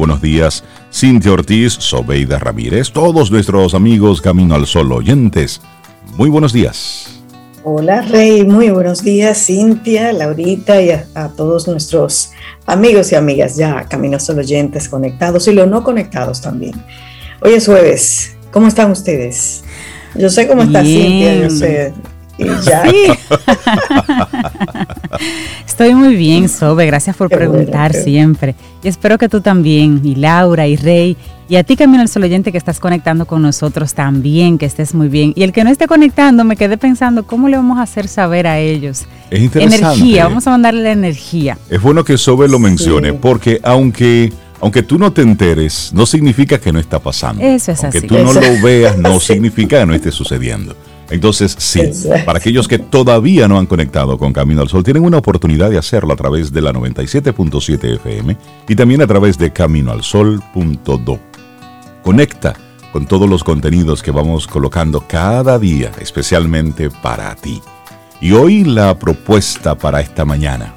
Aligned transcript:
buenos 0.00 0.22
días 0.22 0.64
Cintia 0.90 1.30
Ortiz, 1.30 1.74
Sobeida 1.74 2.38
Ramírez, 2.38 2.90
todos 2.90 3.30
nuestros 3.30 3.74
amigos 3.74 4.22
Camino 4.22 4.54
al 4.54 4.66
Sol 4.66 4.90
oyentes. 4.92 5.60
Muy 6.16 6.30
buenos 6.30 6.54
días. 6.54 7.20
Hola 7.64 8.00
Rey, 8.00 8.46
muy 8.46 8.70
buenos 8.70 9.04
días 9.04 9.44
Cintia, 9.44 10.14
Laurita 10.14 10.80
y 10.80 10.88
a, 10.92 11.28
todos 11.36 11.68
nuestros 11.68 12.30
amigos 12.64 13.12
y 13.12 13.16
amigas 13.16 13.56
ya 13.56 13.84
Camino 13.90 14.14
al 14.14 14.22
Sol 14.22 14.38
oyentes 14.38 14.88
conectados 14.88 15.46
y 15.48 15.52
los 15.52 15.68
no 15.68 15.84
conectados 15.84 16.40
también. 16.40 16.82
Hoy 17.42 17.52
es 17.52 17.66
jueves, 17.66 18.38
¿cómo 18.50 18.68
están 18.68 18.90
ustedes? 18.90 19.64
Yo 20.14 20.30
sé 20.30 20.48
cómo 20.48 20.62
está 20.62 20.82
Cintia, 20.82 21.42
yo 21.42 21.50
sé. 21.50 21.92
Estoy 25.66 25.94
muy 25.94 26.16
bien, 26.16 26.48
Sobe. 26.48 26.86
Gracias 26.86 27.16
por 27.16 27.28
preguntar 27.28 27.92
siempre. 27.94 28.54
Y 28.82 28.88
espero 28.88 29.18
que 29.18 29.28
tú 29.28 29.40
también, 29.40 30.00
y 30.04 30.14
Laura, 30.14 30.66
y 30.66 30.76
Rey, 30.76 31.16
y 31.48 31.56
a 31.56 31.64
ti, 31.64 31.76
Camino 31.76 32.00
al 32.00 32.08
Sol 32.08 32.22
Oyente, 32.22 32.52
que 32.52 32.58
estás 32.58 32.78
conectando 32.78 33.26
con 33.26 33.42
nosotros 33.42 33.94
también, 33.94 34.56
que 34.56 34.66
estés 34.66 34.94
muy 34.94 35.08
bien. 35.08 35.32
Y 35.34 35.42
el 35.42 35.52
que 35.52 35.64
no 35.64 35.70
esté 35.70 35.88
conectando, 35.88 36.44
me 36.44 36.54
quedé 36.54 36.78
pensando, 36.78 37.26
¿cómo 37.26 37.48
le 37.48 37.56
vamos 37.56 37.78
a 37.78 37.82
hacer 37.82 38.06
saber 38.06 38.46
a 38.46 38.60
ellos? 38.60 39.04
Es 39.30 39.40
interesante. 39.40 39.84
Energía, 39.84 40.28
vamos 40.28 40.46
a 40.46 40.50
mandarle 40.50 40.82
la 40.84 40.92
energía. 40.92 41.58
Es 41.68 41.82
bueno 41.82 42.04
que 42.04 42.16
Sobe 42.16 42.46
lo 42.46 42.60
mencione, 42.60 43.12
porque 43.14 43.58
aunque 43.64 44.32
aunque 44.60 44.82
tú 44.82 44.98
no 44.98 45.12
te 45.12 45.22
enteres, 45.22 45.90
no 45.92 46.06
significa 46.06 46.58
que 46.60 46.72
no 46.72 46.78
está 46.78 46.98
pasando. 46.98 47.42
Eso 47.42 47.72
es 47.72 47.82
aunque 47.82 47.98
así. 47.98 48.06
tú 48.06 48.18
no 48.18 48.32
lo 48.32 48.62
veas, 48.62 48.96
no 48.96 49.18
significa 49.20 49.80
que 49.80 49.86
no 49.86 49.94
esté 49.94 50.12
sucediendo. 50.12 50.76
Entonces, 51.10 51.56
sí, 51.58 51.80
para 52.24 52.38
aquellos 52.38 52.68
que 52.68 52.78
todavía 52.78 53.48
no 53.48 53.58
han 53.58 53.66
conectado 53.66 54.16
con 54.16 54.32
Camino 54.32 54.62
al 54.62 54.68
Sol, 54.68 54.84
tienen 54.84 55.04
una 55.04 55.18
oportunidad 55.18 55.68
de 55.68 55.78
hacerlo 55.78 56.12
a 56.12 56.16
través 56.16 56.52
de 56.52 56.62
la 56.62 56.72
97.7 56.72 57.96
FM 57.96 58.36
y 58.68 58.76
también 58.76 59.02
a 59.02 59.06
través 59.06 59.36
de 59.36 59.52
caminoalsol.do. 59.52 61.18
Conecta 62.02 62.54
con 62.92 63.06
todos 63.06 63.28
los 63.28 63.42
contenidos 63.42 64.02
que 64.02 64.12
vamos 64.12 64.46
colocando 64.46 65.04
cada 65.06 65.58
día, 65.58 65.90
especialmente 66.00 66.90
para 66.90 67.34
ti. 67.34 67.60
Y 68.20 68.32
hoy 68.32 68.64
la 68.64 68.98
propuesta 68.98 69.76
para 69.76 70.00
esta 70.00 70.24
mañana, 70.24 70.74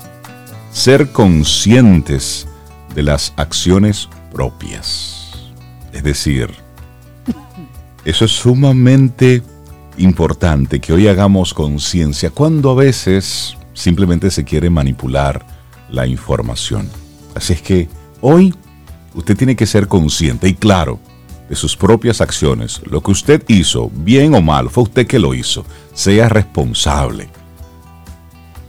ser 0.71 1.11
conscientes 1.11 2.47
de 2.95 3.03
las 3.03 3.33
acciones 3.35 4.09
propias. 4.31 5.51
Es 5.91 6.03
decir, 6.03 6.49
eso 8.05 8.25
es 8.25 8.31
sumamente 8.31 9.43
importante 9.97 10.79
que 10.79 10.93
hoy 10.93 11.07
hagamos 11.07 11.53
conciencia 11.53 12.29
cuando 12.29 12.71
a 12.71 12.75
veces 12.75 13.57
simplemente 13.73 14.31
se 14.31 14.43
quiere 14.43 14.69
manipular 14.69 15.45
la 15.89 16.07
información. 16.07 16.89
Así 17.35 17.53
es 17.53 17.61
que 17.61 17.89
hoy 18.21 18.53
usted 19.13 19.37
tiene 19.37 19.55
que 19.55 19.65
ser 19.65 19.87
consciente 19.87 20.47
y 20.47 20.53
claro 20.53 20.99
de 21.49 21.55
sus 21.55 21.75
propias 21.75 22.21
acciones. 22.21 22.81
Lo 22.85 23.01
que 23.01 23.11
usted 23.11 23.43
hizo, 23.47 23.91
bien 23.93 24.33
o 24.33 24.41
mal, 24.41 24.69
fue 24.69 24.83
usted 24.83 25.07
que 25.07 25.19
lo 25.19 25.33
hizo. 25.33 25.65
Sea 25.93 26.29
responsable. 26.29 27.29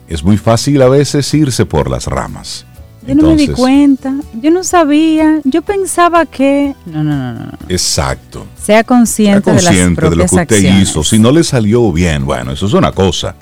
Es 0.09 0.23
muy 0.23 0.37
fácil 0.37 0.83
a 0.83 0.89
veces 0.89 1.33
irse 1.33 1.65
por 1.65 1.91
las 1.91 2.07
ramas. 2.07 2.67
Yo 3.07 3.15
no 3.15 3.29
me 3.29 3.37
di 3.37 3.49
cuenta, 3.49 4.15
yo 4.41 4.51
no 4.51 4.65
sabía, 4.65 5.41
yo 5.45 5.63
pensaba 5.63 6.25
que... 6.25 6.75
No, 6.87 7.05
no, 7.05 7.15
no, 7.15 7.47
no. 7.47 7.53
Exacto. 7.69 8.47
Sea 8.57 8.83
consciente, 8.83 9.53
de, 9.53 9.63
las 9.63 9.75
de 9.75 10.17
lo 10.17 10.27
que 10.27 10.35
usted 10.35 10.81
hizo. 10.81 11.05
Si 11.05 11.19
no 11.19 11.31
le 11.31 11.45
salió 11.45 11.93
bien, 11.93 12.25
bueno, 12.25 12.53
eso 12.53 12.67
es 12.67 12.73
una 12.73 12.93
cosa. 12.93 13.35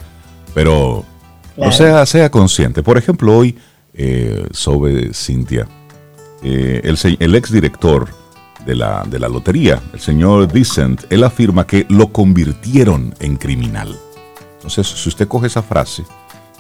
Pero, 0.53 1.05
o 1.57 1.73
sea, 1.73 2.05
sea 2.07 2.31
consciente. 2.31 2.83
Por 2.83 2.99
ejemplo, 2.99 3.37
hoy, 3.37 3.57
eh, 3.95 4.47
sobre 4.51 5.15
Cintia, 5.15 5.69
eh, 6.43 6.81
el, 6.83 6.99
el 7.21 7.35
exdirector 7.37 8.09
de 8.67 8.75
la, 8.75 9.05
de 9.09 9.19
la 9.19 9.29
lotería, 9.29 9.81
el 9.93 10.01
señor 10.01 10.53
Dicent, 10.53 11.05
él 11.11 11.23
afirma 11.23 11.67
que 11.67 11.87
lo 11.89 12.09
convirtieron 12.13 13.15
en 13.21 13.37
criminal. 13.37 13.97
Entonces, 14.57 14.87
si 14.87 15.09
usted 15.09 15.29
coge 15.29 15.47
esa 15.47 15.63
frase 15.63 16.05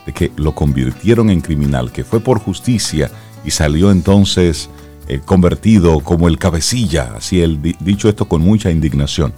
de 0.06 0.12
que 0.12 0.32
lo 0.36 0.54
convirtieron 0.54 1.30
en 1.30 1.40
criminal, 1.40 1.92
que 1.92 2.04
fue 2.04 2.20
por 2.20 2.38
justicia 2.38 3.10
y 3.44 3.50
salió 3.50 3.90
entonces 3.90 4.68
eh, 5.08 5.20
convertido 5.24 6.00
como 6.00 6.28
el 6.28 6.38
cabecilla, 6.38 7.14
así 7.16 7.40
él 7.40 7.60
dicho 7.80 8.08
esto 8.08 8.26
con 8.26 8.42
mucha 8.42 8.70
indignación. 8.70 9.32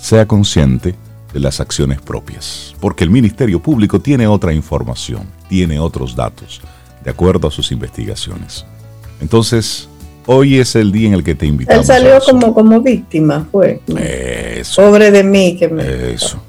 Sea 0.00 0.26
consciente 0.26 0.94
de 1.32 1.40
las 1.40 1.60
acciones 1.60 2.00
propias, 2.00 2.74
porque 2.80 3.04
el 3.04 3.10
Ministerio 3.10 3.60
Público 3.60 4.00
tiene 4.00 4.26
otra 4.26 4.52
información, 4.52 5.22
tiene 5.48 5.78
otros 5.78 6.16
datos, 6.16 6.60
de 7.04 7.10
acuerdo 7.10 7.48
a 7.48 7.50
sus 7.50 7.70
investigaciones. 7.72 8.64
Entonces, 9.20 9.88
hoy 10.26 10.58
es 10.58 10.74
el 10.76 10.92
día 10.92 11.08
en 11.08 11.14
el 11.14 11.24
que 11.24 11.34
te 11.34 11.46
invitamos. 11.46 11.88
Él 11.88 11.96
salió 11.96 12.20
como, 12.24 12.54
como 12.54 12.80
víctima, 12.80 13.46
fue. 13.50 13.80
Eso. 13.96 14.82
Pobre 14.82 15.10
de 15.10 15.22
mí 15.22 15.56
que 15.56 15.68
me... 15.68 16.12
Eso. 16.12 16.40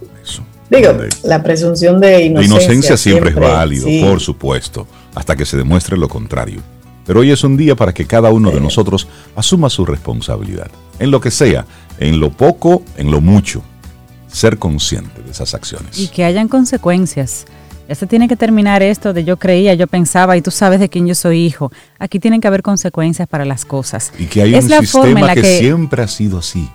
Digo, 0.72 0.94
la 1.24 1.44
presunción 1.44 2.00
de 2.00 2.24
inocencia. 2.24 2.40
La 2.40 2.64
inocencia 2.64 2.98
siempre, 2.98 3.32
es 3.32 3.36
válido, 3.36 4.10
por 4.10 4.22
supuesto, 4.22 4.88
hasta 5.14 5.36
que 5.36 5.46
se 5.46 5.58
demuestre 5.58 5.98
lo 5.98 6.08
contrario. 6.08 6.62
Pero 7.06 7.20
hoy 7.20 7.32
es 7.32 7.44
un 7.44 7.58
día 7.58 7.76
para 7.76 7.94
que 7.94 8.06
cada 8.06 8.30
uno 8.30 8.52
de 8.52 8.62
nosotros 8.62 9.06
asuma 9.36 9.70
su 9.70 9.86
responsabilidad, 9.86 10.72
en 10.98 11.12
lo 11.12 11.20
que 11.20 11.30
sea, 11.30 11.66
en 12.00 12.22
lo 12.22 12.32
poco, 12.32 12.84
en 12.96 13.12
lo 13.12 13.20
mucho, 13.20 13.62
ser 14.28 14.58
consciente 14.60 15.22
de 15.22 15.32
esas 15.32 15.54
acciones. 15.54 16.00
Y 16.00 16.08
que 16.08 16.24
hayan 16.24 16.48
consecuencias. 16.48 17.46
Ya 17.90 17.96
se 17.96 18.08
tiene 18.08 18.30
que 18.30 18.38
terminar 18.38 18.82
esto 18.82 19.12
de 19.12 19.26
yo 19.26 19.36
creía, 19.36 19.74
yo 19.74 19.88
pensaba 19.88 20.38
y 20.38 20.42
tú 20.42 20.52
sabes 20.52 20.80
de 20.80 20.88
quién 20.88 21.06
yo 21.06 21.16
soy 21.16 21.40
hijo. 21.40 21.70
Aquí 22.00 22.22
tienen 22.22 22.40
que 22.40 22.48
haber 22.48 22.62
consecuencias 22.62 23.28
para 23.28 23.44
las 23.44 23.66
cosas. 23.66 24.14
Y 24.18 24.28
que 24.28 24.44
hay 24.44 24.56
un 24.56 24.62
sistema 24.62 25.34
que 25.34 25.60
siempre 25.60 26.02
ha 26.02 26.08
sido 26.08 26.38
así. 26.38 26.70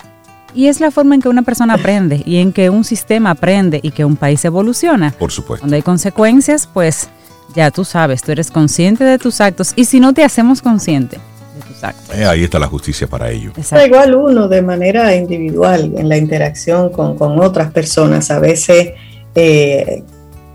Y 0.57 0.69
es 0.69 0.81
la 0.81 0.91
forma 0.91 1.15
en 1.15 1.21
que 1.21 1.29
una 1.29 1.43
persona 1.43 1.75
aprende 1.75 2.23
y 2.25 2.39
en 2.39 2.51
que 2.51 2.71
un 2.71 2.83
sistema 2.83 3.33
aprende 3.33 3.79
y 3.83 3.91
que 3.91 4.07
un 4.07 4.17
país 4.17 4.43
evoluciona. 4.43 5.13
Por 5.19 5.31
supuesto. 5.31 5.61
Cuando 5.61 5.77
hay 5.77 5.83
consecuencias, 5.83 6.67
pues 6.67 7.11
ya 7.55 7.71
tú 7.71 7.85
sabes, 7.85 8.23
tú 8.23 8.33
eres 8.33 8.51
consciente 8.51 9.05
de 9.05 9.19
tus 9.19 9.43
actos 9.43 9.75
y 9.77 9.85
si 9.85 10.01
no 10.01 10.15
te 10.15 10.25
hacemos 10.25 10.63
consciente 10.63 11.19
de 11.55 11.63
tus 11.69 11.85
actos. 11.85 12.17
Eh, 12.17 12.25
ahí 12.25 12.43
está 12.43 12.59
la 12.59 12.69
justicia 12.69 13.07
para 13.07 13.31
ello. 13.31 13.53
Igual 13.85 14.15
uno 14.15 14.49
de 14.49 14.63
manera 14.63 15.15
individual 15.15 15.93
en 15.95 16.09
la 16.09 16.17
interacción 16.17 16.91
con, 16.91 17.39
otras 17.39 17.71
personas 17.71 18.31
a 18.31 18.39
veces 18.39 18.95
eh, 19.35 20.03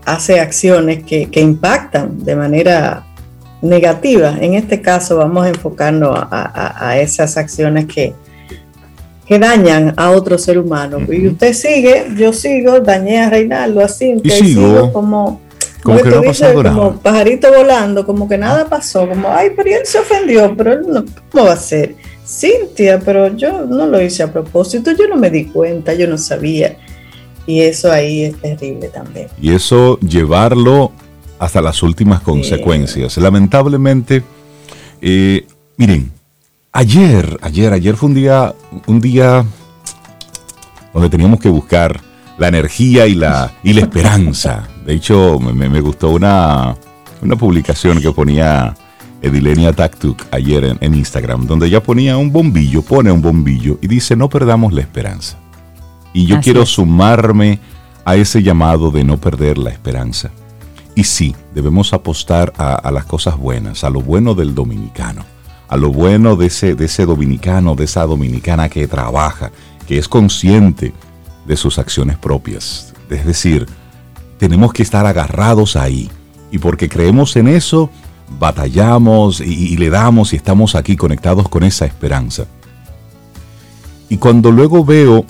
hace 0.04 0.40
acciones 0.40 1.04
que, 1.04 1.28
impactan 1.34 2.24
de 2.24 2.34
manera 2.34 3.06
negativa. 3.60 4.36
En 4.40 4.54
este 4.54 4.82
caso 4.82 5.18
vamos 5.18 5.46
a 5.46 5.50
enfocarnos 5.50 6.18
a 6.28 6.98
esas 6.98 7.36
acciones 7.36 7.86
que, 7.86 8.14
que 9.26 9.38
dañan 9.38 9.94
a 9.96 10.10
otro 10.10 10.38
ser 10.38 10.58
humano. 10.58 10.98
Y 11.10 11.28
usted 11.28 11.52
sigue, 11.52 12.06
yo 12.16 12.32
sigo, 12.32 12.80
dañé 12.80 13.20
a 13.20 13.30
Reinaldo 13.30 13.80
así, 13.80 14.14
y 14.22 14.30
sigo, 14.30 14.92
como, 14.92 15.40
como 15.82 15.98
que 15.98 16.10
no 16.10 16.22
pasado 16.22 16.62
como 16.62 16.96
pajarito 16.96 17.52
volando, 17.52 18.04
como 18.04 18.28
que 18.28 18.38
nada 18.38 18.66
pasó, 18.68 19.08
como, 19.08 19.28
ay, 19.28 19.50
pero 19.56 19.70
él 19.70 19.84
se 19.84 19.98
ofendió, 19.98 20.54
pero 20.56 20.72
él 20.72 20.80
no, 20.88 21.04
¿cómo 21.30 21.44
va 21.44 21.52
a 21.52 21.56
ser? 21.56 21.94
Cintia, 22.26 23.00
pero 23.00 23.36
yo 23.36 23.66
no 23.66 23.86
lo 23.86 24.00
hice 24.00 24.22
a 24.22 24.32
propósito, 24.32 24.92
yo 24.92 25.08
no 25.08 25.16
me 25.16 25.30
di 25.30 25.46
cuenta, 25.46 25.92
yo 25.94 26.06
no 26.06 26.18
sabía. 26.18 26.76
Y 27.46 27.60
eso 27.60 27.90
ahí 27.90 28.22
es 28.22 28.40
terrible 28.40 28.88
también. 28.88 29.26
Y 29.40 29.52
eso 29.52 29.98
llevarlo 29.98 30.92
hasta 31.38 31.60
las 31.60 31.82
últimas 31.82 32.20
consecuencias. 32.20 33.16
Lamentablemente, 33.16 34.22
eh, 35.00 35.44
miren, 35.76 36.12
Ayer, 36.74 37.38
ayer, 37.42 37.70
ayer 37.70 37.96
fue 37.96 38.08
un 38.08 38.14
día, 38.14 38.54
un 38.86 38.98
día 38.98 39.44
donde 40.94 41.10
teníamos 41.10 41.38
que 41.38 41.50
buscar 41.50 42.00
la 42.38 42.48
energía 42.48 43.06
y 43.06 43.14
la, 43.14 43.52
y 43.62 43.74
la 43.74 43.82
esperanza. 43.82 44.66
De 44.86 44.94
hecho, 44.94 45.38
me, 45.38 45.80
gustó 45.82 46.08
una, 46.08 46.74
una, 47.20 47.36
publicación 47.36 48.00
que 48.00 48.10
ponía 48.12 48.74
Edilenia 49.20 49.74
Taktuk 49.74 50.22
ayer 50.30 50.78
en, 50.80 50.94
Instagram, 50.94 51.46
donde 51.46 51.66
ella 51.66 51.82
ponía 51.82 52.16
un 52.16 52.32
bombillo, 52.32 52.80
pone 52.80 53.12
un 53.12 53.20
bombillo 53.20 53.78
y 53.82 53.86
dice, 53.86 54.16
no 54.16 54.30
perdamos 54.30 54.72
la 54.72 54.80
esperanza. 54.80 55.36
Y 56.14 56.24
yo 56.24 56.40
quiero 56.40 56.64
sumarme 56.64 57.58
a 58.06 58.16
ese 58.16 58.42
llamado 58.42 58.90
de 58.90 59.04
no 59.04 59.18
perder 59.18 59.58
la 59.58 59.70
esperanza. 59.70 60.30
Y 60.94 61.04
sí, 61.04 61.36
debemos 61.54 61.92
apostar 61.92 62.54
a 62.56 62.90
las 62.90 63.04
cosas 63.04 63.36
buenas, 63.36 63.84
a 63.84 63.90
lo 63.90 64.00
bueno 64.00 64.34
del 64.34 64.54
dominicano 64.54 65.31
a 65.72 65.76
lo 65.78 65.90
bueno 65.90 66.36
de 66.36 66.48
ese, 66.48 66.74
de 66.74 66.84
ese 66.84 67.06
dominicano, 67.06 67.74
de 67.74 67.84
esa 67.84 68.04
dominicana 68.04 68.68
que 68.68 68.86
trabaja, 68.86 69.50
que 69.88 69.96
es 69.96 70.06
consciente 70.06 70.92
de 71.46 71.56
sus 71.56 71.78
acciones 71.78 72.18
propias. 72.18 72.92
Es 73.08 73.24
decir, 73.24 73.66
tenemos 74.36 74.74
que 74.74 74.82
estar 74.82 75.06
agarrados 75.06 75.76
ahí. 75.76 76.10
Y 76.50 76.58
porque 76.58 76.90
creemos 76.90 77.36
en 77.36 77.48
eso, 77.48 77.88
batallamos 78.38 79.40
y, 79.40 79.74
le 79.78 79.88
damos 79.88 80.34
y 80.34 80.36
estamos 80.36 80.74
aquí 80.74 80.94
conectados 80.94 81.48
con 81.48 81.62
esa 81.62 81.86
esperanza. 81.86 82.44
Y 84.10 84.18
cuando 84.18 84.50
luego 84.50 84.84
veo 84.84 85.24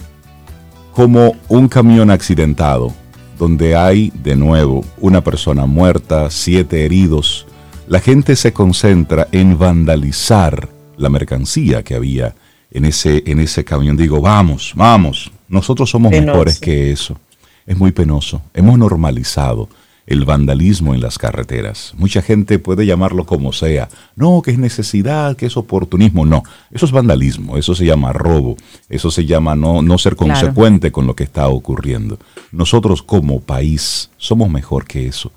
como 0.93 1.37
un 1.47 1.69
camión 1.69 2.11
accidentado, 2.11 2.93
donde 3.39 3.77
hay 3.77 4.13
de 4.25 4.35
nuevo 4.35 4.85
una 4.99 5.21
persona 5.21 5.67
muerta, 5.67 6.31
siete 6.31 6.85
heridos, 6.85 7.47
la 7.87 8.01
gente 8.01 8.37
se 8.37 8.53
concentra 8.53 9.29
en 9.33 9.59
vandalizar 9.59 10.69
la 10.97 11.09
mercancía 11.09 11.83
que 11.83 11.95
había 11.95 12.35
en 12.71 12.85
ese, 12.85 13.23
en 13.27 13.41
ese 13.41 13.65
camión. 13.65 13.97
Digo, 13.97 14.21
vamos, 14.21 14.73
vamos, 14.77 15.31
nosotros 15.49 15.91
somos 15.91 16.11
mejores 16.11 16.59
que 16.59 16.93
eso. 16.93 17.19
Es 17.67 17.77
muy 17.77 17.93
penoso. 17.93 18.43
Hemos 18.55 18.79
normalizado 18.79 19.69
el 20.07 20.25
vandalismo 20.25 20.95
en 20.95 21.01
las 21.01 21.19
carreteras. 21.19 21.93
Mucha 21.97 22.23
gente 22.23 22.59
puede 22.59 22.87
llamarlo 22.87 23.25
como 23.25 23.53
sea. 23.53 23.89
No, 24.17 24.43
que 24.43 24.51
es 24.51 24.59
necesidad, 24.59 25.37
que 25.37 25.47
es 25.47 25.57
oportunismo. 25.57 26.27
No, 26.27 26.43
eso 26.71 26.87
es 26.87 26.93
vandalismo, 26.93 27.57
eso 27.57 27.75
se 27.75 27.85
llama 27.85 28.13
robo, 28.13 28.57
eso 28.89 29.11
se 29.11 29.27
llama 29.27 29.55
no, 29.55 29.83
no 29.83 29.99
ser 29.99 30.17
consecuente 30.17 30.91
con 30.91 31.07
lo 31.07 31.15
que 31.15 31.25
está 31.25 31.49
ocurriendo. 31.49 32.19
Nosotros 32.51 33.03
como 33.03 33.41
país 33.41 34.11
somos 34.17 34.51
mejor 34.51 34.87
que 34.87 35.07
eso. 35.07 35.31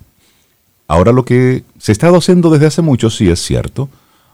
Ahora 0.88 1.12
lo 1.12 1.24
que 1.24 1.64
se 1.78 1.92
ha 1.92 1.94
estado 1.94 2.16
haciendo 2.16 2.50
desde 2.50 2.66
hace 2.66 2.82
mucho 2.82 3.10
sí 3.10 3.28
es 3.28 3.40
cierto. 3.40 3.88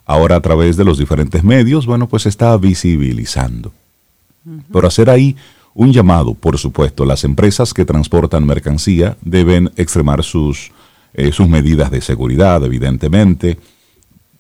Ahora 0.05 0.37
a 0.37 0.41
través 0.41 0.77
de 0.77 0.85
los 0.85 0.99
diferentes 0.99 1.45
medios, 1.45 1.87
bueno, 1.87 2.09
pues 2.09 2.25
se 2.25 2.29
está 2.29 2.57
visibilizando. 2.57 3.73
Pero 4.73 4.89
hacer 4.89 5.09
ahí 5.09 5.37
un 5.75 5.93
llamado, 5.93 6.35
por 6.35 6.59
supuesto, 6.59 7.05
las 7.05 7.25
empresas 7.25 7.73
que 7.73 7.85
transportan 7.85 8.45
mercancía 8.45 9.17
deben 9.23 9.71
extremar 9.77 10.23
sus, 10.23 10.73
eh, 11.15 11.33
sus 11.33 11.49
medidas 11.49 11.91
de 11.91 12.01
seguridad, 12.01 12.63
evidentemente. 12.65 13.59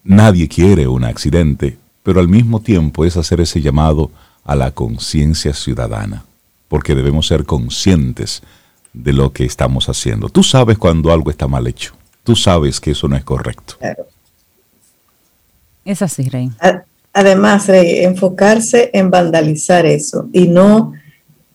Nadie 0.04 0.48
quiere 0.48 0.88
un 0.88 1.04
accidente, 1.04 1.78
pero 2.02 2.20
al 2.20 2.28
mismo 2.28 2.60
tiempo 2.60 3.04
es 3.04 3.16
hacer 3.16 3.40
ese 3.40 3.60
llamado 3.60 4.10
a 4.44 4.56
la 4.56 4.72
conciencia 4.72 5.54
ciudadana, 5.54 6.24
porque 6.68 6.94
debemos 6.94 7.28
ser 7.28 7.44
conscientes 7.44 8.42
de 8.92 9.12
lo 9.12 9.32
que 9.32 9.44
estamos 9.44 9.88
haciendo. 9.88 10.28
Tú 10.28 10.42
sabes 10.42 10.76
cuando 10.76 11.12
algo 11.12 11.30
está 11.30 11.46
mal 11.46 11.66
hecho, 11.66 11.94
tú 12.24 12.36
sabes 12.36 12.80
que 12.80 12.92
eso 12.92 13.08
no 13.08 13.16
es 13.16 13.24
correcto. 13.24 13.76
Es 15.84 16.02
así, 16.02 16.28
Rey. 16.28 16.50
Además, 17.12 17.66
Rey, 17.66 18.04
enfocarse 18.04 18.90
en 18.92 19.10
vandalizar 19.10 19.84
eso 19.84 20.28
y 20.32 20.48
no 20.48 20.92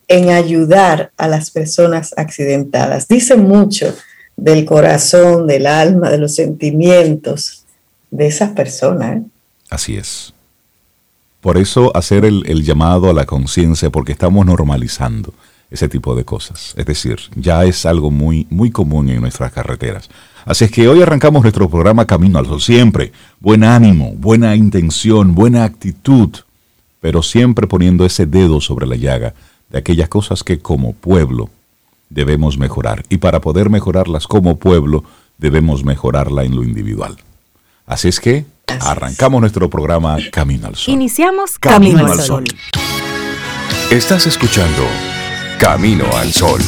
en 0.08 0.30
ayudar 0.30 1.12
a 1.18 1.28
las 1.28 1.52
personas 1.52 2.14
accidentadas. 2.18 3.08
Dice 3.08 3.36
mucho 3.36 3.94
del 4.36 4.66
corazón, 4.66 5.48
del 5.48 5.68
alma, 5.68 6.10
de 6.10 6.20
los 6.20 6.36
sentimientos 6.36 7.66
de 8.12 8.28
esas 8.28 8.52
personas. 8.52 9.18
¿eh? 9.18 9.24
Así 9.70 9.98
es. 9.98 10.34
Por 11.42 11.58
eso 11.58 11.96
hacer 11.96 12.26
el, 12.26 12.64
llamado 12.64 13.10
a 13.10 13.14
la 13.14 13.26
conciencia, 13.26 13.90
porque 13.90 14.12
estamos 14.12 14.46
normalizando 14.46 15.34
ese 15.70 15.90
tipo 15.90 16.16
de 16.16 16.24
cosas. 16.24 16.74
Es 16.78 16.86
decir, 16.86 17.20
ya 17.36 17.66
es 17.66 17.86
algo 17.86 18.12
muy, 18.12 18.48
muy 18.50 18.72
común 18.72 19.10
en 19.10 19.22
nuestras 19.22 19.52
carreteras. 19.52 20.10
Así 20.48 20.64
es 20.64 20.72
que 20.72 20.88
hoy 20.88 21.02
arrancamos 21.02 21.42
nuestro 21.42 21.70
programa 21.70 22.06
Camino 22.06 22.40
al 22.40 22.46
Sol. 22.46 22.62
Siempre 22.62 23.12
buen 23.42 23.66
ánimo, 23.66 24.14
buena 24.14 24.56
intención, 24.56 25.36
buena 25.36 25.66
actitud, 25.66 26.30
pero 27.02 27.22
siempre 27.22 27.68
poniendo 27.68 28.06
ese 28.06 28.26
dedo 28.26 28.62
sobre 28.62 28.88
la 28.88 28.96
llaga 28.96 29.34
de 29.70 29.78
aquellas 29.78 30.08
cosas 30.08 30.46
que 30.46 30.60
como 30.60 30.94
pueblo 30.94 31.50
debemos 32.10 32.58
mejorar. 32.58 33.04
Y 33.10 33.18
para 33.18 33.42
poder 33.42 33.70
mejorarlas 33.70 34.26
como 34.26 34.56
pueblo, 34.56 35.04
debemos 35.38 35.84
mejorarla 35.84 36.46
en 36.46 36.56
lo 36.56 36.64
individual. 36.64 37.18
Así 37.86 38.08
es 38.08 38.22
que 38.22 38.46
arrancamos 38.68 39.42
nuestro 39.42 39.70
programa 39.70 40.16
Camino 40.32 40.68
al 40.68 40.78
Sol. 40.78 40.94
Iniciamos 40.94 41.60
Camino, 41.60 42.06
al 42.08 42.22
Sol. 42.22 42.46
Estás 43.92 44.26
escuchando 44.28 44.84
Camino 45.60 46.06
al 46.16 46.32
Sol. 46.32 46.62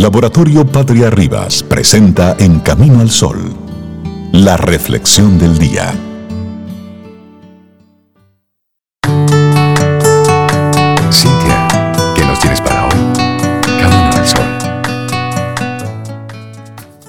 Laboratorio 0.00 0.64
Patria 0.64 1.10
Rivas 1.10 1.62
presenta 1.62 2.34
En 2.38 2.60
Camino 2.60 3.00
al 3.00 3.10
Sol 3.10 3.54
la 4.32 4.56
reflexión 4.56 5.38
del 5.38 5.58
día. 5.58 5.92
Cintia, 11.12 11.68
¿qué 12.16 12.24
nos 12.24 12.40
tienes 12.40 12.62
para 12.62 12.86
hoy? 12.86 12.92
Camino 13.78 14.10
al 14.16 14.26
sol. 14.26 14.46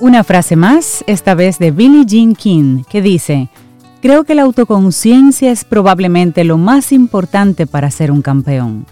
Una 0.02 0.26
frase 0.26 0.58
más, 0.58 1.06
esta 1.08 1.34
vez 1.34 1.60
de 1.60 1.72
Billie 1.72 2.06
Jean 2.06 2.36
King, 2.36 2.84
que 2.90 3.02
dice, 3.02 3.48
Creo 4.02 4.26
que 4.26 4.36
la 4.36 4.42
autoconciencia 4.42 5.50
es 5.50 5.64
probablemente 5.64 6.44
lo 6.44 6.58
más 6.58 6.92
importante 6.92 7.68
para 7.68 7.90
ser 7.90 8.12
un 8.12 8.22
campeón. 8.22 8.86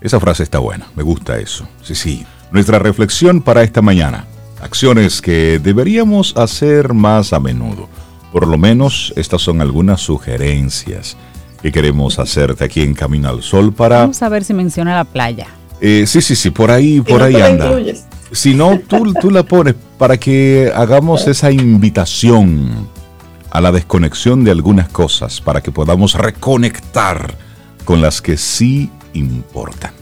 Esa 0.00 0.18
frase 0.20 0.42
está 0.42 0.58
buena, 0.58 0.86
me 0.96 1.02
gusta 1.02 1.38
eso. 1.38 1.68
Sí, 1.82 1.94
sí. 1.94 2.26
Nuestra 2.50 2.78
reflexión 2.78 3.42
para 3.42 3.62
esta 3.62 3.82
mañana 3.82 4.26
acciones 4.60 5.22
que 5.22 5.58
deberíamos 5.58 6.36
hacer 6.36 6.92
más 6.92 7.32
a 7.32 7.40
menudo. 7.40 7.88
Por 8.32 8.46
lo 8.46 8.58
menos 8.58 9.12
estas 9.16 9.42
son 9.42 9.60
algunas 9.60 10.00
sugerencias 10.00 11.16
que 11.62 11.72
queremos 11.72 12.18
hacerte 12.18 12.64
aquí 12.64 12.82
en 12.82 12.94
Camino 12.94 13.28
al 13.28 13.42
Sol 13.42 13.72
para... 13.72 13.98
Vamos 14.00 14.22
a 14.22 14.28
ver 14.28 14.44
si 14.44 14.54
menciona 14.54 14.94
la 14.96 15.04
playa. 15.04 15.48
Eh, 15.80 16.04
sí, 16.06 16.20
sí, 16.20 16.36
sí, 16.36 16.50
por 16.50 16.70
ahí, 16.70 17.00
por 17.00 17.22
ahí 17.22 17.36
anda. 17.36 17.72
Si 18.32 18.54
no, 18.54 18.78
tú, 18.86 19.12
tú 19.20 19.30
la 19.30 19.42
pones 19.42 19.74
para 19.98 20.16
que 20.16 20.70
hagamos 20.74 21.26
esa 21.26 21.50
invitación 21.50 22.88
a 23.50 23.60
la 23.60 23.72
desconexión 23.72 24.44
de 24.44 24.52
algunas 24.52 24.88
cosas, 24.88 25.40
para 25.40 25.60
que 25.60 25.72
podamos 25.72 26.14
reconectar 26.14 27.34
con 27.84 28.00
las 28.00 28.22
que 28.22 28.36
sí 28.36 28.90
importan. 29.12 29.92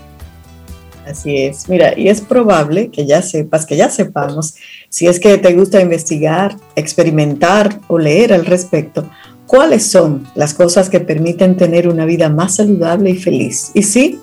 Así 1.07 1.37
es. 1.39 1.69
Mira, 1.69 1.99
y 1.99 2.09
es 2.09 2.21
probable 2.21 2.91
que 2.91 3.07
ya 3.07 3.23
sepas, 3.23 3.65
que 3.65 3.77
ya 3.77 3.89
sepamos, 3.89 4.57
si 4.91 5.07
es 5.07 5.19
que 5.19 5.39
te 5.39 5.55
gusta 5.55 5.81
investigar, 5.81 6.57
experimentar 6.77 7.81
o 7.89 7.99
leer 7.99 8.33
al 8.33 8.45
respecto, 8.45 9.09
cuáles 9.47 9.87
son 9.87 10.29
las 10.35 10.53
cosas 10.53 10.91
que 10.91 11.01
permiten 11.01 11.57
tener 11.57 11.89
una 11.89 12.05
vida 12.05 12.29
más 12.29 12.57
saludable 12.57 13.11
y 13.11 13.17
feliz. 13.17 13.71
Y 13.73 13.85
sí, 13.85 14.21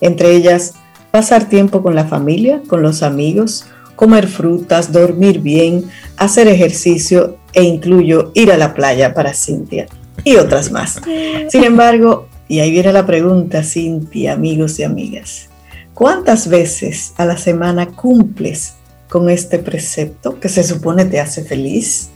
entre 0.00 0.32
ellas, 0.32 0.74
pasar 1.12 1.48
tiempo 1.48 1.82
con 1.82 1.94
la 1.94 2.06
familia, 2.06 2.60
con 2.66 2.82
los 2.82 3.04
amigos, 3.04 3.66
comer 3.94 4.26
frutas, 4.26 4.92
dormir 4.92 5.40
bien, 5.40 5.84
hacer 6.16 6.48
ejercicio 6.48 7.36
e 7.52 7.62
incluyo 7.62 8.32
ir 8.34 8.52
a 8.52 8.58
la 8.58 8.74
playa 8.74 9.14
para 9.14 9.32
Cintia 9.32 9.86
y 10.24 10.36
otras 10.36 10.70
más. 10.70 11.00
Sin 11.48 11.64
embargo, 11.64 12.28
y 12.48 12.60
ahí 12.60 12.70
viene 12.70 12.92
la 12.92 13.06
pregunta, 13.06 13.62
Cintia, 13.62 14.32
amigos 14.32 14.78
y 14.78 14.84
amigas. 14.84 15.48
¿Cuántas 15.94 16.48
veces 16.48 17.14
a 17.16 17.24
la 17.24 17.36
semana 17.36 17.86
cumples 17.86 18.74
con 19.08 19.30
este 19.30 19.58
precepto 19.58 20.38
que 20.38 20.48
se 20.48 20.62
supone 20.62 21.06
te 21.06 21.20
hace 21.20 21.42
feliz? 21.42 22.10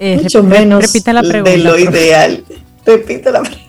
Eh, 0.00 0.18
Mucho 0.22 0.42
menos 0.42 0.92
de 0.92 1.58
lo 1.58 1.78
ideal. 1.78 2.44
Repito 2.84 3.30
la 3.30 3.42
pregunta. 3.42 3.62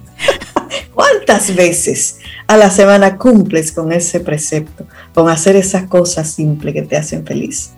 ¿Cuántas 0.94 1.56
veces 1.56 2.18
a 2.48 2.58
la 2.58 2.70
semana 2.70 3.18
cumples 3.18 3.72
con 3.72 3.92
ese 3.92 4.20
precepto, 4.20 4.86
con 5.14 5.30
hacer 5.30 5.56
esas 5.56 5.84
cosas 5.88 6.32
simples 6.32 6.74
que 6.74 6.82
te 6.84 6.98
hacen 6.98 7.26
feliz? 7.26 7.72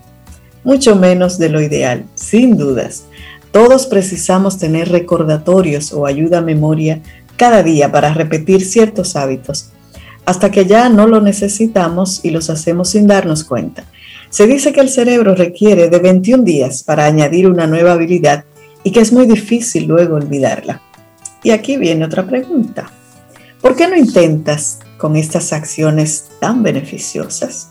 Mucho 0.64 0.96
menos 0.96 1.38
de 1.38 1.50
lo 1.50 1.62
ideal, 1.62 2.06
sin 2.16 2.58
dudas. 2.58 3.06
Todos 3.52 3.88
precisamos 3.88 4.58
tener 4.58 4.90
recordatorios 4.90 5.94
o 5.94 6.06
ayuda 6.06 6.40
a 6.40 6.42
memoria 6.42 7.02
cada 7.38 7.64
día 7.64 7.92
para 7.92 8.14
repetir 8.14 8.66
ciertos 8.66 9.16
hábitos 9.16 9.72
hasta 10.26 10.52
que 10.52 10.66
ya 10.66 10.90
no 10.90 11.08
lo 11.08 11.22
necesitamos 11.22 12.22
y 12.24 12.32
los 12.32 12.50
hacemos 12.50 12.90
sin 12.90 13.08
darnos 13.08 13.44
cuenta. 13.44 13.84
Se 14.30 14.48
dice 14.48 14.74
que 14.74 14.82
el 14.82 14.90
cerebro 14.90 15.36
requiere 15.36 15.88
de 15.88 16.00
21 16.00 16.44
días 16.44 16.84
para 16.84 17.06
añadir 17.06 17.48
una 17.48 17.68
nueva 17.68 17.94
habilidad 17.94 18.44
y 18.84 18.92
que 18.92 19.00
es 19.00 19.14
muy 19.14 19.28
difícil 19.28 19.86
luego 19.86 20.16
olvidarla. 20.16 20.82
Y 21.44 21.52
aquí 21.52 21.78
viene 21.78 22.06
otra 22.06 22.26
pregunta. 22.26 22.92
¿Por 23.62 23.76
qué 23.76 23.88
no 23.88 23.96
intentas 23.96 24.80
con 24.98 25.16
estas 25.16 25.54
acciones 25.54 26.26
tan 26.40 26.64
beneficiosas 26.64 27.70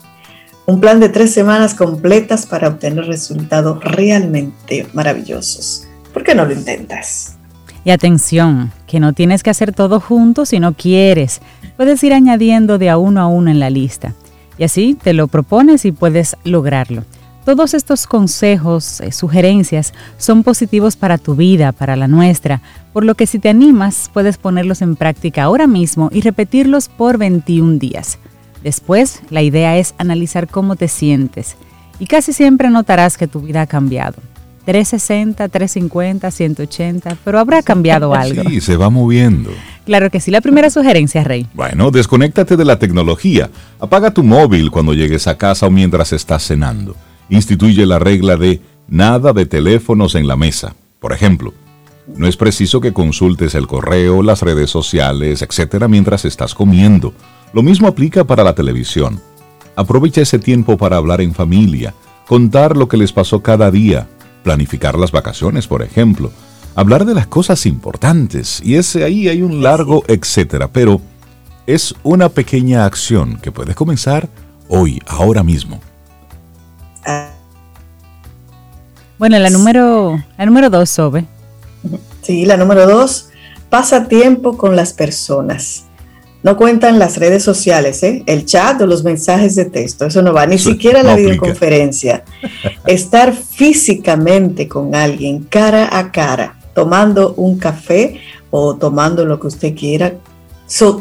un 0.66 0.80
plan 0.80 0.98
de 0.98 1.10
tres 1.10 1.32
semanas 1.32 1.74
completas 1.74 2.46
para 2.46 2.68
obtener 2.68 3.04
resultados 3.06 3.82
realmente 3.84 4.86
maravillosos? 4.92 5.86
¿Por 6.12 6.24
qué 6.24 6.34
no 6.34 6.46
lo 6.46 6.52
intentas? 6.52 7.36
Y 7.84 7.90
atención, 7.90 8.72
que 8.86 8.98
no 8.98 9.12
tienes 9.12 9.42
que 9.42 9.50
hacer 9.50 9.72
todo 9.72 10.00
junto 10.00 10.46
si 10.46 10.58
no 10.58 10.72
quieres. 10.72 11.40
Puedes 11.76 12.02
ir 12.02 12.14
añadiendo 12.14 12.78
de 12.78 12.88
a 12.88 12.96
uno 12.96 13.20
a 13.20 13.26
uno 13.26 13.50
en 13.50 13.60
la 13.60 13.68
lista. 13.68 14.14
Y 14.56 14.64
así 14.64 14.94
te 14.94 15.12
lo 15.12 15.28
propones 15.28 15.84
y 15.84 15.92
puedes 15.92 16.36
lograrlo. 16.44 17.04
Todos 17.44 17.74
estos 17.74 18.06
consejos, 18.06 19.02
eh, 19.02 19.12
sugerencias, 19.12 19.92
son 20.16 20.44
positivos 20.44 20.96
para 20.96 21.18
tu 21.18 21.34
vida, 21.34 21.72
para 21.72 21.94
la 21.94 22.08
nuestra, 22.08 22.62
por 22.94 23.04
lo 23.04 23.16
que 23.16 23.26
si 23.26 23.38
te 23.38 23.50
animas, 23.50 24.10
puedes 24.14 24.38
ponerlos 24.38 24.80
en 24.80 24.96
práctica 24.96 25.42
ahora 25.42 25.66
mismo 25.66 26.08
y 26.10 26.22
repetirlos 26.22 26.88
por 26.88 27.18
21 27.18 27.78
días. 27.78 28.18
Después, 28.62 29.20
la 29.28 29.42
idea 29.42 29.76
es 29.76 29.94
analizar 29.98 30.48
cómo 30.48 30.74
te 30.74 30.88
sientes 30.88 31.56
y 31.98 32.06
casi 32.06 32.32
siempre 32.32 32.70
notarás 32.70 33.18
que 33.18 33.28
tu 33.28 33.40
vida 33.40 33.60
ha 33.60 33.66
cambiado. 33.66 34.16
360, 34.64 35.48
350, 35.48 36.30
180, 36.30 37.16
pero 37.24 37.38
habrá 37.38 37.62
cambiado 37.62 38.14
algo. 38.14 38.42
Sí, 38.48 38.60
se 38.60 38.76
va 38.76 38.90
moviendo. 38.90 39.50
Claro 39.84 40.10
que 40.10 40.20
sí. 40.20 40.30
La 40.30 40.40
primera 40.40 40.70
sugerencia, 40.70 41.22
Rey. 41.24 41.46
Bueno, 41.54 41.90
desconéctate 41.90 42.56
de 42.56 42.64
la 42.64 42.78
tecnología. 42.78 43.50
Apaga 43.78 44.12
tu 44.12 44.22
móvil 44.22 44.70
cuando 44.70 44.94
llegues 44.94 45.26
a 45.26 45.36
casa 45.36 45.66
o 45.66 45.70
mientras 45.70 46.12
estás 46.12 46.46
cenando. 46.46 46.96
Instituye 47.28 47.84
la 47.84 47.98
regla 47.98 48.36
de 48.36 48.60
nada 48.88 49.32
de 49.32 49.46
teléfonos 49.46 50.14
en 50.14 50.26
la 50.26 50.36
mesa. 50.36 50.74
Por 50.98 51.12
ejemplo, 51.12 51.52
no 52.16 52.26
es 52.26 52.36
preciso 52.36 52.80
que 52.80 52.92
consultes 52.92 53.54
el 53.54 53.66
correo, 53.66 54.22
las 54.22 54.42
redes 54.42 54.70
sociales, 54.70 55.42
etcétera, 55.42 55.88
mientras 55.88 56.24
estás 56.24 56.54
comiendo. 56.54 57.14
Lo 57.52 57.62
mismo 57.62 57.88
aplica 57.88 58.24
para 58.24 58.44
la 58.44 58.54
televisión. 58.54 59.20
Aprovecha 59.76 60.20
ese 60.20 60.38
tiempo 60.38 60.76
para 60.76 60.96
hablar 60.96 61.20
en 61.20 61.34
familia, 61.34 61.94
contar 62.26 62.76
lo 62.76 62.88
que 62.88 62.96
les 62.96 63.12
pasó 63.12 63.42
cada 63.42 63.70
día, 63.70 64.06
planificar 64.44 64.96
las 64.96 65.10
vacaciones, 65.10 65.66
por 65.66 65.82
ejemplo, 65.82 66.30
hablar 66.76 67.04
de 67.04 67.14
las 67.14 67.26
cosas 67.26 67.66
importantes, 67.66 68.60
y 68.62 68.76
ese 68.76 69.02
ahí 69.02 69.28
hay 69.28 69.42
un 69.42 69.62
largo 69.62 70.04
etcétera, 70.06 70.68
pero 70.68 71.00
es 71.66 71.94
una 72.04 72.28
pequeña 72.28 72.84
acción 72.84 73.40
que 73.40 73.50
puedes 73.50 73.74
comenzar 73.74 74.28
hoy, 74.68 75.00
ahora 75.08 75.42
mismo. 75.42 75.80
Bueno, 79.18 79.38
la 79.38 79.48
número, 79.48 80.22
la 80.36 80.44
número 80.44 80.70
dos, 80.70 80.90
Sobe. 80.90 81.24
Sí, 82.22 82.44
la 82.44 82.56
número 82.56 82.86
dos, 82.86 83.30
pasa 83.70 84.06
tiempo 84.08 84.58
con 84.58 84.76
las 84.76 84.92
personas. 84.92 85.84
No 86.44 86.58
cuentan 86.58 86.98
las 86.98 87.16
redes 87.16 87.42
sociales, 87.42 88.02
¿eh? 88.02 88.22
el 88.26 88.44
chat 88.44 88.78
o 88.82 88.86
los 88.86 89.02
mensajes 89.02 89.54
de 89.54 89.64
texto, 89.64 90.04
eso 90.04 90.20
no 90.20 90.34
va, 90.34 90.46
ni 90.46 90.58
siquiera 90.58 91.02
la 91.02 91.16
videoconferencia. 91.16 92.22
Estar 92.86 93.32
físicamente 93.32 94.68
con 94.68 94.94
alguien, 94.94 95.44
cara 95.44 95.88
a 95.98 96.12
cara, 96.12 96.58
tomando 96.74 97.32
un 97.38 97.56
café 97.56 98.20
o 98.50 98.76
tomando 98.76 99.24
lo 99.24 99.40
que 99.40 99.46
usted 99.46 99.74
quiera, 99.74 100.16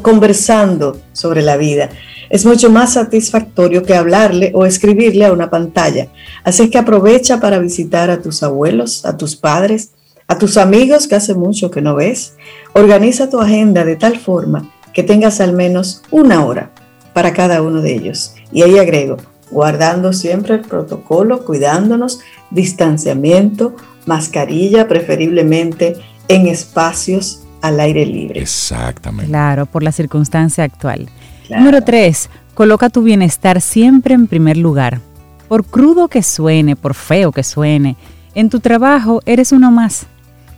conversando 0.01 1.01
sobre 1.11 1.41
la 1.41 1.57
vida. 1.57 1.89
Es 2.29 2.45
mucho 2.45 2.69
más 2.69 2.93
satisfactorio 2.93 3.83
que 3.83 3.95
hablarle 3.95 4.53
o 4.55 4.65
escribirle 4.65 5.25
a 5.25 5.33
una 5.33 5.49
pantalla. 5.49 6.07
Así 6.45 6.69
que 6.69 6.77
aprovecha 6.77 7.41
para 7.41 7.59
visitar 7.59 8.09
a 8.09 8.21
tus 8.21 8.43
abuelos, 8.43 9.05
a 9.05 9.17
tus 9.17 9.35
padres, 9.35 9.91
a 10.25 10.37
tus 10.37 10.55
amigos 10.55 11.05
que 11.05 11.15
hace 11.15 11.33
mucho 11.33 11.69
que 11.69 11.81
no 11.81 11.95
ves. 11.95 12.35
Organiza 12.71 13.29
tu 13.29 13.41
agenda 13.41 13.83
de 13.83 13.97
tal 13.97 14.17
forma 14.17 14.71
que 14.93 15.03
tengas 15.03 15.41
al 15.41 15.53
menos 15.53 16.03
una 16.11 16.45
hora 16.45 16.71
para 17.13 17.33
cada 17.33 17.61
uno 17.61 17.81
de 17.81 17.95
ellos. 17.95 18.35
Y 18.51 18.61
ahí 18.61 18.77
agrego, 18.77 19.17
guardando 19.51 20.13
siempre 20.13 20.55
el 20.55 20.61
protocolo, 20.61 21.43
cuidándonos, 21.45 22.19
distanciamiento, 22.51 23.75
mascarilla 24.05 24.87
preferiblemente 24.87 25.97
en 26.27 26.47
espacios 26.47 27.43
al 27.61 27.79
aire 27.79 28.05
libre. 28.05 28.41
Exactamente. 28.41 29.29
Claro, 29.29 29.65
por 29.65 29.83
la 29.83 29.91
circunstancia 29.91 30.63
actual. 30.63 31.09
Número 31.49 31.81
tres, 31.81 32.29
coloca 32.53 32.89
tu 32.89 33.03
bienestar 33.03 33.61
siempre 33.61 34.13
en 34.13 34.27
primer 34.27 34.57
lugar. 34.57 34.99
Por 35.47 35.65
crudo 35.65 36.07
que 36.07 36.23
suene, 36.23 36.75
por 36.75 36.93
feo 36.93 37.31
que 37.31 37.43
suene, 37.43 37.95
en 38.33 38.49
tu 38.49 38.59
trabajo 38.59 39.21
eres 39.25 39.51
uno 39.51 39.71
más. 39.71 40.07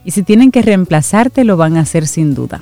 Y 0.03 0.11
si 0.11 0.23
tienen 0.23 0.51
que 0.51 0.61
reemplazarte, 0.61 1.43
lo 1.43 1.57
van 1.57 1.77
a 1.77 1.81
hacer 1.81 2.07
sin 2.07 2.33
duda. 2.33 2.61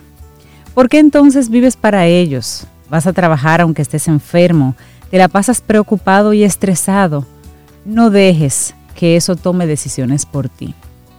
¿Por 0.73 0.89
qué 0.89 0.97
entonces 0.97 1.49
vives 1.49 1.77
para 1.77 2.07
ellos? 2.07 2.65
Vas 2.89 3.05
a 3.05 3.13
trabajar 3.13 3.61
aunque 3.61 3.83
estés 3.83 4.07
enfermo, 4.07 4.75
te 5.11 5.19
la 5.19 5.27
pasas 5.27 5.61
preocupado 5.61 6.33
y 6.33 6.43
estresado. 6.43 7.27
No 7.85 8.09
dejes 8.09 8.73
que 8.95 9.15
eso 9.15 9.35
tome 9.35 9.67
decisiones 9.67 10.25
por 10.25 10.49
ti. 10.49 10.73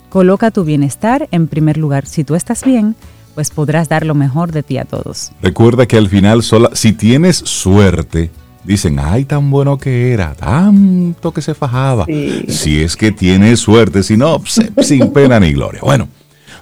Coloca 0.09 0.51
tu 0.51 0.65
bienestar 0.65 1.29
en 1.31 1.47
primer 1.47 1.77
lugar. 1.77 2.07
Si 2.07 2.25
tú 2.25 2.35
estás 2.35 2.65
bien, 2.65 2.97
pues 3.37 3.51
podrás 3.51 3.89
dar 3.89 4.05
lo 4.05 4.15
mejor 4.15 4.51
de 4.51 4.65
ti 4.65 4.79
a 4.79 4.85
todos. 4.85 5.31
Recuerda 5.41 5.87
que 5.87 5.99
al 5.99 6.09
final, 6.09 6.43
sola, 6.43 6.71
si 6.73 6.93
tienes 6.93 7.37
suerte, 7.37 8.33
dicen, 8.65 8.99
ay, 8.99 9.25
tan 9.25 9.51
bueno 9.51 9.79
que 9.79 10.13
era, 10.13 10.35
tanto 10.35 11.33
que 11.33 11.43
se 11.43 11.55
fajaba. 11.55 12.07
Si 12.49 12.83
es 12.83 12.97
que 12.97 13.13
tienes 13.13 13.61
suerte, 13.61 14.03
si 14.03 14.17
no, 14.17 14.43
sin 14.81 15.13
pena 15.13 15.39
ni 15.39 15.53
gloria. 15.53 15.81
Bueno. 15.83 16.09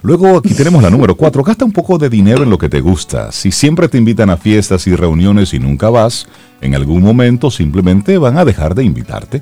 Luego 0.03 0.37
aquí 0.37 0.53
tenemos 0.53 0.83
la 0.83 0.89
número 0.89 1.15
4. 1.15 1.43
Gasta 1.43 1.63
un 1.63 1.71
poco 1.71 1.97
de 1.97 2.09
dinero 2.09 2.43
en 2.43 2.49
lo 2.49 2.57
que 2.57 2.67
te 2.67 2.81
gusta. 2.81 3.31
Si 3.31 3.53
siempre 3.53 3.87
te 3.87 3.97
invitan 3.97 4.29
a 4.29 4.35
fiestas 4.35 4.85
y 4.85 4.93
reuniones 4.97 5.53
y 5.53 5.59
nunca 5.59 5.89
vas, 5.89 6.27
en 6.59 6.75
algún 6.75 7.01
momento 7.01 7.49
simplemente 7.49 8.17
van 8.17 8.37
a 8.37 8.43
dejar 8.43 8.75
de 8.75 8.83
invitarte. 8.83 9.41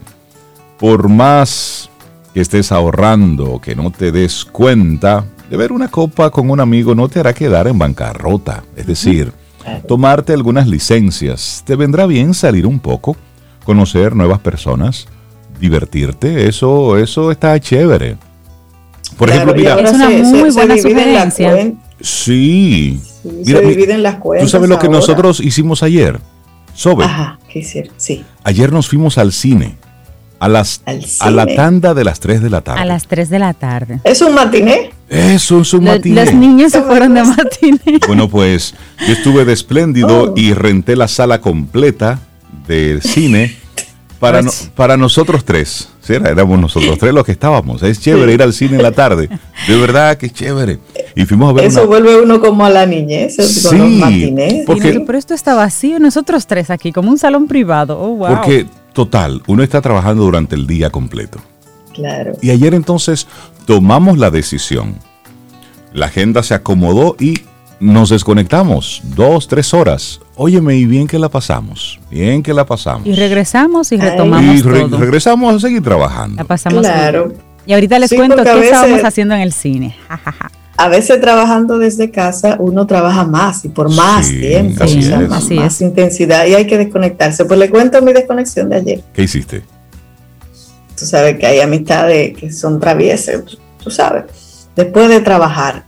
Por 0.77 1.09
más 1.09 1.89
que 2.31 2.41
estés 2.41 2.71
ahorrando, 2.71 3.59
que 3.59 3.75
no 3.75 3.89
te 3.89 4.11
des 4.11 4.45
cuenta, 4.45 5.25
de 5.49 5.57
ver 5.57 5.71
una 5.71 5.87
copa 5.87 6.29
con 6.29 6.51
un 6.51 6.59
amigo 6.59 6.93
no 6.93 7.09
te 7.09 7.19
hará 7.19 7.33
quedar 7.33 7.67
en 7.67 7.79
bancarrota. 7.79 8.63
Es 8.75 8.85
decir, 8.85 9.33
tomarte 9.87 10.31
algunas 10.31 10.67
licencias. 10.67 11.63
Te 11.65 11.75
vendrá 11.75 12.05
bien 12.05 12.35
salir 12.35 12.67
un 12.67 12.79
poco, 12.79 13.17
conocer 13.65 14.15
nuevas 14.15 14.39
personas, 14.39 15.07
divertirte. 15.59 16.47
Eso, 16.47 16.99
eso 16.99 17.31
está 17.31 17.59
chévere. 17.59 18.17
Por 19.21 19.29
ejemplo, 19.29 19.53
mira, 19.53 19.79
es 19.79 19.91
una 19.91 20.09
muy 20.09 20.49
buena 20.49 20.77
sugerencia. 20.77 21.73
Sí. 21.99 22.99
se 23.45 23.61
dividen 23.61 24.01
las 24.01 24.15
cuentas. 24.15 24.47
¿Tú 24.47 24.49
sabes 24.49 24.67
lo 24.67 24.79
que 24.79 24.89
nosotros 24.89 25.39
hicimos 25.39 25.83
ayer? 25.83 26.19
Sobe. 26.73 27.05
Ajá, 27.05 27.37
qué 27.47 27.59
hicieron, 27.59 27.93
sí. 27.97 28.25
Ayer 28.43 28.73
nos 28.73 28.89
fuimos 28.89 29.19
al 29.19 29.31
cine. 29.31 29.75
A, 30.39 30.47
las, 30.47 30.81
a 31.19 31.29
la 31.29 31.45
tanda 31.45 31.93
de 31.93 32.03
las 32.03 32.19
3 32.19 32.41
de 32.41 32.49
la 32.49 32.61
tarde. 32.61 32.81
A 32.81 32.85
las 32.85 33.05
3 33.05 33.29
de 33.29 33.37
la 33.37 33.53
tarde. 33.53 33.99
¿Es 34.03 34.23
un 34.23 34.33
matiné? 34.33 34.89
Eso 35.07 35.61
es 35.61 35.71
un 35.75 35.83
matiné. 35.83 36.25
Los 36.25 36.33
niños 36.33 36.71
se 36.71 36.81
fueron 36.81 37.13
de 37.13 37.23
matiné. 37.23 37.99
Bueno, 38.07 38.27
pues 38.27 38.73
yo 39.05 39.13
estuve 39.13 39.45
de 39.45 39.53
espléndido 39.53 40.31
oh. 40.31 40.33
y 40.35 40.53
renté 40.53 40.95
la 40.95 41.07
sala 41.07 41.41
completa 41.41 42.17
del 42.65 43.03
cine 43.03 43.55
para, 44.19 44.41
pues 44.41 44.71
para 44.73 44.97
nosotros 44.97 45.45
tres. 45.45 45.90
¿Sí? 46.01 46.13
Éramos 46.13 46.59
nosotros 46.59 46.97
tres 46.97 47.13
los 47.13 47.25
que 47.25 47.31
estábamos. 47.31 47.81
Es 47.83 47.99
chévere 47.99 48.33
ir 48.33 48.41
al 48.41 48.53
cine 48.53 48.77
en 48.77 48.83
la 48.83 48.91
tarde. 48.91 49.29
De 49.67 49.79
verdad 49.79 50.17
que 50.17 50.27
es 50.27 50.33
chévere. 50.33 50.79
Y 51.15 51.25
fuimos 51.25 51.49
a 51.49 51.53
ver 51.53 51.65
Eso 51.65 51.87
vuelve 51.87 52.21
uno 52.21 52.39
como 52.39 52.65
a 52.65 52.69
la 52.69 52.85
niñez, 52.85 53.35
sí, 53.35 53.99
los 53.99 54.65
Porque, 54.65 55.01
pero 55.05 55.17
esto 55.17 55.33
está 55.33 55.53
vacío, 55.53 55.99
nosotros 55.99 56.47
tres 56.47 56.69
aquí, 56.69 56.91
como 56.91 57.09
un 57.09 57.17
salón 57.17 57.47
privado. 57.47 57.99
Oh, 57.99 58.15
wow. 58.15 58.35
Porque, 58.35 58.65
total, 58.93 59.41
uno 59.47 59.63
está 59.63 59.81
trabajando 59.81 60.23
durante 60.23 60.55
el 60.55 60.67
día 60.67 60.89
completo. 60.89 61.39
Claro. 61.93 62.33
Y 62.41 62.49
ayer 62.49 62.73
entonces 62.73 63.27
tomamos 63.65 64.17
la 64.17 64.31
decisión. 64.31 64.95
La 65.93 66.05
agenda 66.05 66.41
se 66.41 66.53
acomodó 66.53 67.17
y 67.19 67.41
nos 67.81 68.09
desconectamos 68.09 69.01
dos, 69.15 69.47
tres 69.47 69.73
horas. 69.73 70.21
Óyeme, 70.35 70.75
y 70.75 70.85
bien 70.85 71.07
que 71.07 71.17
la 71.17 71.29
pasamos, 71.29 71.99
bien 72.11 72.43
que 72.43 72.53
la 72.53 72.65
pasamos. 72.65 73.07
Y 73.07 73.13
regresamos 73.13 73.91
y 73.91 73.97
retomamos 73.97 74.55
y 74.55 74.61
regresamos 74.61 75.55
a 75.55 75.59
seguir 75.59 75.81
trabajando. 75.81 76.37
La 76.37 76.43
pasamos 76.43 76.81
claro. 76.81 77.33
Y 77.65 77.73
ahorita 77.73 77.99
les 77.99 78.13
cuento 78.13 78.43
qué 78.43 78.59
estábamos 78.65 79.03
haciendo 79.03 79.33
en 79.33 79.41
el 79.41 79.51
cine. 79.51 79.95
a 80.77 80.87
veces 80.89 81.19
trabajando 81.21 81.79
desde 81.79 82.11
casa 82.11 82.55
uno 82.59 82.85
trabaja 82.87 83.23
más 83.23 83.65
y 83.65 83.69
por 83.69 83.89
más 83.93 84.29
tiempo, 84.29 84.83
más, 85.27 85.81
intensidad 85.81 86.45
y 86.45 86.53
hay 86.53 86.67
que 86.67 86.77
desconectarse. 86.77 87.45
Pues 87.45 87.59
le 87.59 87.69
cuento 87.69 88.01
mi 88.01 88.13
desconexión 88.13 88.69
de 88.69 88.75
ayer. 88.75 89.03
¿Qué 89.13 89.23
hiciste? 89.23 89.63
Tú 90.97 91.05
sabes 91.05 91.39
que 91.39 91.47
hay 91.47 91.59
amistades 91.61 92.37
que 92.37 92.51
son 92.51 92.79
traviesas, 92.79 93.41
tú 93.83 93.89
sabes. 93.89 94.25
Después 94.75 95.09
de 95.09 95.19
trabajar, 95.19 95.85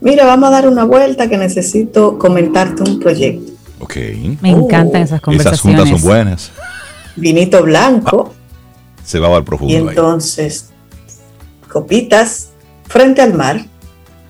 Mira, 0.00 0.24
vamos 0.26 0.48
a 0.48 0.52
dar 0.52 0.68
una 0.68 0.84
vuelta 0.84 1.28
que 1.28 1.36
necesito 1.36 2.18
comentarte 2.18 2.82
un 2.82 3.00
proyecto. 3.00 3.52
Ok. 3.80 3.96
Me 4.40 4.50
encantan 4.50 5.02
esas 5.02 5.20
conversaciones. 5.20 5.60
Esas 5.60 5.60
juntas 5.60 5.88
son 5.88 6.08
buenas. 6.08 6.52
Vinito 7.16 7.62
blanco. 7.62 8.34
se 9.04 9.18
va 9.18 9.36
al 9.36 9.44
profundo. 9.44 9.72
Y 9.72 9.76
entonces, 9.76 10.70
copitas 11.68 12.50
frente 12.86 13.22
al 13.22 13.34
mar. 13.34 13.64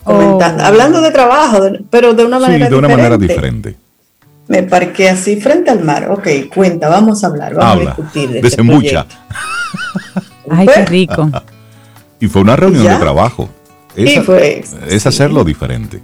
Comentando, 0.04 0.62
oh. 0.62 0.66
hablando 0.66 1.00
de 1.02 1.10
trabajo, 1.10 1.58
pero 1.90 2.14
de 2.14 2.24
una 2.24 2.38
manera 2.38 2.66
sí, 2.66 2.70
de 2.70 2.78
una 2.78 2.88
manera 2.88 3.18
diferente. 3.18 3.76
Me 4.46 4.62
parqué 4.62 5.10
así 5.10 5.38
frente 5.38 5.70
al 5.70 5.84
mar. 5.84 6.10
Ok, 6.10 6.26
cuenta, 6.54 6.88
vamos 6.88 7.22
a 7.22 7.26
hablar, 7.26 7.54
vamos 7.54 7.76
a 7.76 7.80
discutir. 7.80 8.30
De 8.40 8.48
este 8.48 8.62
mucha. 8.62 9.06
Ay, 10.50 10.66
qué 10.66 10.86
rico. 10.86 11.30
y 12.20 12.26
fue 12.28 12.40
una 12.40 12.56
reunión 12.56 12.84
de 12.84 12.96
trabajo. 12.96 13.50
Es, 14.06 14.24
fue, 14.24 14.64
es 14.88 15.06
hacerlo 15.06 15.44
diferente. 15.44 16.00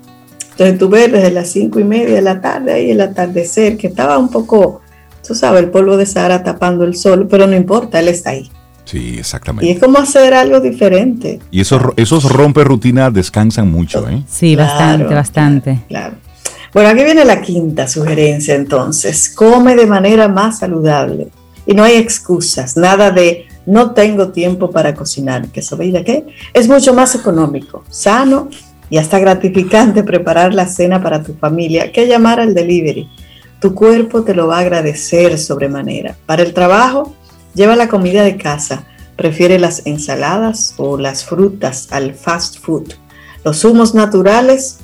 Entonces 0.53 0.79
tú 0.79 0.89
ves 0.89 1.11
desde 1.11 1.31
las 1.31 1.51
cinco 1.51 1.81
y 1.81 1.85
media 1.85 2.15
de 2.15 2.23
la 2.23 2.41
tarde 2.41 2.73
ahí 2.73 2.91
el 2.91 3.01
atardecer, 3.01 3.77
que 3.77 3.89
estaba 3.89 4.19
un 4.19 4.31
poco, 4.31 4.83
tú 5.27 5.35
sabes, 5.35 5.63
el 5.63 5.71
polvo 5.71 5.97
de 5.97 6.07
Sahara 6.07 6.43
tapando 6.45 6.85
el 6.85 6.95
sol, 6.97 7.27
pero 7.29 7.47
no 7.47 7.57
importa, 7.57 7.99
él 7.99 8.09
está 8.09 8.31
ahí. 8.31 8.51
Sí, 8.85 9.17
exactamente. 9.19 9.67
Y 9.67 9.73
es 9.73 9.81
como 9.81 9.99
hacer 9.99 10.35
algo 10.35 10.61
diferente. 10.61 11.41
Y 11.51 11.61
esos, 11.61 11.83
esos 11.97 12.31
rompe 12.31 12.63
rutinas 12.65 13.13
descansan 13.13 13.71
mucho, 13.71 14.09
¿eh? 14.09 14.23
Sí, 14.29 14.55
bastante, 14.55 15.13
bastante. 15.13 15.81
Claro. 15.89 16.17
Bueno, 16.73 16.91
aquí 16.91 17.05
viene 17.05 17.25
la 17.25 17.41
quinta 17.41 17.89
sugerencia 17.89 18.55
entonces. 18.55 19.31
Come 19.31 19.75
de 19.75 19.87
manera 19.87 20.29
más 20.29 20.59
saludable. 20.59 21.29
Y 21.67 21.73
no 21.73 21.83
hay 21.83 21.95
excusas, 21.95 22.77
nada 22.77 23.11
de 23.11 23.47
no 23.67 23.93
tengo 23.93 24.29
tiempo 24.29 24.71
para 24.71 24.95
cocinar, 24.95 25.49
que 25.49 25.61
eso 25.61 25.77
veía 25.77 26.05
qué, 26.05 26.27
es 26.53 26.69
mucho 26.69 26.95
más 26.95 27.15
económico, 27.15 27.85
sano 27.89 28.49
y 28.91 28.99
hasta 28.99 29.19
gratificante 29.19 30.03
preparar 30.03 30.55
la 30.55 30.67
cena 30.67 31.03
para 31.03 31.23
tu 31.23 31.35
familia 31.35 31.91
que 31.91 32.07
llamar 32.07 32.41
al 32.41 32.55
delivery. 32.55 33.09
Tu 33.61 33.75
cuerpo 33.75 34.23
te 34.25 34.35
lo 34.35 34.47
va 34.47 34.59
a 34.59 34.61
agradecer 34.61 35.39
sobremanera. 35.39 36.17
Para 36.27 36.43
el 36.43 36.53
trabajo, 36.53 37.15
lleva 37.55 37.77
la 37.77 37.89
comida 37.89 38.23
de 38.23 38.37
casa. 38.37 38.85
Prefiere 39.17 39.59
las 39.59 39.87
ensaladas 39.87 40.75
o 40.77 40.99
las 40.99 41.25
frutas 41.25 41.89
al 41.91 42.15
fast 42.15 42.59
food. 42.59 42.93
Los 43.45 43.61
zumos 43.61 43.95
naturales, 43.95 44.79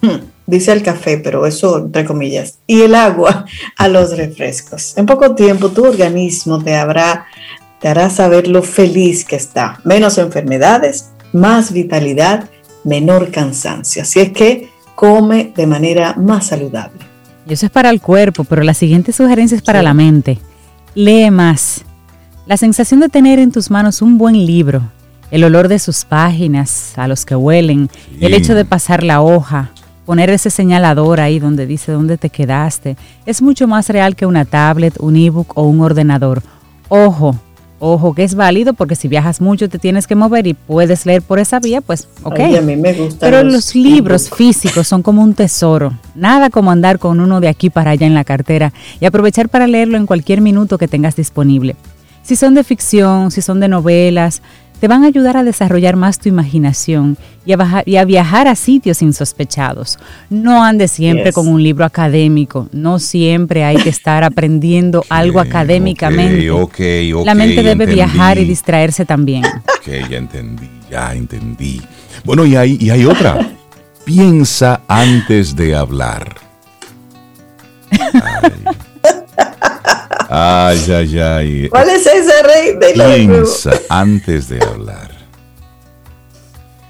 hmm, 0.00 0.24
dice 0.46 0.72
el 0.72 0.82
café, 0.82 1.18
pero 1.18 1.46
eso 1.46 1.78
entre 1.78 2.04
comillas, 2.04 2.58
y 2.66 2.82
el 2.82 2.94
agua 2.94 3.44
a 3.76 3.88
los 3.88 4.16
refrescos. 4.16 4.96
En 4.96 5.06
poco 5.06 5.34
tiempo 5.34 5.68
tu 5.70 5.84
organismo 5.84 6.62
te, 6.62 6.74
habrá, 6.74 7.26
te 7.80 7.88
hará 7.88 8.10
saber 8.10 8.46
lo 8.46 8.62
feliz 8.62 9.24
que 9.24 9.36
está. 9.36 9.80
Menos 9.84 10.18
enfermedades, 10.18 11.10
más 11.32 11.72
vitalidad, 11.72 12.48
menor 12.84 13.30
cansancio. 13.30 14.02
Así 14.02 14.20
es 14.20 14.32
que 14.32 14.68
come 14.94 15.52
de 15.56 15.66
manera 15.66 16.14
más 16.14 16.48
saludable. 16.48 16.98
Y 17.46 17.54
eso 17.54 17.66
es 17.66 17.72
para 17.72 17.90
el 17.90 18.00
cuerpo, 18.00 18.44
pero 18.44 18.62
la 18.62 18.74
siguiente 18.74 19.12
sugerencia 19.12 19.56
es 19.56 19.62
para 19.62 19.82
la 19.82 19.94
mente. 19.94 20.38
Lee 20.94 21.30
más. 21.30 21.84
La 22.46 22.56
sensación 22.56 23.00
de 23.00 23.08
tener 23.08 23.38
en 23.38 23.52
tus 23.52 23.70
manos 23.70 24.02
un 24.02 24.18
buen 24.18 24.34
libro, 24.34 24.82
el 25.30 25.44
olor 25.44 25.68
de 25.68 25.78
sus 25.78 26.04
páginas, 26.04 26.92
a 26.96 27.08
los 27.08 27.24
que 27.24 27.36
huelen, 27.36 27.88
el 28.20 28.34
hecho 28.34 28.54
de 28.54 28.64
pasar 28.64 29.04
la 29.04 29.20
hoja, 29.20 29.70
poner 30.04 30.30
ese 30.30 30.50
señalador 30.50 31.20
ahí 31.20 31.38
donde 31.38 31.66
dice 31.66 31.92
dónde 31.92 32.18
te 32.18 32.28
quedaste, 32.28 32.96
es 33.24 33.40
mucho 33.40 33.68
más 33.68 33.88
real 33.88 34.16
que 34.16 34.26
una 34.26 34.44
tablet, 34.44 34.96
un 34.98 35.16
ebook 35.16 35.56
o 35.56 35.62
un 35.62 35.80
ordenador. 35.80 36.42
Ojo, 36.88 37.36
ojo 37.80 38.14
que 38.14 38.22
es 38.22 38.34
válido 38.36 38.74
porque 38.74 38.94
si 38.94 39.08
viajas 39.08 39.40
mucho 39.40 39.68
te 39.68 39.78
tienes 39.78 40.06
que 40.06 40.14
mover 40.14 40.46
y 40.46 40.54
puedes 40.54 41.04
leer 41.06 41.22
por 41.22 41.40
esa 41.40 41.58
vía, 41.58 41.80
pues 41.80 42.06
ok. 42.22 42.38
a 42.38 42.60
mí 42.60 42.76
me 42.76 42.94
Pero 43.18 43.42
los, 43.42 43.74
libros 43.74 44.30
físicos 44.30 44.86
son 44.86 45.02
como 45.02 45.22
un 45.22 45.34
tesoro. 45.34 45.92
Nada 46.14 46.50
como 46.50 46.70
andar 46.70 46.98
con 46.98 47.18
uno 47.18 47.40
de 47.40 47.48
aquí 47.48 47.70
para 47.70 47.90
allá 47.90 48.06
en 48.06 48.14
la 48.14 48.24
cartera 48.24 48.72
y 49.00 49.06
aprovechar 49.06 49.48
para 49.48 49.66
leerlo 49.66 49.96
en 49.96 50.06
cualquier 50.06 50.40
minuto 50.40 50.78
que 50.78 50.86
tengas 50.86 51.16
disponible. 51.16 51.74
Si 52.22 52.36
son 52.36 52.54
de 52.54 52.62
ficción, 52.62 53.30
si 53.30 53.42
son 53.42 53.60
de 53.60 53.68
novelas, 53.68 54.42
te 54.80 54.88
van 54.88 55.04
a 55.04 55.08
ayudar 55.08 55.36
a 55.36 55.44
desarrollar 55.44 55.96
más 55.96 56.18
tu 56.18 56.28
imaginación 56.28 57.18
y 57.44 57.52
a, 57.52 57.82
y 57.84 57.96
a 57.96 58.04
viajar 58.04 58.48
a 58.48 58.54
sitios 58.54 59.02
insospechados. 59.02 59.98
No 60.30 60.64
andes 60.64 60.90
siempre 60.90 61.32
con 61.32 61.48
un 61.48 61.62
libro 61.62 61.84
académico, 61.84 62.68
no 62.72 62.98
siempre 62.98 63.62
hay 63.62 63.76
que 63.76 63.90
estar 63.90 64.24
aprendiendo 64.24 65.04
algo 65.10 65.38
académicamente. 65.38 66.48
La 67.24 67.34
mente 67.34 67.62
debe 67.62 67.86
viajar 67.86 68.38
y 68.38 68.44
distraerse 68.44 69.04
también. 69.04 69.44
Ok, 69.44 70.08
ya 70.10 70.16
entendí, 70.16 70.70
ya 70.90 71.14
entendí. 71.14 71.82
Bueno, 72.24 72.46
y 72.46 72.56
hay, 72.56 72.78
y 72.80 72.90
hay 72.90 73.04
otra. 73.04 73.38
Piensa 74.04 74.80
antes 74.88 75.54
de 75.54 75.76
hablar. 75.76 76.36
Ay, 77.90 78.52
ay, 80.30 81.18
ay. 81.18 81.68
¿Cuál 81.68 81.88
es 81.90 82.06
ese 82.06 82.42
rey? 82.42 82.94
Piensa 82.94 83.72
antes 83.88 84.48
de 84.48 84.62
hablar. 84.62 85.10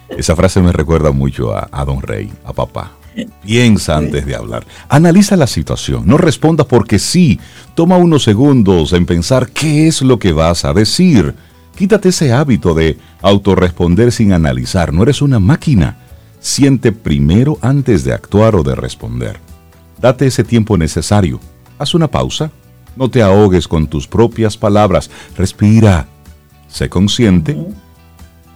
Esa 0.08 0.36
frase 0.36 0.60
me 0.60 0.72
recuerda 0.72 1.12
mucho 1.12 1.54
a, 1.54 1.68
a, 1.70 1.84
Don 1.84 2.02
Rey, 2.02 2.32
a 2.44 2.52
papá. 2.52 2.92
Piensa 3.42 3.96
antes 3.96 4.26
de 4.26 4.34
hablar. 4.34 4.66
Analiza 4.88 5.36
la 5.36 5.46
situación. 5.46 6.02
No 6.06 6.16
respondas 6.16 6.66
porque 6.66 6.98
sí. 6.98 7.40
Toma 7.74 7.96
unos 7.96 8.22
segundos 8.22 8.92
en 8.92 9.06
pensar 9.06 9.48
qué 9.50 9.86
es 9.88 10.02
lo 10.02 10.18
que 10.18 10.32
vas 10.32 10.64
a 10.64 10.72
decir. 10.72 11.34
Quítate 11.76 12.10
ese 12.10 12.32
hábito 12.32 12.74
de 12.74 12.98
autorresponder 13.22 14.12
sin 14.12 14.32
analizar. 14.32 14.92
No 14.92 15.02
eres 15.02 15.22
una 15.22 15.38
máquina. 15.38 15.96
Siente 16.40 16.92
primero 16.92 17.58
antes 17.62 18.04
de 18.04 18.12
actuar 18.12 18.54
o 18.56 18.62
de 18.62 18.74
responder. 18.74 19.40
Date 19.98 20.26
ese 20.26 20.44
tiempo 20.44 20.76
necesario. 20.76 21.40
Haz 21.78 21.94
una 21.94 22.08
pausa 22.08 22.50
no 22.96 23.08
te 23.08 23.22
ahogues 23.22 23.68
con 23.68 23.86
tus 23.86 24.06
propias 24.06 24.56
palabras. 24.56 25.10
Respira. 25.36 26.06
Sé 26.68 26.88
consciente 26.88 27.56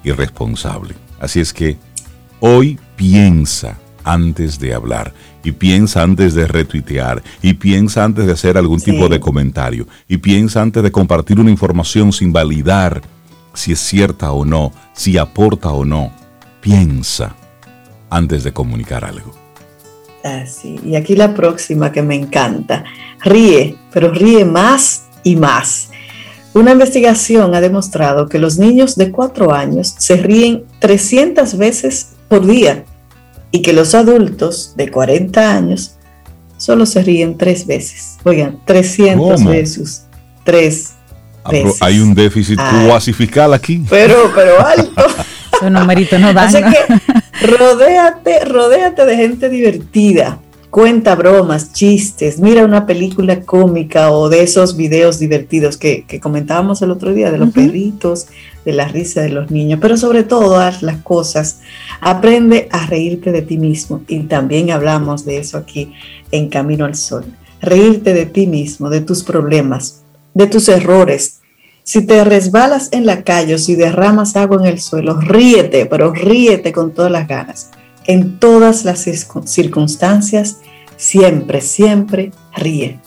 y 0.04 0.12
responsable. 0.12 0.94
Así 1.18 1.40
es 1.40 1.52
que 1.52 1.76
hoy 2.40 2.78
piensa 2.96 3.78
antes 4.04 4.59
de 4.59 4.74
hablar 4.74 5.12
y 5.42 5.52
piensa 5.52 6.02
antes 6.02 6.35
de 6.35 6.46
retuitear 6.46 7.22
y 7.42 7.54
piensa 7.54 8.04
antes 8.04 8.26
de 8.26 8.32
hacer 8.32 8.56
algún 8.56 8.80
tipo 8.80 9.09
de 9.09 9.18
comentario 9.18 9.88
y 10.06 10.18
piensa 10.18 10.62
antes 10.62 10.82
de 10.82 10.92
compartir 10.92 11.40
una 11.40 11.50
información 11.50 12.12
sin 12.12 12.32
validar 12.32 13.02
si 13.54 13.72
es 13.72 13.80
cierta 13.80 14.32
o 14.32 14.44
no, 14.44 14.72
si 14.92 15.16
aporta 15.16 15.70
o 15.70 15.85
no. 15.85 16.12
Piensa 16.61 17.35
antes 18.11 18.44
de 18.44 18.52
comunicar 18.52 19.04
algo. 19.04 19.43
Así. 20.24 20.80
Y 20.82 20.96
aquí 20.96 21.14
la 21.14 21.34
próxima 21.34 21.92
que 21.92 22.00
me 22.00 22.14
encanta. 22.14 22.82
Ríe, 23.20 23.76
pero 23.92 24.10
ríe 24.10 24.46
más 24.46 25.04
y 25.22 25.37
más. 25.37 25.90
Una 26.54 26.72
investigación 26.72 27.54
ha 27.54 27.60
demostrado 27.60 28.26
que 28.26 28.38
los 28.38 28.58
niños 28.58 28.96
de 28.96 29.10
4 29.10 29.52
años 29.52 29.94
se 29.98 30.16
ríen 30.16 30.64
300 30.78 31.58
veces 31.58 32.12
por 32.28 32.46
día 32.46 32.84
y 33.50 33.60
que 33.60 33.74
los 33.74 33.94
adultos 33.94 34.72
de 34.76 34.90
40 34.90 35.56
años 35.56 35.96
solo 36.56 36.87
se 36.87 37.02
ríen 37.02 37.37
3 37.37 37.66
veces. 37.66 38.16
Oigan, 38.24 38.60
300 38.64 39.44
veces. 39.44 40.06
3 40.44 40.92
veces. 41.50 41.82
Hay 41.82 42.00
un 42.00 42.14
déficit 42.14 42.58
ah. 42.58 42.98
aquí. 43.52 43.84
Pero, 43.90 44.32
pero 44.34 44.64
alto. 44.64 45.04
Esos 45.52 45.70
numeritos 45.70 46.18
no 46.18 46.32
dan. 46.32 46.48
Así 46.48 46.62
que 46.62 47.13
rodéate, 47.46 48.44
rodéate 48.44 49.04
de 49.04 49.16
gente 49.16 49.48
divertida. 49.48 50.40
Cuenta 50.70 51.14
bromas, 51.14 51.72
chistes, 51.72 52.40
mira 52.40 52.64
una 52.64 52.85
película 52.85 53.42
cómica 53.42 54.11
o 54.11 54.28
de 54.28 54.42
esos 54.42 54.76
videos 54.76 55.20
divertidos 55.20 55.76
que, 55.76 56.04
comentábamos 56.20 56.83
el 56.83 56.90
otro 56.90 57.14
día, 57.14 57.30
de 57.30 57.38
los 57.38 57.50
perritos, 57.50 58.26
de 58.64 58.72
la 58.72 58.88
risa 58.88 59.20
de 59.22 59.28
los 59.28 59.52
niños, 59.52 59.78
pero 59.80 59.96
sobre 59.96 60.24
todas 60.24 60.83
las 60.83 60.96
cosas, 61.02 61.61
aprende 62.00 62.68
a 62.72 62.87
reírte 62.87 63.30
de 63.30 63.42
ti 63.42 63.57
mismo. 63.57 64.02
Y 64.09 64.24
también 64.24 64.72
hablamos 64.72 65.24
de 65.24 65.38
eso 65.38 65.59
aquí 65.59 65.92
en 66.33 66.48
Camino 66.48 66.87
al 66.87 66.96
Sol. 66.96 67.24
Reírte 67.61 68.12
de 68.12 68.26
ti 68.26 68.48
mismo, 68.48 68.90
de 68.90 69.00
tus 69.00 69.22
problemas, 69.22 70.02
de 70.35 70.48
tus 70.48 70.68
errores, 70.68 71.40
si 71.85 72.07
te 72.07 72.25
resbalas 72.25 72.88
en 72.92 73.05
la 73.05 73.23
calle 73.23 73.55
o 73.55 73.59
si 73.59 73.77
derramas 73.77 74.37
agua 74.37 74.57
en 74.61 74.66
el 74.66 74.81
suelo, 74.81 75.20
ríete, 75.20 75.85
pero 75.85 76.12
ríete 76.12 76.73
con 76.73 76.92
todas 76.92 77.12
las 77.12 77.29
ganas. 77.29 77.70
En 78.07 78.38
todas 78.38 78.85
las 78.85 79.07
circunstancias, 79.44 80.59
siempre, 80.97 81.61
siempre 81.61 82.33
ríe. 82.57 82.99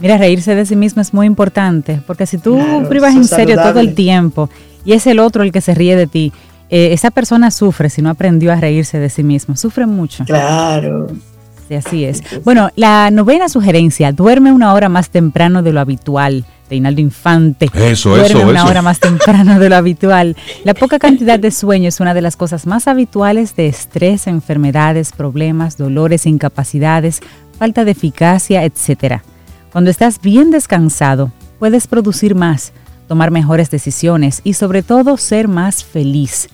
Mira, 0.00 0.18
reírse 0.18 0.56
de 0.56 0.66
sí 0.66 0.74
mismo 0.74 1.02
es 1.02 1.14
muy 1.14 1.26
importante, 1.26 2.00
porque 2.04 2.26
si 2.26 2.38
tú 2.38 2.60
privas 2.88 3.14
en 3.14 3.24
serio 3.24 3.56
todo 3.56 3.80
el 3.80 3.94
tiempo 3.94 4.50
y 4.84 4.92
es 4.92 5.06
el 5.06 5.20
otro 5.20 5.44
el 5.44 5.52
que 5.52 5.60
se 5.60 5.74
ríe 5.74 5.96
de 5.96 6.06
ti, 6.08 6.32
eh, 6.70 6.92
esa 6.92 7.12
persona 7.12 7.50
sufre 7.52 7.90
si 7.90 8.02
no 8.02 8.10
aprendió 8.10 8.52
a 8.52 8.56
reírse 8.56 8.98
de 8.98 9.08
sí 9.08 9.22
mismo, 9.22 9.56
sufre 9.56 9.86
mucho. 9.86 10.24
Claro. 10.24 11.06
Sí, 11.68 11.74
así 11.74 12.04
es. 12.04 12.22
Bueno, 12.44 12.70
la 12.76 13.10
novena 13.10 13.48
sugerencia, 13.48 14.10
duerme 14.12 14.52
una 14.52 14.72
hora 14.72 14.88
más 14.88 15.10
temprano 15.10 15.62
de 15.62 15.72
lo 15.72 15.80
habitual. 15.80 16.44
Reinaldo 16.68 17.00
Infante. 17.00 17.70
Eso, 17.74 18.10
duerme 18.10 18.26
eso, 18.26 18.48
una 18.48 18.66
hora 18.66 18.82
más 18.82 19.00
temprano 19.00 19.58
de 19.58 19.68
lo 19.68 19.76
habitual. 19.76 20.36
La 20.64 20.74
poca 20.74 20.98
cantidad 20.98 21.38
de 21.38 21.50
sueño 21.50 21.88
es 21.88 22.00
una 22.00 22.14
de 22.14 22.22
las 22.22 22.36
cosas 22.36 22.66
más 22.66 22.88
habituales 22.88 23.56
de 23.56 23.66
estrés, 23.66 24.26
enfermedades, 24.26 25.12
problemas, 25.12 25.76
dolores, 25.76 26.26
incapacidades, 26.26 27.20
falta 27.58 27.84
de 27.84 27.92
eficacia, 27.92 28.64
etc. 28.64 29.20
Cuando 29.72 29.90
estás 29.90 30.20
bien 30.20 30.50
descansado, 30.50 31.32
puedes 31.58 31.86
producir 31.86 32.34
más, 32.34 32.72
tomar 33.06 33.30
mejores 33.30 33.70
decisiones 33.70 34.40
y 34.44 34.54
sobre 34.54 34.82
todo 34.82 35.16
ser 35.16 35.48
más 35.48 35.84
feliz. 35.84 36.48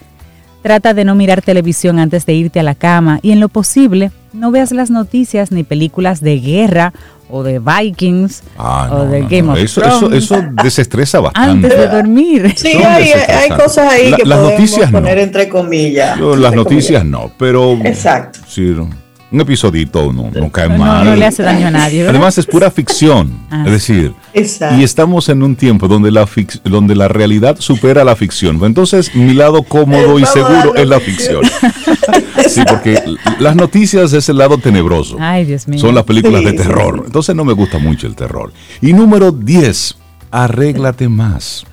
Trata 0.63 0.95
de 0.95 1.05
no 1.05 1.15
mirar 1.15 1.43
televisión 1.43 1.99
antes 1.99 2.25
de 2.25 2.33
irte 2.33 2.59
a 2.59 2.63
la 2.63 2.75
cama 2.75 3.19
y 3.21 3.33
en 3.33 3.41
lo 3.41 3.51
posible 3.51 4.13
no 4.33 4.51
veas 4.51 4.73
las 4.73 4.91
noticias 4.91 5.53
ni 5.53 5.63
películas 5.63 6.23
de 6.23 6.41
guerra 6.41 6.95
o 7.29 7.43
de 7.43 7.59
Vikings 7.59 8.43
ah, 8.59 8.89
o 8.93 9.05
de 9.07 9.23
Game 9.23 9.51
of 9.51 9.59
eso, 9.59 9.81
Thrones. 9.81 10.25
Eso, 10.25 10.43
desestresa 10.63 11.21
bastante. 11.21 11.67
Antes 11.67 11.79
de 11.79 11.89
dormir. 11.89 12.55
Sí, 12.57 12.73
hay, 12.75 13.51
cosas 13.51 13.93
ahí 13.93 14.13
que 14.13 14.25
las 14.25 14.39
podemos 14.39 14.53
noticias 14.53 14.91
poner 14.91 15.19
entre 15.19 15.49
comillas. 15.49 16.19
las 16.19 16.55
noticias 16.55 17.05
no, 17.05 17.31
pero... 17.39 17.73
Exacto. 17.85 18.41
Sí, 18.47 18.75
un 19.35 19.41
episodito 19.41 20.13
no, 20.13 20.31
no 20.31 20.51
cae 20.51 20.69
mal. 20.69 21.05
No, 21.05 21.17
le 21.17 21.27
hace 21.27 21.43
daño 21.43 21.67
a 21.67 21.71
nadie. 21.73 22.09
Además 22.09 22.39
es 22.39 22.47
pura 22.47 22.71
ficción. 22.71 23.37
Ah. 23.51 23.65
Es 23.67 23.73
decir, 23.73 24.15
y 24.33 24.85
estamos 24.85 25.29
en 25.29 25.43
un 25.43 25.57
tiempo 25.57 25.89
donde 25.89 26.13
la, 26.13 26.29
donde 26.63 26.95
la 26.95 27.09
realidad 27.09 27.57
supera 27.59 28.05
la 28.05 28.15
ficción. 28.15 28.63
Entonces 28.65 29.13
mi 29.17 29.35
lado 29.35 29.65
cómodo 29.65 30.21
y 30.21 30.27
seguro 30.27 30.77
es 30.77 30.87
la 30.87 31.01
ficción. 31.01 31.43
sí, 32.49 32.63
porque 32.69 33.03
las 33.41 33.57
noticias 33.57 34.13
es 34.13 34.29
el 34.29 34.39
lado 34.39 34.59
tenebroso. 34.59 35.17
Ay, 35.19 35.45
Dios 35.45 35.67
mío. 35.67 35.81
Son 35.81 35.97
las 35.97 36.05
películas 36.05 36.45
de 36.45 36.53
terror. 36.53 37.03
Entonces 37.05 37.35
no 37.35 37.45
me 37.45 37.55
gusta 37.55 37.79
mucho 37.79 38.07
el 38.07 38.15
terror. 38.15 38.53
Y 38.81 38.93
número 38.93 39.33
10, 39.33 39.97
arréglate 40.31 41.09
más. 41.09 41.65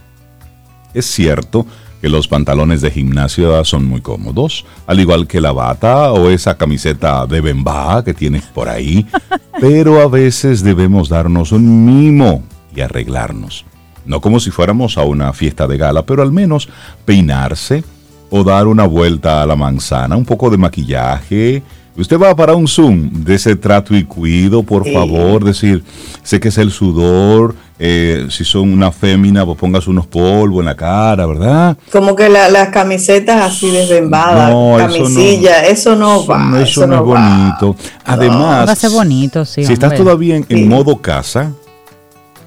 Es 0.95 1.05
cierto, 1.05 1.67
que 2.01 2.09
los 2.09 2.27
pantalones 2.27 2.81
de 2.81 2.89
gimnasio 2.89 3.63
son 3.63 3.85
muy 3.85 4.01
cómodos, 4.01 4.65
al 4.87 4.99
igual 4.99 5.27
que 5.27 5.39
la 5.39 5.51
bata 5.51 6.11
o 6.11 6.29
esa 6.29 6.57
camiseta 6.57 7.27
de 7.27 7.41
bemba 7.41 8.03
que 8.03 8.15
tienes 8.15 8.43
por 8.43 8.67
ahí, 8.67 9.05
pero 9.59 10.01
a 10.01 10.07
veces 10.07 10.63
debemos 10.63 11.09
darnos 11.09 11.51
un 11.51 11.85
mimo 11.85 12.43
y 12.75 12.81
arreglarnos. 12.81 13.65
No 14.05 14.19
como 14.19 14.39
si 14.39 14.49
fuéramos 14.49 14.97
a 14.97 15.03
una 15.03 15.31
fiesta 15.31 15.67
de 15.67 15.77
gala, 15.77 16.03
pero 16.03 16.23
al 16.23 16.31
menos 16.31 16.69
peinarse 17.05 17.83
o 18.31 18.43
dar 18.43 18.65
una 18.65 18.85
vuelta 18.85 19.43
a 19.43 19.45
la 19.45 19.55
manzana, 19.55 20.15
un 20.15 20.25
poco 20.25 20.49
de 20.49 20.57
maquillaje, 20.57 21.61
Usted 21.97 22.17
va 22.17 22.33
para 22.33 22.55
un 22.55 22.67
Zoom 22.69 23.25
de 23.25 23.35
ese 23.35 23.55
trato 23.57 23.93
y 23.95 24.05
cuido, 24.05 24.63
por 24.63 24.89
favor, 24.89 25.43
decir, 25.43 25.83
sé 26.23 26.39
que 26.39 26.47
es 26.47 26.57
el 26.57 26.71
sudor, 26.71 27.53
eh, 27.79 28.27
si 28.29 28.45
son 28.45 28.71
una 28.71 28.93
fémina, 28.93 29.45
pues 29.45 29.57
pongas 29.57 29.87
unos 29.87 30.07
polvos 30.07 30.61
en 30.61 30.67
la 30.67 30.75
cara, 30.75 31.25
¿verdad? 31.25 31.77
Como 31.91 32.15
que 32.15 32.29
las 32.29 32.69
camisetas 32.69 33.41
así 33.41 33.71
desbembadas, 33.71 34.51
no, 34.51 34.75
camisilla, 34.77 35.65
eso 35.65 35.95
no, 35.97 36.25
va. 36.25 36.61
Eso, 36.61 36.87
no, 36.87 36.95
es 36.95 37.01
bonito. 37.01 37.75
Además, 38.05 38.67
va 38.69 38.71
a 38.71 38.75
ser 38.75 38.91
bonito, 38.91 39.43
sí, 39.43 39.65
si 39.65 39.73
estás 39.73 39.93
todavía 39.95 40.41
en, 40.47 40.69
modo 40.69 41.01
casa, 41.01 41.51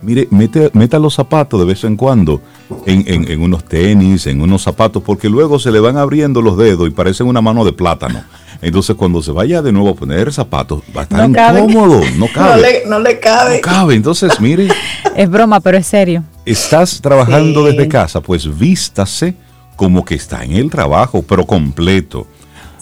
mire, 0.00 0.26
mete, 0.30 0.70
meta 0.72 0.98
los 0.98 1.14
zapatos 1.14 1.60
de 1.60 1.66
vez 1.66 1.84
en 1.84 1.96
cuando 1.96 2.40
en, 2.86 3.04
en, 3.06 3.42
unos 3.42 3.64
tenis, 3.64 4.26
en 4.26 4.40
unos 4.40 4.62
zapatos, 4.62 5.02
porque 5.02 5.28
luego 5.28 5.58
se 5.58 5.70
le 5.70 5.80
van 5.80 5.98
abriendo 5.98 6.40
los 6.40 6.56
dedos 6.56 6.88
y 6.88 6.92
parecen 6.92 7.26
una 7.26 7.42
mano 7.42 7.62
de 7.62 7.74
plátano. 7.74 8.22
Entonces, 8.62 8.96
cuando 8.96 9.22
se 9.22 9.32
vaya 9.32 9.62
de 9.62 9.72
nuevo 9.72 9.90
a 9.90 9.94
poner 9.94 10.32
zapatos, 10.32 10.82
va 10.96 11.02
a 11.02 11.04
estar 11.04 11.28
incómodo, 11.28 12.00
no 12.16 12.26
cabe. 12.34 12.82
No 12.86 12.98
le, 12.98 13.18
cabe. 13.18 13.56
No 13.56 13.60
cabe. 13.60 13.94
Entonces, 13.94 14.40
mire. 14.40 14.68
es 15.16 15.30
broma, 15.30 15.60
pero 15.60 15.78
es 15.78 15.86
serio. 15.86 16.24
Estás 16.44 17.00
trabajando 17.00 17.64
desde 17.64 17.88
casa, 17.88 18.20
pues 18.20 18.58
vístase 18.58 19.34
como 19.76 20.04
que 20.04 20.14
está 20.14 20.44
en 20.44 20.52
el 20.52 20.70
trabajo, 20.70 21.22
pero 21.22 21.46
completo. 21.46 22.26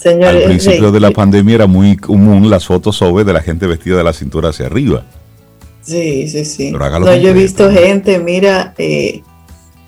Al 0.05 0.43
principio 0.43 0.91
de 0.91 1.01
la 1.01 1.13
pandemia 1.13 1.55
era 1.55 1.67
muy 1.67 1.97
común 1.97 2.51
las 2.51 2.67
fotos 2.67 2.97
sobre 2.97 3.25
de 3.25 3.33
la 3.33 3.41
gente 3.41 3.67
vestida 3.67 3.97
de 3.97 4.05
la 4.05 4.13
cintura 4.13 4.49
hacia 4.49 4.67
arriba. 4.67 5.05
Sí, 5.83 6.29
sí, 6.29 6.45
sí. 6.45 6.71
no, 6.71 7.17
yo 7.17 7.31
he 7.31 7.33
visto 7.33 7.71
gente, 7.71 8.21
mira, 8.21 8.75
eh, 8.79 9.23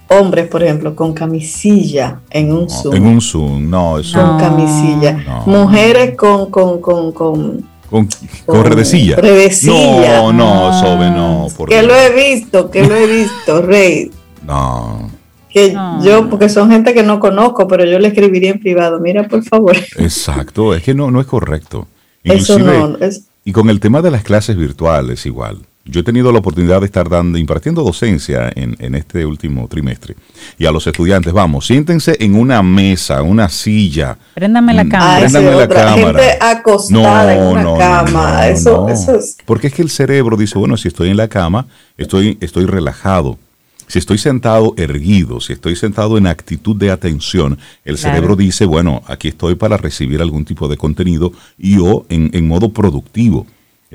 hombres, 0.09 0.49
por 0.49 0.63
ejemplo, 0.63 0.95
con 0.95 1.13
camisilla 1.13 2.21
en 2.31 2.53
un 2.53 2.69
Zoom. 2.69 2.95
En 2.95 3.07
un 3.07 3.21
Zoom, 3.21 3.71
no, 3.71 3.99
eso. 3.99 4.21
Con 4.21 4.39
camisilla. 4.39 5.43
Mujeres 5.47 6.17
con, 6.17 6.51
con, 6.51 6.81
con, 6.81 7.13
con 7.13 7.75
con, 7.95 8.09
con, 8.47 8.65
redecilla. 8.65 9.17
No, 9.17 10.33
no, 10.33 10.73
Sobe, 10.81 11.11
no. 11.11 11.47
que 11.69 11.83
lo 11.83 11.95
he 11.95 12.35
visto, 12.35 12.71
que 12.71 12.83
lo 12.83 12.95
he 12.95 13.07
visto, 13.07 13.63
Rey. 13.67 14.11
No. 14.45 15.11
Que 15.49 15.77
yo, 16.03 16.29
porque 16.29 16.49
son 16.49 16.71
gente 16.71 16.93
que 16.93 17.05
no 17.05 17.21
conozco, 17.21 17.69
pero 17.69 17.85
yo 17.85 18.01
le 18.01 18.09
escribiría 18.09 18.51
en 18.51 18.59
privado, 18.59 18.99
mira, 18.99 19.29
por 19.29 19.45
favor. 19.45 19.77
Exacto, 19.99 20.75
es 20.75 20.83
que 20.83 20.95
no, 20.95 21.11
no 21.13 21.21
es 21.21 21.27
correcto. 21.27 21.87
Eso 22.25 22.59
no. 22.59 22.97
Es... 22.99 23.27
Y 23.45 23.53
con 23.53 23.71
el 23.71 23.79
tema 23.79 24.03
de 24.03 24.11
las 24.11 24.25
clases 24.25 24.57
virtuales 24.57 25.25
igual. 25.27 25.59
Yo 25.87 26.01
he 26.01 26.03
tenido 26.03 26.33
la 26.33 26.39
oportunidad 26.39 26.81
de 26.81 26.87
estar 26.87 27.11
dando, 27.11 27.37
impartiendo 27.37 27.85
docencia 27.85 28.51
en, 28.55 28.95
este 28.95 29.27
último 29.27 29.69
trimestre. 29.69 30.17
Y 30.59 30.65
a 30.65 30.73
los 30.73 30.87
estudiantes, 30.87 31.31
vamos, 31.33 31.67
siéntense 31.67 32.17
en 32.21 32.37
una 32.37 32.63
mesa, 32.63 33.21
una 33.21 33.51
silla. 33.51 34.17
Préndame 34.33 34.73
la 34.73 34.85
mm, 34.85 34.89
cámara. 34.89 35.21
Préndame 35.21 35.51
la 35.51 35.69
cámara. 35.69 36.23
Gente 36.23 36.39
acostada 36.41 37.35
en 37.35 37.43
una 37.43 37.79
cama. 37.79 38.49
eso, 38.49 38.89
eso 38.89 39.17
es. 39.17 39.37
Porque 39.45 39.67
es 39.67 39.75
que 39.75 39.83
el 39.83 39.91
cerebro 39.91 40.39
dice, 40.39 40.59
bueno, 40.59 40.79
si 40.79 40.89
estoy 40.89 41.11
en 41.11 41.19
la 41.19 41.29
cama, 41.29 41.67
estoy, 41.99 42.39
estoy 42.41 42.65
relajado. 42.65 43.39
Si 43.87 43.99
estoy 43.99 44.17
sentado 44.17 44.73
erguido, 44.79 45.43
si 45.43 45.53
estoy 45.53 45.77
sentado 45.77 46.17
en 46.17 46.27
actitud 46.27 46.75
de 46.75 46.91
atención, 46.91 47.59
el 47.85 47.99
cerebro 47.99 48.37
dice, 48.37 48.65
bueno, 48.65 49.03
aquí 49.07 49.29
estoy 49.29 49.57
para 49.57 49.77
recibir 49.77 50.23
algún 50.23 50.47
tipo 50.47 50.67
de 50.69 50.79
contenido 50.79 51.33
y 51.59 51.77
yo 51.77 52.07
en, 52.09 52.31
en 52.33 52.49
modo 52.49 52.71
productivo 52.71 53.47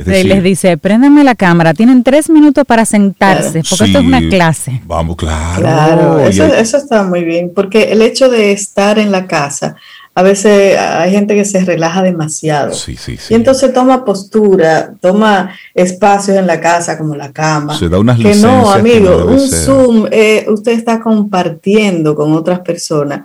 les 0.05 0.43
dice, 0.43 0.77
préndame 0.77 1.23
la 1.23 1.35
cámara, 1.35 1.73
tienen 1.73 2.03
tres 2.03 2.29
minutos 2.29 2.63
para 2.65 2.85
sentarse, 2.85 3.63
porque 3.69 3.85
esto 3.85 3.99
es 3.99 4.05
una 4.05 4.27
clase. 4.29 4.81
Vamos, 4.85 5.15
claro. 5.15 5.61
Claro, 5.61 6.19
eso, 6.19 6.45
eso 6.45 6.77
está 6.77 7.03
muy 7.03 7.23
bien, 7.23 7.51
porque 7.53 7.91
el 7.91 8.01
hecho 8.01 8.29
de 8.29 8.51
estar 8.51 8.97
en 8.99 9.11
la 9.11 9.27
casa, 9.27 9.75
a 10.15 10.21
veces 10.21 10.77
hay 10.77 11.11
gente 11.11 11.35
que 11.35 11.45
se 11.45 11.63
relaja 11.63 12.01
demasiado. 12.01 12.73
Sí, 12.73 12.97
sí, 12.97 13.17
sí. 13.17 13.33
Y 13.33 13.35
entonces 13.35 13.73
toma 13.73 14.03
postura, 14.03 14.93
toma 14.99 15.51
espacios 15.73 16.37
en 16.37 16.47
la 16.47 16.59
casa 16.59 16.97
como 16.97 17.15
la 17.15 17.31
cama. 17.31 17.77
Se 17.77 17.87
da 17.87 17.99
unas 17.99 18.19
Que 18.19 18.35
no, 18.35 18.69
amigo, 18.71 19.25
un 19.25 19.39
Zoom, 19.39 20.07
eh, 20.11 20.45
usted 20.49 20.73
está 20.73 20.99
compartiendo 20.99 22.15
con 22.15 22.33
otras 22.33 22.59
personas 22.59 23.21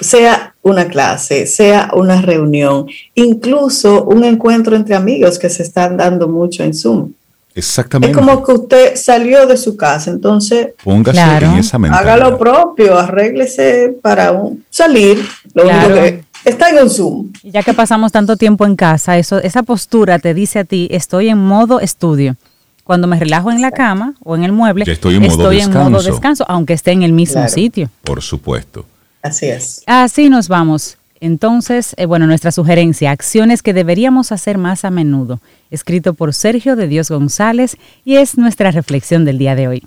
sea 0.00 0.54
una 0.62 0.86
clase, 0.88 1.46
sea 1.46 1.90
una 1.94 2.20
reunión, 2.20 2.86
incluso 3.14 4.04
un 4.04 4.24
encuentro 4.24 4.76
entre 4.76 4.94
amigos 4.94 5.38
que 5.38 5.48
se 5.48 5.62
están 5.62 5.96
dando 5.96 6.28
mucho 6.28 6.62
en 6.62 6.74
Zoom. 6.74 7.12
Exactamente. 7.54 8.12
Es 8.12 8.16
como 8.16 8.44
que 8.44 8.52
usted 8.52 8.96
salió 8.96 9.46
de 9.46 9.56
su 9.56 9.76
casa, 9.76 10.10
entonces 10.10 10.68
póngase 10.82 11.20
en 11.20 11.58
esa 11.58 11.76
Haga 11.76 12.16
lo 12.16 12.38
propio, 12.38 12.98
arréglese 12.98 13.96
para 14.00 14.32
un, 14.32 14.64
salir. 14.70 15.24
Lo 15.54 15.64
único 15.64 15.88
que 15.94 16.24
está 16.44 16.70
en 16.70 16.84
un 16.84 16.90
Zoom. 16.90 17.32
Ya 17.42 17.62
que 17.62 17.74
pasamos 17.74 18.12
tanto 18.12 18.36
tiempo 18.36 18.64
en 18.66 18.76
casa, 18.76 19.18
eso, 19.18 19.38
esa 19.38 19.62
postura 19.62 20.18
te 20.18 20.32
dice 20.32 20.60
a 20.60 20.64
ti, 20.64 20.88
estoy 20.90 21.28
en 21.28 21.38
modo 21.38 21.80
estudio. 21.80 22.36
Cuando 22.84 23.06
me 23.06 23.18
relajo 23.18 23.52
en 23.52 23.60
la 23.60 23.70
cama 23.70 24.14
o 24.24 24.34
en 24.34 24.42
el 24.42 24.52
mueble, 24.52 24.84
estoy, 24.90 25.16
en 25.16 25.22
modo, 25.22 25.52
en 25.52 25.72
modo 25.72 26.02
descanso, 26.02 26.44
aunque 26.48 26.72
esté 26.72 26.92
en 26.92 27.02
el 27.02 27.12
mismo 27.12 27.46
sitio. 27.48 27.88
Por 28.02 28.22
supuesto. 28.22 28.84
Así 29.22 29.46
es. 29.46 29.82
Así 29.86 30.28
nos 30.28 30.48
vamos. 30.48 30.96
Entonces, 31.20 31.94
eh, 31.98 32.06
bueno, 32.06 32.26
nuestra 32.26 32.50
sugerencia, 32.50 33.10
acciones 33.10 33.62
que 33.62 33.74
deberíamos 33.74 34.32
hacer 34.32 34.56
más 34.56 34.86
a 34.86 34.90
menudo, 34.90 35.40
escrito 35.70 36.14
por 36.14 36.32
Sergio 36.32 36.76
de 36.76 36.88
Dios 36.88 37.10
González 37.10 37.76
y 38.06 38.16
es 38.16 38.38
nuestra 38.38 38.70
reflexión 38.70 39.26
del 39.26 39.36
día 39.36 39.54
de 39.54 39.68
hoy. 39.68 39.86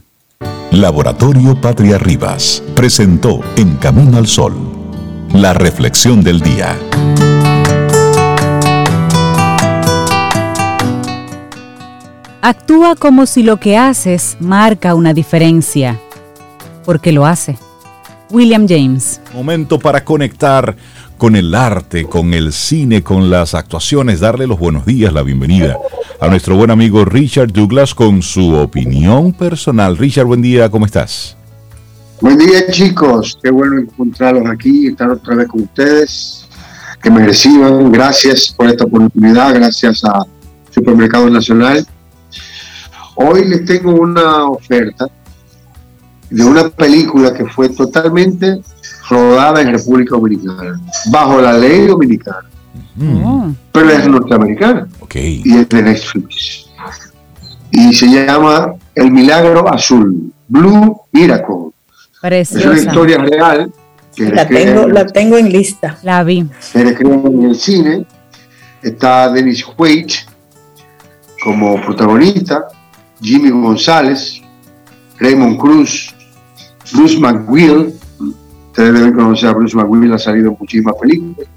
Laboratorio 0.71 1.59
Patria 1.59 1.97
Rivas 1.97 2.61
presentó 2.75 3.41
En 3.57 3.77
Camino 3.77 4.17
al 4.17 4.27
Sol, 4.27 4.55
la 5.33 5.53
reflexión 5.53 6.23
del 6.23 6.39
día. 6.39 6.77
Actúa 12.41 12.95
como 12.95 13.25
si 13.25 13.41
lo 13.41 13.57
que 13.57 13.77
haces 13.77 14.37
marca 14.39 14.95
una 14.95 15.13
diferencia, 15.13 15.99
porque 16.83 17.11
lo 17.11 17.25
hace. 17.25 17.57
William 18.33 18.65
James. 18.67 19.21
Momento 19.31 19.77
para 19.77 20.03
conectar 20.03 20.75
con 21.17 21.35
el 21.35 21.53
arte, 21.53 22.05
con 22.05 22.33
el 22.33 22.51
cine, 22.51 23.03
con 23.03 23.29
las 23.29 23.53
actuaciones, 23.53 24.19
darle 24.19 24.47
los 24.47 24.57
buenos 24.57 24.87
días, 24.87 25.13
la 25.13 25.21
bienvenida 25.21 25.77
a 26.19 26.27
nuestro 26.27 26.55
buen 26.55 26.71
amigo 26.71 27.05
Richard 27.05 27.53
Douglas 27.53 27.93
con 27.93 28.23
su 28.23 28.55
opinión 28.55 29.33
personal. 29.33 29.95
Richard, 29.97 30.25
buen 30.25 30.41
día, 30.41 30.69
¿cómo 30.69 30.87
estás? 30.87 31.37
Buen 32.21 32.39
día 32.39 32.65
chicos, 32.71 33.37
qué 33.41 33.51
bueno 33.51 33.79
encontrarlos 33.79 34.49
aquí, 34.49 34.87
estar 34.87 35.11
otra 35.11 35.35
vez 35.35 35.47
con 35.47 35.61
ustedes, 35.61 36.47
que 37.01 37.11
me 37.11 37.25
reciban, 37.25 37.91
gracias 37.91 38.51
por 38.57 38.67
esta 38.67 38.85
oportunidad, 38.85 39.53
gracias 39.53 40.03
a 40.05 40.25
Supermercado 40.71 41.29
Nacional. 41.29 41.85
Hoy 43.15 43.47
les 43.47 43.65
tengo 43.65 43.93
una 43.93 44.45
oferta 44.47 45.07
de 46.33 46.43
una 46.43 46.67
película 46.69 47.31
que 47.31 47.45
fue 47.45 47.69
totalmente 47.69 48.59
rodada 49.07 49.61
en 49.61 49.71
República 49.71 50.15
Dominicana, 50.15 50.81
bajo 51.11 51.39
la 51.39 51.53
ley 51.53 51.85
dominicana. 51.85 52.49
Mm. 52.95 53.51
Pero 53.71 53.89
es 53.91 54.07
norteamericana. 54.07 54.87
Y 55.13 55.57
es 55.57 55.69
de 55.69 55.83
Netflix. 55.83 56.65
Y 57.69 57.93
se 57.93 58.07
llama 58.07 58.73
El 58.95 59.11
Milagro 59.11 59.71
Azul, 59.71 60.33
Blue 60.47 61.01
Miracle. 61.11 61.71
Preciosa. 62.19 62.59
Es 62.59 62.65
una 62.65 62.79
historia 62.79 63.17
real. 63.19 63.71
Que 64.15 64.29
la, 64.29 64.47
tengo, 64.47 64.87
la 64.87 65.05
tengo 65.05 65.37
en 65.37 65.51
lista. 65.51 65.97
La 66.01 66.23
vi. 66.23 66.45
Se 66.59 66.83
recreó 66.83 67.27
en 67.27 67.43
el 67.43 67.55
cine. 67.55 68.05
Está 68.81 69.31
Dennis 69.31 69.63
Quaid 69.63 70.11
como 71.43 71.79
protagonista, 71.81 72.67
Jimmy 73.21 73.49
González, 73.49 74.41
Raymond 75.19 75.57
Cruz, 75.57 76.13
Bruce 76.93 77.19
McWill, 77.19 77.93
ustedes 78.67 78.93
deben 78.93 79.13
conocer 79.13 79.49
a 79.49 79.53
Bruce 79.53 79.75
McWill, 79.75 80.13
ha 80.13 80.19
salido 80.19 80.55
muchísimas 80.59 80.95
películas. 81.01 81.47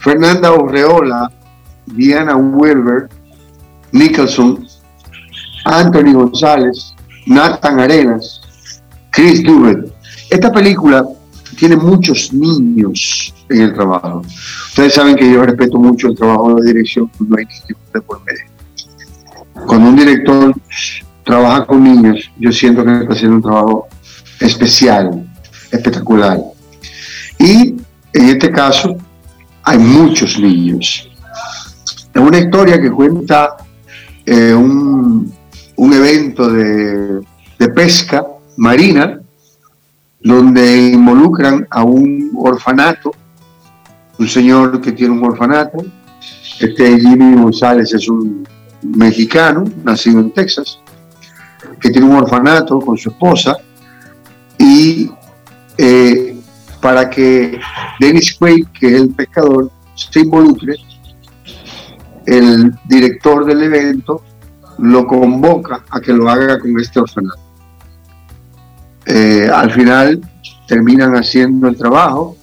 Fernanda 0.00 0.52
Orreola, 0.52 1.30
Diana 1.86 2.36
Wilber, 2.36 3.08
Nicholson, 3.92 4.66
Anthony 5.64 6.12
González, 6.12 6.94
Nathan 7.26 7.80
Arenas, 7.80 8.40
Chris 9.10 9.42
Duvet. 9.42 9.92
Esta 10.30 10.52
película 10.52 11.06
tiene 11.58 11.76
muchos 11.76 12.32
niños 12.32 13.34
en 13.48 13.62
el 13.62 13.74
trabajo. 13.74 14.22
Ustedes 14.68 14.94
saben 14.94 15.16
que 15.16 15.32
yo 15.32 15.44
respeto 15.44 15.78
mucho 15.78 16.08
el 16.08 16.14
trabajo 16.14 16.54
de 16.54 16.66
dirección 16.72 17.10
cuando 17.16 17.36
hay 17.38 17.46
niños 17.46 17.78
de 17.92 18.00
por 18.02 18.20
medio. 18.24 18.44
Cuando 19.66 19.88
un 19.88 19.96
director 19.96 20.54
trabaja 21.24 21.66
con 21.66 21.82
niños, 21.82 22.30
yo 22.38 22.52
siento 22.52 22.84
que 22.84 22.92
está 22.92 23.12
haciendo 23.12 23.36
un 23.36 23.42
trabajo 23.42 23.88
especial. 24.40 25.24
espectacular. 25.70 26.40
Y 27.38 27.76
en 28.12 28.28
este 28.28 28.50
caso 28.50 28.96
hay 29.62 29.78
muchos 29.78 30.38
niños. 30.38 31.08
Es 32.14 32.20
una 32.20 32.38
historia 32.38 32.80
que 32.80 32.90
cuenta 32.90 33.56
eh, 34.24 34.54
un, 34.54 35.32
evento 35.76 36.50
de, 36.50 37.20
de 37.58 37.68
pesca 37.68 38.26
marina 38.56 39.20
donde 40.20 40.88
involucran 40.88 41.66
a 41.70 41.84
un 41.84 42.32
orfanato, 42.36 43.12
un 44.18 44.28
señor 44.28 44.80
que 44.80 44.92
tiene 44.92 45.12
un 45.14 45.24
orfanato. 45.24 45.78
Este 46.58 46.98
Jimmy 46.98 47.40
González 47.40 47.92
es 47.94 48.08
un 48.08 48.46
mexicano, 48.82 49.64
nacido 49.84 50.20
en 50.20 50.32
Texas, 50.32 50.80
que 51.80 51.90
tiene 51.90 52.08
un 52.08 52.16
orfanato 52.16 52.80
con 52.80 52.96
su 52.96 53.10
esposa 53.10 53.56
y 54.68 55.10
eh, 55.78 56.38
para 56.80 57.08
que 57.08 57.58
Dennis 57.98 58.36
Quaid, 58.38 58.66
que 58.68 58.88
es 58.88 59.00
el 59.00 59.14
pescador, 59.14 59.70
se 59.94 60.20
involucre, 60.20 60.76
el 62.26 62.74
director 62.84 63.46
del 63.46 63.62
evento 63.62 64.22
lo 64.78 65.06
convoca 65.06 65.84
a 65.88 66.00
que 66.00 66.12
lo 66.12 66.28
haga 66.28 66.58
con 66.58 66.78
este 66.78 67.00
orfanato. 67.00 67.40
Eh, 69.06 69.48
al 69.52 69.72
final 69.72 70.20
terminan 70.66 71.14
haciendo 71.14 71.68
el 71.68 71.76
trabajo, 71.76 72.36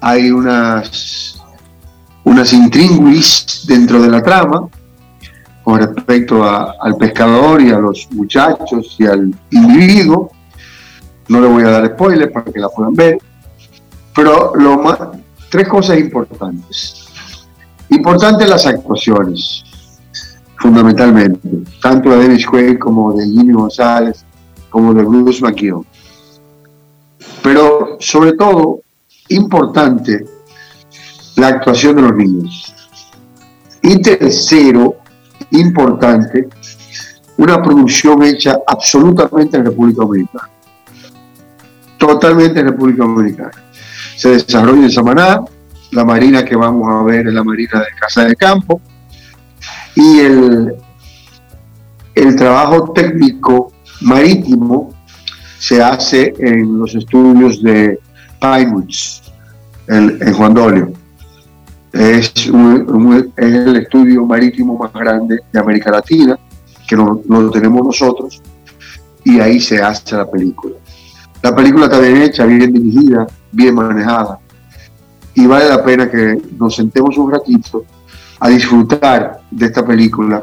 hay 0.00 0.30
unas, 0.30 1.38
unas 2.24 2.52
intríngulis 2.54 3.64
dentro 3.68 4.00
de 4.00 4.08
la 4.08 4.22
trama 4.22 4.66
con 5.62 5.78
respecto 5.78 6.42
al 6.44 6.96
pescador 6.96 7.60
y 7.60 7.70
a 7.70 7.78
los 7.78 8.08
muchachos 8.12 8.96
y 8.98 9.06
al 9.06 9.34
individuo. 9.50 10.30
No 11.28 11.40
le 11.40 11.48
voy 11.48 11.62
a 11.64 11.70
dar 11.70 11.86
spoilers 11.86 12.32
para 12.32 12.50
que 12.50 12.60
la 12.60 12.68
puedan 12.68 12.94
ver, 12.94 13.18
pero 14.14 14.54
lo 14.54 14.78
más, 14.78 14.98
tres 15.50 15.68
cosas 15.68 15.98
importantes. 15.98 17.06
Importantes 17.90 18.48
las 18.48 18.66
actuaciones, 18.66 19.64
fundamentalmente, 20.58 21.48
tanto 21.82 22.10
de 22.10 22.18
Dennis 22.18 22.46
Quaid 22.46 22.78
como 22.78 23.12
de 23.12 23.24
Jimmy 23.24 23.52
González, 23.52 24.24
como 24.70 24.92
de 24.94 25.02
Bruce 25.02 25.40
McKeown. 25.42 25.86
Pero 27.42 27.96
sobre 28.00 28.32
todo, 28.32 28.80
importante, 29.28 30.24
la 31.36 31.48
actuación 31.48 31.96
de 31.96 32.02
los 32.02 32.14
niños. 32.14 32.74
Y 33.82 34.00
tercero, 34.00 34.96
importante, 35.50 36.48
una 37.36 37.62
producción 37.62 38.22
hecha 38.22 38.58
absolutamente 38.66 39.56
en 39.56 39.66
República 39.66 40.02
Dominicana. 40.02 40.53
Totalmente 42.06 42.60
en 42.60 42.66
República 42.66 43.04
Dominicana. 43.04 43.50
Se 44.16 44.28
desarrolla 44.28 44.82
en 44.82 44.90
Samaná, 44.90 45.40
la 45.90 46.04
marina 46.04 46.44
que 46.44 46.54
vamos 46.54 46.86
a 46.88 47.02
ver 47.02 47.28
es 47.28 47.32
la 47.32 47.42
marina 47.42 47.80
de 47.80 47.86
Casa 47.98 48.24
de 48.24 48.36
Campo, 48.36 48.80
y 49.96 50.20
el, 50.20 50.74
el 52.14 52.36
trabajo 52.36 52.92
técnico 52.92 53.72
marítimo 54.02 54.92
se 55.58 55.82
hace 55.82 56.34
en 56.38 56.78
los 56.78 56.94
estudios 56.94 57.62
de 57.62 57.98
Pinewoods, 58.38 59.32
en, 59.88 60.18
en 60.20 60.34
Juan 60.34 60.52
Dolio. 60.52 60.92
Es, 61.90 62.32
el 62.46 63.76
estudio 63.76 64.26
marítimo 64.26 64.76
más 64.76 64.92
grande 64.92 65.40
de 65.50 65.58
América 65.58 65.90
Latina, 65.90 66.38
que 66.86 66.96
no, 66.96 67.22
lo 67.26 67.50
tenemos 67.50 67.82
nosotros, 67.82 68.42
y 69.24 69.40
ahí 69.40 69.58
se 69.58 69.80
hace 69.80 70.16
la 70.16 70.30
película. 70.30 70.74
La 71.44 71.54
película 71.54 71.84
está 71.84 71.98
bien 71.98 72.22
hecha, 72.22 72.46
bien 72.46 72.72
dirigida, 72.72 73.26
bien 73.52 73.74
manejada, 73.74 74.38
y 75.34 75.46
vale 75.46 75.68
la 75.68 75.84
pena 75.84 76.10
que 76.10 76.40
nos 76.58 76.74
sentemos 76.74 77.18
un 77.18 77.32
ratito 77.32 77.84
a 78.40 78.48
disfrutar 78.48 79.42
de 79.50 79.66
esta 79.66 79.84
película 79.84 80.42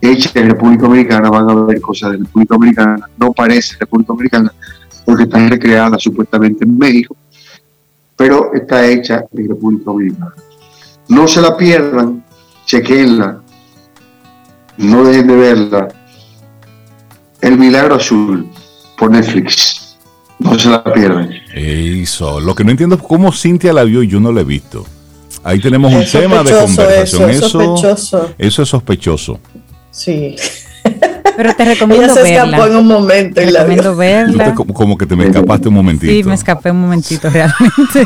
hecha 0.00 0.30
en 0.40 0.48
República 0.48 0.84
Dominicana, 0.84 1.28
van 1.28 1.50
a 1.50 1.54
ver 1.66 1.78
cosas 1.78 2.12
de 2.12 2.16
República 2.16 2.54
Dominicana, 2.54 3.06
no 3.18 3.34
parece 3.34 3.76
República 3.78 4.14
Dominicana, 4.14 4.54
porque 5.04 5.24
está 5.24 5.46
recreada 5.46 5.98
supuestamente 5.98 6.64
en 6.64 6.78
México, 6.78 7.14
pero 8.16 8.54
está 8.54 8.86
hecha 8.86 9.26
en 9.30 9.46
República 9.46 9.84
Dominicana. 9.84 10.34
No 11.06 11.28
se 11.28 11.42
la 11.42 11.54
pierdan, 11.54 12.24
chequenla, 12.64 13.42
no 14.78 15.04
dejen 15.04 15.26
de 15.26 15.36
verla. 15.36 15.88
El 17.42 17.58
Milagro 17.58 17.96
Azul 17.96 18.48
por 18.96 19.10
Netflix. 19.10 19.73
No 20.38 20.58
se 20.58 20.68
la 20.68 20.82
pierdan. 20.84 21.30
Eso. 21.54 22.40
Lo 22.40 22.54
que 22.54 22.64
no 22.64 22.70
entiendo 22.70 22.96
es 22.96 23.02
cómo 23.02 23.32
Cintia 23.32 23.72
la 23.72 23.84
vio 23.84 24.02
y 24.02 24.08
yo 24.08 24.20
no 24.20 24.32
la 24.32 24.40
he 24.40 24.44
visto. 24.44 24.84
Ahí 25.42 25.60
tenemos 25.60 25.92
un 25.92 26.04
tema 26.04 26.42
de 26.42 26.52
conversación. 26.52 27.30
Eso, 27.30 28.34
eso 28.38 28.62
es 28.62 28.68
sospechoso. 28.68 29.40
Sí. 29.90 30.36
Pero 31.36 31.54
te 31.54 31.64
recomiendo 31.64 32.04
Ella 32.04 32.14
se 32.14 32.34
escapó 32.34 32.66
en 32.66 32.76
un 32.76 32.86
momento. 32.86 33.40
Te 33.40 33.46
recomiendo 33.46 33.96
verla. 33.96 34.54
como, 34.54 34.96
que 34.96 35.06
te 35.06 35.16
me 35.16 35.24
escapaste 35.24 35.68
un 35.68 35.74
momentito. 35.74 36.12
Sí, 36.12 36.22
me 36.22 36.34
escapé 36.34 36.70
un 36.70 36.82
momentito 36.82 37.30
realmente. 37.30 38.04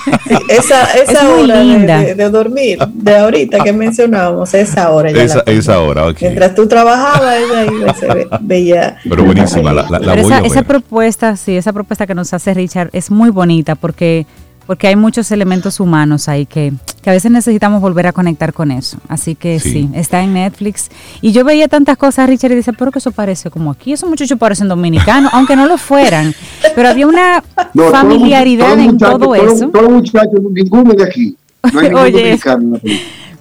esa 0.49 0.85
esa 0.93 1.29
hora 1.29 1.59
de, 1.59 2.31
dormir, 2.31 2.79
de 2.95 3.17
ahorita 3.17 3.59
que 3.65 3.73
mencionábamos, 3.73 4.55
esa 4.55 4.91
hora. 4.91 5.11
Ya 5.11 5.23
esa, 5.23 5.43
esa 5.47 5.81
hora, 5.81 6.07
ok. 6.07 6.19
Mientras 6.21 6.55
tú 6.55 6.67
trabajabas, 6.67 7.37
ella 7.37 7.73
iba 7.73 7.95
se 7.95 8.09
veía. 8.41 8.97
Pero 9.09 9.25
buenísima, 9.25 9.73
la, 9.73 9.87
la, 9.91 10.15
voy 10.15 10.25
esa, 10.25 10.39
a 10.39 10.41
esa 10.41 10.63
propuesta, 10.63 11.37
sí, 11.37 11.57
esa 11.57 11.73
propuesta 11.73 12.07
que 12.07 12.15
nos 12.15 12.33
hace 12.33 12.55
Richard 12.55 12.91
es 12.93 13.11
muy 13.11 13.31
bonita 13.31 13.75
porque 13.75 14.27
porque 14.69 14.87
hay 14.87 14.97
muchos 14.97 15.31
elementos 15.33 15.81
humanos 15.81 16.29
ahí 16.29 16.45
que, 16.45 16.75
a 17.07 17.11
veces 17.11 17.31
necesitamos 17.31 17.81
volver 17.81 18.07
a 18.07 18.13
conectar 18.13 18.53
con 18.53 18.71
eso. 18.71 18.99
Así 19.09 19.35
que 19.35 19.59
sí. 19.61 19.89
está 19.95 20.23
en 20.23 20.35
Netflix. 20.35 20.91
Y 21.23 21.33
yo 21.33 21.43
veía 21.43 21.67
tantas 21.67 21.97
cosas, 21.97 22.29
Richard, 22.29 22.53
y 22.53 22.57
dice, 22.57 22.75
pero 22.75 22.91
que 22.91 22.99
eso 22.99 23.13
parece 23.13 23.49
como 23.49 23.71
aquí, 23.71 23.95
esos 23.95 24.11
muchachos 24.11 24.39
parecen 24.39 24.69
dominicanos, 24.69 25.33
aunque 25.33 25.57
no 25.57 25.67
lo 25.67 25.79
fueran. 25.79 26.35
Pero 26.75 26.91
había 26.91 27.07
una 27.07 27.43
familiaridad 27.91 28.79
en 28.79 28.99
todo, 28.99 29.35
eso. 29.35 29.71
Todos 29.71 29.91
muchachos, 29.91 30.39
ninguno 30.53 30.93
de 30.93 31.03
aquí. 31.03 31.37
No 31.73 31.81
hay 31.81 31.89
Oye, 31.95 32.39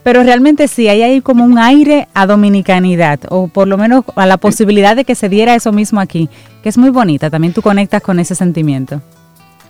pero 0.04 0.24
realmente 0.24 0.70
sí, 0.70 0.88
ahí 0.88 1.02
hay 1.04 1.20
como 1.20 1.44
un 1.44 1.60
aire 1.60 2.08
a 2.14 2.26
dominicanidad, 2.26 3.20
o 3.28 3.50
por 3.50 3.68
lo 3.68 3.78
menos 3.78 4.06
a 4.16 4.26
la 4.26 4.38
posibilidad 4.38 4.96
de 4.96 5.04
que 5.04 5.16
se 5.16 5.28
diera 5.28 5.54
eso 5.56 5.74
mismo 5.74 6.00
aquí, 6.00 6.30
que 6.64 6.70
es 6.70 6.78
muy 6.78 6.90
bonita. 6.92 7.30
También 7.30 7.52
tú 7.52 7.62
conectas 7.62 8.02
con 8.02 8.18
ese 8.18 8.34
sentimiento. 8.34 9.02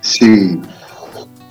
Sí, 0.00 0.60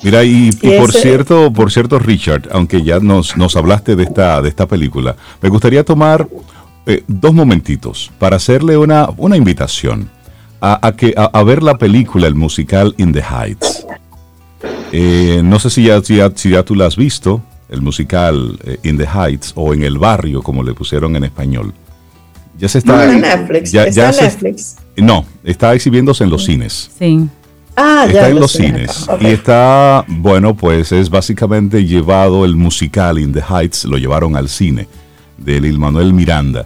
Mira, 0.04 0.24
y, 0.24 0.52
por 0.52 0.92
cierto, 0.92 1.52
por 1.52 1.72
cierto, 1.72 1.98
Richard, 2.00 2.50
aunque 2.52 2.84
ya 2.84 3.00
nos, 3.00 3.36
nos 3.36 3.56
hablaste 3.56 3.96
de 3.96 4.04
esta, 4.04 4.42
de 4.42 4.50
esta 4.50 4.68
película, 4.68 5.16
me 5.42 5.50
gustaría 5.50 5.84
tomar 5.84 6.28
eh, 6.86 7.04
dos 7.08 7.34
momentitos 7.34 8.12
para 8.20 8.36
hacerle 8.36 8.78
una, 8.78 9.10
una 9.18 9.36
invitación 9.38 10.10
a, 10.62 10.94
que, 10.96 11.14
a, 11.16 11.44
ver 11.44 11.62
la 11.62 11.78
película, 11.78 12.28
el 12.28 12.36
musical 12.36 12.94
In 12.98 13.14
the 13.14 13.22
Heights. 13.22 13.86
Eh, 14.92 15.42
no 15.44 15.60
sé 15.60 15.70
si 15.70 15.84
ya, 15.84 16.02
si 16.02 16.50
ya, 16.50 16.64
tú 16.64 16.76
la 16.76 16.86
has 16.86 16.96
visto, 16.96 17.44
el 17.70 17.82
musical 17.82 18.58
eh, 18.64 18.78
In 18.84 18.98
the 18.98 19.06
Heights 19.06 19.52
o 19.56 19.74
En 19.74 19.84
el 19.84 19.98
Barrio, 19.98 20.42
como 20.42 20.64
le 20.64 20.74
pusieron 20.74 21.16
en 21.16 21.26
español. 21.26 21.74
Ya 22.58 22.68
se 22.68 22.80
está. 22.80 23.12
en 23.12 23.22
Netflix. 23.22 23.72
Ya, 23.72 23.84
¿Está 23.84 24.10
en 24.10 24.16
Netflix? 24.16 24.78
no, 24.96 25.26
está 25.44 25.76
exhibiéndose 25.76 26.24
en 26.24 26.30
los 26.32 26.46
cines. 26.46 26.90
Sí. 26.98 27.30
Ah, 27.80 28.06
está 28.08 28.28
en 28.28 28.40
los 28.40 28.54
cines 28.54 29.08
y 29.20 29.28
está, 29.28 30.04
bueno, 30.08 30.56
pues 30.56 30.92
es 30.92 31.12
básicamente 31.12 31.86
llevado 31.86 32.44
el 32.44 32.56
musical 32.56 33.20
In 33.20 33.32
the 33.32 33.44
Heights, 33.48 33.86
lo 33.86 34.00
llevaron 34.00 34.36
al 34.36 34.50
cine 34.50 34.88
de 35.38 35.62
Lil 35.62 35.78
Manuel 35.78 36.12
Miranda. 36.12 36.66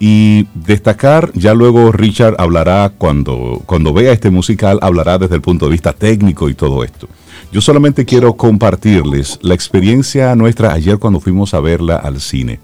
Y 0.00 0.48
destacar, 0.54 1.30
ya 1.34 1.54
luego 1.54 1.92
Richard 1.92 2.34
hablará 2.38 2.92
cuando, 2.98 3.62
cuando 3.66 3.92
vea 3.92 4.12
este 4.12 4.30
musical, 4.30 4.80
hablará 4.82 5.16
desde 5.16 5.36
el 5.36 5.42
punto 5.42 5.66
de 5.66 5.72
vista 5.72 5.92
técnico 5.92 6.48
y 6.48 6.54
todo 6.54 6.82
esto. 6.82 7.08
Yo 7.52 7.60
solamente 7.60 8.04
quiero 8.04 8.34
compartirles 8.34 9.38
la 9.42 9.54
experiencia 9.54 10.34
nuestra 10.34 10.72
ayer 10.72 10.98
cuando 10.98 11.20
fuimos 11.20 11.54
a 11.54 11.60
verla 11.60 11.96
al 11.96 12.20
cine. 12.20 12.58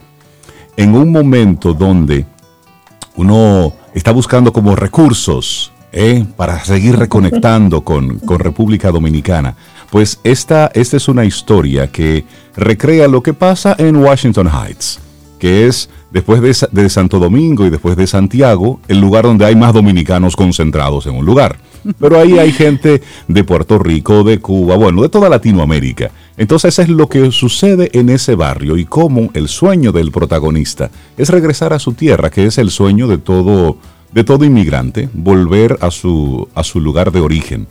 En 0.77 0.97
un 0.97 1.13
momento 1.13 1.75
donde 1.75 2.27
uno 3.15 3.73
está 3.95 4.11
buscando 4.11 4.53
como 4.53 4.75
recursos 4.75 5.73
¿eh? 5.95 6.27
para 6.37 6.63
seguir 6.65 6.97
reconectando 6.97 7.83
con, 7.83 8.21
República 8.39 8.91
Dominicana. 8.91 9.57
Pues 9.91 10.21
esta, 10.25 10.71
esta 10.75 10.97
es 10.97 11.09
una 11.09 11.25
historia 11.25 11.87
que 11.87 12.25
recrea 12.57 13.09
lo 13.09 13.23
que 13.23 13.33
pasa 13.33 13.77
en 13.79 13.97
Washington 13.97 14.49
Heights, 14.49 14.99
que 15.39 15.67
es 15.67 15.89
después 16.11 16.43
de, 16.43 16.83
de, 16.83 16.89
Santo 16.91 17.19
Domingo 17.21 17.65
y 17.65 17.71
después 17.71 17.97
de 17.97 18.07
Santiago, 18.07 18.81
el 18.89 19.01
lugar 19.01 19.25
donde 19.25 19.47
hay 19.47 19.55
más 19.55 19.73
dominicanos 19.73 20.37
concentrados 20.37 21.07
en 21.07 21.15
un 21.15 21.25
lugar. 21.25 21.57
Pero 21.99 22.19
ahí 22.19 22.39
hay 22.39 22.51
gente 22.51 23.03
de 23.29 23.45
Puerto 23.45 23.79
Rico, 23.79 24.25
de 24.25 24.41
Cuba, 24.41 24.77
bueno, 24.77 25.03
de 25.03 25.11
toda 25.11 25.29
Latinoamérica. 25.29 26.11
Entonces 26.37 26.79
es 26.79 26.89
lo 26.89 27.09
que 27.09 27.31
sucede 27.31 27.91
en 27.93 28.09
ese 28.09 28.35
barrio 28.35 28.79
y 28.79 28.87
cómo 28.87 29.31
el 29.35 29.49
sueño 29.49 29.93
del 29.93 30.11
protagonista 30.11 30.91
es 31.17 31.29
regresar 31.29 31.73
a 31.73 31.79
su 31.79 31.93
tierra, 31.93 32.31
que 32.31 32.47
es 32.47 32.59
el 32.59 32.71
sueño 32.71 33.07
de 33.07 33.19
todo 33.19 33.77
de 34.15 34.25
todo 34.25 34.45
inmigrante 34.45 35.09
volver 35.13 35.77
a 35.81 35.91
su, 35.91 36.49
a 36.55 36.63
su 36.63 36.81
lugar 36.81 37.13
de 37.13 37.21
origen. 37.21 37.67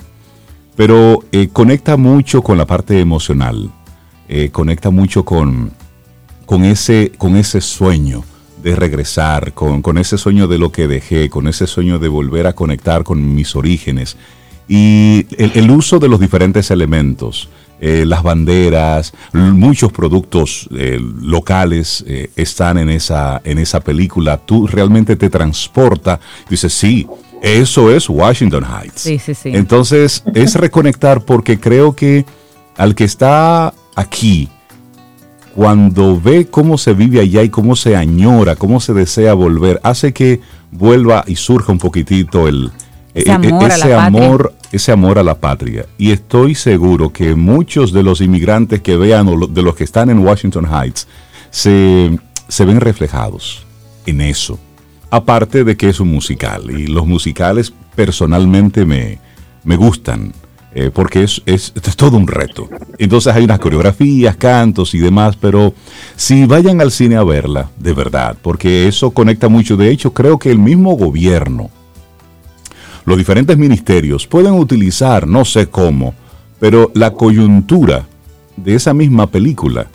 pero 0.76 1.24
eh, 1.32 1.50
conecta 1.54 1.98
mucho 1.98 2.42
con 2.42 2.58
la 2.58 2.66
parte 2.66 3.00
emocional, 3.00 3.72
eh, 4.28 4.50
conecta 4.50 4.90
mucho 4.90 5.24
con, 5.24 5.72
con, 6.46 6.64
ese, 6.64 7.12
con 7.18 7.36
ese 7.36 7.62
sueño 7.62 8.24
de 8.62 8.76
regresar, 8.76 9.54
con, 9.54 9.82
con, 9.82 9.98
ese 9.98 10.18
sueño 10.18 10.48
de 10.48 10.58
lo 10.58 10.72
que 10.72 10.88
dejé, 10.88 11.30
con 11.30 11.48
ese 11.48 11.68
sueño 11.68 12.00
de 12.00 12.08
volver 12.08 12.48
a 12.48 12.54
conectar 12.54 13.04
con 13.04 13.36
mis 13.36 13.56
orígenes. 13.56 14.18
Y 14.68 15.28
el, 15.38 15.70
uso 15.70 16.00
de 16.00 16.08
los 16.08 16.20
diferentes 16.20 16.72
elementos, 16.72 17.50
eh, 17.86 18.06
las 18.06 18.24
banderas, 18.24 19.14
muchos 19.34 19.92
productos 19.92 20.70
locales 20.72 22.06
están 22.38 22.78
en 22.78 22.90
esa, 22.90 23.42
en 23.44 23.58
esa 23.60 23.82
película. 23.82 24.38
Tú 24.38 24.68
realmente 24.68 25.18
te 25.18 25.30
transporta. 25.30 26.18
Dices, 26.50 26.72
sí, 26.74 27.06
eso 27.42 27.92
es 27.92 28.08
Washington 28.08 28.64
Heights. 28.64 29.02
Sí, 29.02 29.20
sí, 29.20 29.36
sí. 29.36 29.52
Entonces, 29.54 30.24
es 30.34 30.56
reconectar 30.66 31.26
porque 31.26 31.60
creo 31.60 31.94
que 31.94 32.26
al 32.78 32.96
que 32.96 33.04
está 33.04 33.74
aquí, 33.98 34.48
cuando 35.54 36.22
ve 36.22 36.48
cómo 36.48 36.78
se 36.78 36.94
vive 36.94 37.20
allá 37.20 37.44
y 37.44 37.50
cómo 37.50 37.76
se 37.76 37.98
añora, 37.98 38.56
cómo 38.56 38.80
se 38.80 38.94
desea 38.94 39.34
volver, 39.34 39.82
hace 39.84 40.14
que 40.14 40.40
vuelva 40.72 41.26
y 41.28 41.36
surja 41.36 41.74
un 41.74 41.80
poquitito 41.80 42.48
el, 42.48 42.72
ese, 43.14 43.32
amor, 43.32 43.72
ese, 43.72 43.94
amor, 43.94 44.54
ese 44.72 44.92
amor 44.92 45.20
a 45.20 45.24
la 45.24 45.36
patria. 45.36 45.86
Y 45.98 46.12
estoy 46.12 46.56
seguro 46.56 47.12
que 47.12 47.36
muchos 47.36 47.94
de 47.94 48.04
los 48.04 48.22
inmigrantes 48.22 48.82
que 48.82 48.98
vean 48.98 49.28
o 49.28 49.48
de 49.48 49.62
los 49.62 49.76
que 49.76 49.84
están 49.84 50.10
en 50.10 50.20
Washington 50.20 50.66
Heights 50.66 51.08
se, 51.50 52.18
se 52.48 52.66
ven 52.66 52.80
reflejados 52.80 53.66
en 54.06 54.22
eso 54.22 54.60
aparte 55.14 55.64
de 55.64 55.78
que 55.78 55.90
es 55.90 56.00
un 56.00 56.10
musical. 56.10 56.72
Y 56.72 56.88
los 56.88 57.06
musicales 57.06 57.72
personalmente 57.96 58.84
me, 58.84 59.20
me 59.64 59.76
gustan. 59.76 60.34
Eh, 60.76 60.90
porque 60.92 61.22
es, 61.22 61.44
es, 61.46 61.72
todo 61.96 62.18
un 62.18 62.26
reto. 62.26 62.68
Entonces 62.98 63.32
hay 63.32 63.44
unas 63.44 63.60
coreografías, 63.60 64.36
cantos 64.38 64.96
y 64.96 64.98
demás, 64.98 65.36
pero 65.36 65.76
si 66.16 66.48
vayan 66.48 66.82
al 66.82 66.90
cine 66.90 67.16
a 67.16 67.24
verla, 67.24 67.70
de 67.78 67.94
verdad, 67.94 68.36
porque 68.42 68.88
eso 68.88 69.12
conecta 69.12 69.50
mucho. 69.50 69.78
De 69.78 69.92
hecho, 69.92 70.16
creo 70.16 70.40
que 70.40 70.50
el 70.50 70.58
mismo 70.58 70.96
gobierno, 70.96 71.70
los 73.06 73.18
diferentes 73.18 73.58
ministerios 73.58 74.28
pueden 74.28 74.54
utilizar, 74.54 75.28
no 75.28 75.46
sé 75.46 75.68
cómo, 75.68 76.14
pero 76.60 76.92
la 76.94 77.12
coyuntura 77.12 78.06
de 78.58 78.76
esa 78.76 78.94
misma 78.94 79.28
película 79.28 79.88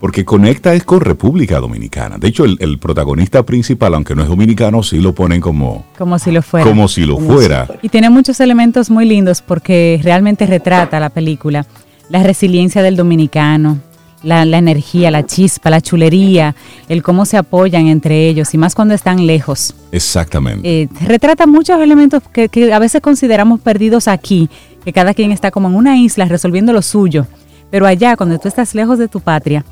porque 0.00 0.24
conecta 0.24 0.74
es 0.74 0.84
con 0.84 1.00
República 1.00 1.58
Dominicana. 1.58 2.18
De 2.18 2.28
hecho, 2.28 2.44
el, 2.44 2.78
protagonista 2.78 3.44
principal, 3.44 3.94
aunque 3.94 4.14
no 4.14 4.22
es 4.22 4.28
dominicano, 4.28 4.82
sí 4.82 5.00
lo 5.00 5.14
ponen 5.14 5.40
como... 5.40 5.86
Como 5.96 6.18
si 6.18 6.30
lo 6.30 6.42
fuera. 6.42 6.68
Como 6.68 6.86
si 6.86 7.06
lo 7.06 7.18
fuera. 7.18 7.66
Y 7.80 7.88
tiene 7.88 8.10
muchos 8.10 8.38
elementos 8.40 8.90
muy 8.90 9.06
lindos 9.06 9.40
porque 9.40 9.98
realmente 10.02 10.46
retrata 10.46 11.00
la 11.00 11.08
película 11.08 11.66
la 12.08 12.22
resiliencia 12.22 12.82
del 12.82 12.96
dominicano, 12.96 13.80
la, 14.26 14.58
energía, 14.58 15.10
la 15.10 15.24
chispa, 15.24 15.70
la 15.70 15.80
chulería, 15.80 16.54
el 16.88 17.02
cómo 17.02 17.24
se 17.24 17.36
apoyan 17.36 17.86
entre 17.86 18.28
ellos 18.28 18.52
y 18.54 18.58
más 18.58 18.74
cuando 18.74 18.94
están 18.94 19.26
lejos. 19.26 19.74
Exactamente. 19.92 20.82
Eh, 20.82 20.88
retrata 21.00 21.46
muchos 21.46 21.80
elementos 21.80 22.22
que, 22.32 22.48
que 22.48 22.72
a 22.72 22.78
veces 22.78 23.00
consideramos 23.00 23.60
perdidos 23.60 24.08
aquí, 24.08 24.50
que 24.84 24.92
cada 24.92 25.14
quien 25.14 25.32
está 25.32 25.50
como 25.50 25.68
en 25.68 25.76
una 25.76 25.96
isla 25.96 26.24
resolviendo 26.26 26.72
lo 26.72 26.82
suyo. 26.82 27.26
Pero 27.70 27.86
allá, 27.86 28.16
cuando 28.16 28.38
tú 28.38 28.48
estás 28.48 28.74
lejos 28.74 28.98
de 28.98 29.08
tu 29.08 29.20
patria, 29.20 29.64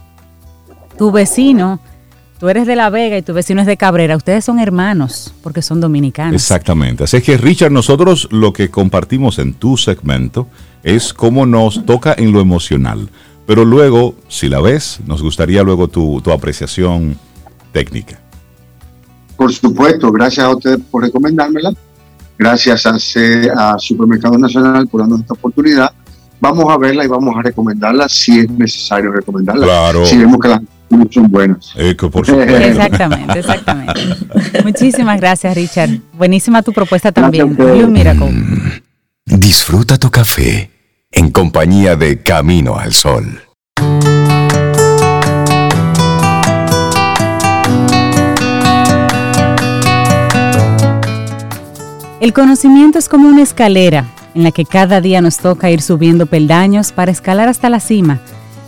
tu 0.96 1.10
vecino, 1.10 1.80
tú 2.38 2.48
eres 2.48 2.66
de 2.66 2.76
La 2.76 2.90
Vega 2.90 3.18
y 3.18 3.22
tu 3.22 3.32
vecino 3.32 3.60
es 3.60 3.66
de 3.66 3.76
Cabrera, 3.76 4.16
ustedes 4.16 4.44
son 4.44 4.60
hermanos 4.60 5.34
porque 5.42 5.62
son 5.62 5.80
dominicanos. 5.80 6.34
Exactamente. 6.34 7.04
Así 7.04 7.16
es 7.16 7.22
que, 7.22 7.36
Richard, 7.36 7.72
nosotros 7.72 8.28
lo 8.30 8.52
que 8.52 8.70
compartimos 8.70 9.38
en 9.38 9.54
tu 9.54 9.76
segmento 9.76 10.48
es 10.82 11.12
cómo 11.12 11.46
nos 11.46 11.84
toca 11.86 12.14
en 12.16 12.32
lo 12.32 12.40
emocional. 12.40 13.08
Pero 13.46 13.64
luego, 13.64 14.14
si 14.28 14.48
la 14.48 14.60
ves, 14.60 15.00
nos 15.06 15.22
gustaría 15.22 15.62
luego 15.62 15.88
tu, 15.88 16.22
apreciación 16.30 17.18
técnica. 17.72 18.18
Por 19.36 19.52
supuesto, 19.52 20.10
gracias 20.12 20.46
a 20.46 20.54
usted 20.54 20.78
por 20.90 21.02
recomendármela. 21.02 21.72
Gracias 22.38 22.86
a, 22.86 22.96
a 23.56 23.78
Supermercado 23.78 24.38
Nacional 24.38 24.88
por 24.88 25.02
darnos 25.02 25.20
esta 25.20 25.34
oportunidad. 25.34 25.92
Vamos 26.40 26.68
a 26.68 26.78
verla 26.78 27.04
y 27.04 27.08
vamos 27.08 27.34
a 27.36 27.42
recomendarla 27.42 28.08
si 28.08 28.40
es 28.40 28.50
necesario 28.50 29.12
recomendarla. 29.12 29.64
Claro. 29.64 30.06
Si 30.06 30.16
vemos 30.16 30.38
que 30.40 30.48
las 30.48 30.60
son 31.10 31.30
buenas. 31.30 31.72
Exactamente, 31.76 33.38
exactamente. 33.38 34.00
Muchísimas 34.62 35.20
gracias, 35.20 35.54
Richard. 35.54 35.90
Buenísima 36.12 36.62
tu 36.62 36.72
propuesta 36.72 37.12
también. 37.12 37.54
Blue 37.56 37.88
Miracle. 37.88 38.30
Mm, 38.30 39.38
disfruta 39.38 39.98
tu 39.98 40.10
café 40.10 40.73
en 41.14 41.30
compañía 41.30 41.96
de 41.96 42.20
Camino 42.22 42.76
al 42.76 42.92
Sol. 42.92 43.40
El 52.20 52.32
conocimiento 52.32 52.98
es 52.98 53.08
como 53.08 53.28
una 53.28 53.42
escalera 53.42 54.06
en 54.34 54.42
la 54.42 54.50
que 54.50 54.64
cada 54.64 55.00
día 55.00 55.20
nos 55.20 55.38
toca 55.38 55.70
ir 55.70 55.80
subiendo 55.82 56.26
peldaños 56.26 56.90
para 56.90 57.12
escalar 57.12 57.48
hasta 57.48 57.70
la 57.70 57.80
cima 57.80 58.20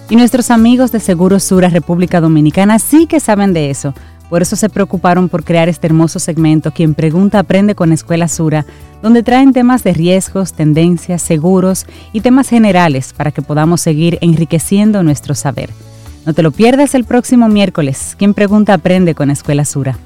y 0.08 0.16
nuestros 0.16 0.50
amigos 0.50 0.92
de 0.92 1.00
Seguro 1.00 1.40
Sura 1.40 1.68
República 1.68 2.20
Dominicana 2.20 2.78
sí 2.78 3.06
que 3.06 3.18
saben 3.18 3.52
de 3.52 3.70
eso. 3.70 3.92
Por 4.28 4.42
eso 4.42 4.56
se 4.56 4.68
preocuparon 4.68 5.28
por 5.28 5.44
crear 5.44 5.68
este 5.68 5.86
hermoso 5.86 6.18
segmento 6.18 6.72
Quien 6.72 6.94
Pregunta 6.94 7.38
Aprende 7.38 7.74
con 7.74 7.92
Escuela 7.92 8.26
Sura, 8.28 8.66
donde 9.02 9.22
traen 9.22 9.52
temas 9.52 9.84
de 9.84 9.92
riesgos, 9.92 10.52
tendencias, 10.52 11.22
seguros 11.22 11.86
y 12.12 12.20
temas 12.20 12.48
generales 12.48 13.12
para 13.16 13.30
que 13.30 13.42
podamos 13.42 13.80
seguir 13.80 14.18
enriqueciendo 14.20 15.02
nuestro 15.02 15.34
saber. 15.34 15.70
No 16.24 16.34
te 16.34 16.42
lo 16.42 16.50
pierdas 16.50 16.96
el 16.96 17.04
próximo 17.04 17.48
miércoles. 17.48 18.16
Quien 18.18 18.34
Pregunta 18.34 18.74
Aprende 18.74 19.14
con 19.14 19.30
Escuela 19.30 19.64
Sura. 19.64 19.96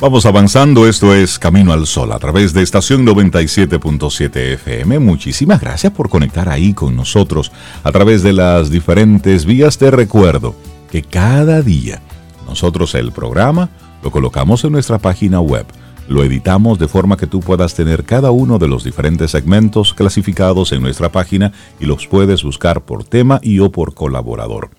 Vamos 0.00 0.24
avanzando, 0.26 0.86
esto 0.86 1.12
es 1.12 1.40
Camino 1.40 1.72
al 1.72 1.86
Sol 1.86 2.12
a 2.12 2.20
través 2.20 2.54
de 2.54 2.62
estación 2.62 3.04
97.7 3.04 4.54
FM. 4.54 5.00
Muchísimas 5.00 5.60
gracias 5.60 5.92
por 5.92 6.08
conectar 6.08 6.48
ahí 6.48 6.72
con 6.72 6.94
nosotros 6.94 7.50
a 7.82 7.90
través 7.90 8.22
de 8.22 8.32
las 8.32 8.70
diferentes 8.70 9.44
vías. 9.44 9.76
Te 9.76 9.90
recuerdo 9.90 10.54
que 10.88 11.02
cada 11.02 11.62
día 11.62 12.00
nosotros 12.48 12.94
el 12.94 13.12
programa 13.12 13.68
lo 14.02 14.10
colocamos 14.10 14.64
en 14.64 14.72
nuestra 14.72 14.98
página 14.98 15.40
web. 15.40 15.66
Lo 16.08 16.24
editamos 16.24 16.78
de 16.78 16.88
forma 16.88 17.16
que 17.16 17.26
tú 17.26 17.40
puedas 17.40 17.74
tener 17.74 18.04
cada 18.04 18.30
uno 18.30 18.58
de 18.58 18.68
los 18.68 18.82
diferentes 18.82 19.30
segmentos 19.32 19.92
clasificados 19.92 20.72
en 20.72 20.80
nuestra 20.80 21.12
página 21.12 21.52
y 21.78 21.86
los 21.86 22.06
puedes 22.06 22.42
buscar 22.42 22.80
por 22.80 23.04
tema 23.04 23.40
y 23.42 23.58
o 23.60 23.70
por 23.70 23.94
colaborador. 23.94 24.70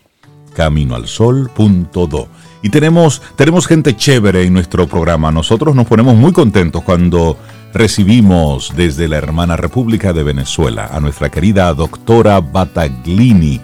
Caminoalsol.do 0.55 2.27
y 2.61 2.69
tenemos, 2.69 3.21
tenemos 3.35 3.67
gente 3.67 3.95
chévere 3.95 4.43
en 4.43 4.53
nuestro 4.53 4.87
programa. 4.87 5.31
Nosotros 5.31 5.75
nos 5.75 5.87
ponemos 5.87 6.15
muy 6.15 6.33
contentos 6.33 6.83
cuando 6.83 7.37
recibimos 7.73 8.73
desde 8.75 9.07
la 9.07 9.17
hermana 9.17 9.55
República 9.55 10.11
de 10.11 10.23
Venezuela 10.23 10.89
a 10.91 10.99
nuestra 10.99 11.29
querida 11.29 11.73
doctora 11.73 12.41
Bataglini. 12.41 13.61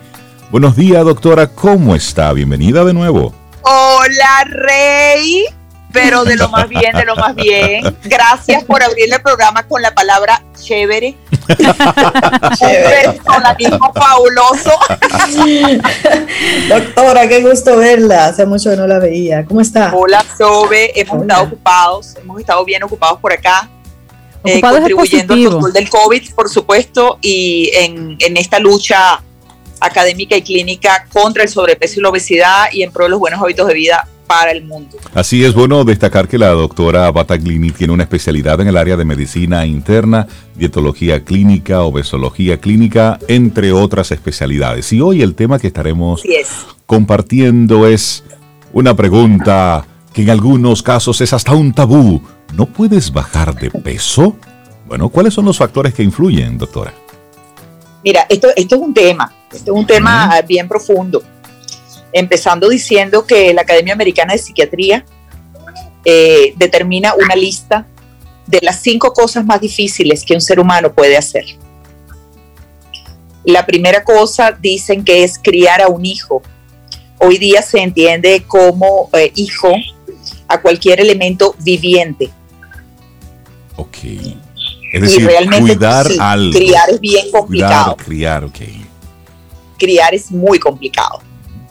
Buenos 0.52 0.76
días, 0.76 1.04
doctora, 1.04 1.48
¿cómo 1.48 1.96
está? 1.96 2.32
Bienvenida 2.32 2.86
de 2.86 2.94
nuevo. 2.94 3.45
Hola, 3.68 4.46
Rey 4.48 5.48
pero 5.96 6.26
de 6.26 6.36
lo 6.36 6.50
más 6.50 6.68
bien, 6.68 6.94
de 6.94 7.06
lo 7.06 7.16
más 7.16 7.34
bien. 7.36 7.96
Gracias 8.04 8.66
por 8.66 8.84
abrir 8.84 9.12
el 9.12 9.22
programa 9.22 9.64
con 9.64 9.82
la 9.82 9.96
palabra 9.96 10.44
chévere. 10.62 11.16
personalismo 11.48 13.94
fabuloso. 13.94 14.72
Doctora, 16.68 17.30
qué 17.30 17.42
gusto 17.42 17.78
verla. 17.78 18.26
Hace 18.26 18.46
mucho 18.46 18.72
que 18.72 18.76
no 18.76 18.88
la 18.88 19.00
veía. 19.00 19.46
¿Cómo 19.46 19.62
está? 19.62 19.94
Hola, 19.96 20.24
Sobe. 20.38 20.92
Hemos 21.00 21.22
estado 21.22 21.44
ocupados, 21.44 22.16
hemos 22.22 22.40
estado 22.42 22.66
bien 22.66 22.84
ocupados 22.84 23.20
por 23.22 23.32
acá. 23.32 23.70
Eh, 24.44 24.60
contribuyendo 24.60 25.34
al 25.34 25.46
control 25.46 25.74
del 25.74 25.90
COVID, 25.90 26.34
por 26.36 26.50
supuesto, 26.50 27.18
y 27.22 27.72
en, 27.74 28.18
en 28.20 28.38
esta 28.38 28.60
lucha 28.60 29.24
académica 29.86 30.36
y 30.36 30.42
clínica 30.42 31.08
contra 31.12 31.44
el 31.44 31.50
sobrepeso 31.50 32.00
y 32.00 32.04
la 32.04 32.10
obesidad 32.10 32.66
y 32.72 32.84
en 32.84 32.92
pro 32.92 33.06
de 33.06 33.12
los 33.12 33.20
buenos 33.20 33.42
hábitos 33.42 33.68
de 33.68 33.74
vida 33.74 34.08
para 34.28 34.52
el 34.52 34.64
mundo. 34.64 34.98
Así 35.14 35.44
es 35.44 35.54
bueno 35.54 35.84
destacar 35.84 36.28
que 36.28 36.38
la 36.38 36.50
doctora 36.50 37.12
Bataglini 37.12 37.72
tiene 37.72 37.94
una 37.94 38.04
especialidad 38.04 38.60
en 38.62 38.68
el 38.68 38.78
área 38.78 38.98
de 38.98 39.06
medicina 39.06 39.66
interna, 39.66 40.28
dietología 40.56 41.24
clínica, 41.24 41.82
obesología 41.82 42.60
clínica, 42.60 43.20
entre 43.28 43.72
otras 43.72 44.12
especialidades. 44.12 44.92
Y 44.94 45.02
hoy 45.02 45.22
el 45.22 45.36
tema 45.36 45.60
que 45.60 45.68
estaremos 45.68 46.24
compartiendo 46.86 47.88
es 47.88 48.24
una 48.74 48.96
pregunta 48.96 49.86
que 50.14 50.24
en 50.24 50.30
algunos 50.30 50.82
casos 50.82 51.22
es 51.22 51.34
hasta 51.34 51.54
un 51.54 51.74
tabú. 51.74 52.22
¿No 52.54 52.66
puedes 52.66 53.12
bajar 53.12 53.54
de 53.56 53.70
peso? 53.70 54.38
Bueno, 54.88 55.10
¿cuáles 55.10 55.34
son 55.34 55.46
los 55.46 55.58
factores 55.58 55.94
que 55.94 56.04
influyen, 56.04 56.58
doctora? 56.58 56.94
Mira, 58.04 58.26
esto, 58.30 58.50
esto 58.56 58.76
es 58.76 58.82
un 58.82 58.94
tema, 58.94 59.34
esto 59.56 59.74
es 59.74 59.78
un 59.78 59.88
tema 59.88 60.40
bien 60.48 60.68
profundo 60.68 61.24
empezando 62.16 62.70
diciendo 62.70 63.26
que 63.26 63.54
la 63.54 63.64
Academia 63.64 63.94
Americana 63.94 64.32
de 64.32 64.40
Psiquiatría 64.40 65.06
eh, 66.06 66.54
determina 66.56 67.14
una 67.14 67.36
lista 67.36 67.86
de 68.48 68.60
las 68.62 68.82
cinco 68.82 69.12
cosas 69.12 69.44
más 69.44 69.60
difíciles 69.60 70.24
que 70.24 70.34
un 70.34 70.40
ser 70.40 70.62
humano 70.62 70.94
puede 70.94 71.18
hacer. 71.18 71.44
La 73.44 73.66
primera 73.66 74.06
cosa 74.06 74.54
dicen 74.54 75.04
que 75.04 75.26
es 75.26 75.38
criar 75.38 75.82
a 75.82 75.90
un 75.90 76.06
hijo. 76.06 76.42
Hoy 77.18 77.38
día 77.38 77.62
se 77.62 77.80
entiende 77.80 78.46
como 78.48 79.10
eh, 79.12 79.34
hijo 79.36 79.74
a 80.48 80.62
cualquier 80.62 81.02
elemento 81.02 81.54
viviente. 81.60 82.30
Ok. 83.76 83.98
Es 84.94 85.02
decir, 85.02 85.30
cuidar 85.60 86.08
al 86.18 86.52
Criar 86.54 86.92
es 86.92 87.02
bien 87.02 87.30
complicado. 87.30 87.98
criar, 87.98 88.46
ok. 88.46 88.60
Criar 89.78 90.14
es 90.14 90.32
muy 90.32 90.60
complicado. 90.60 91.22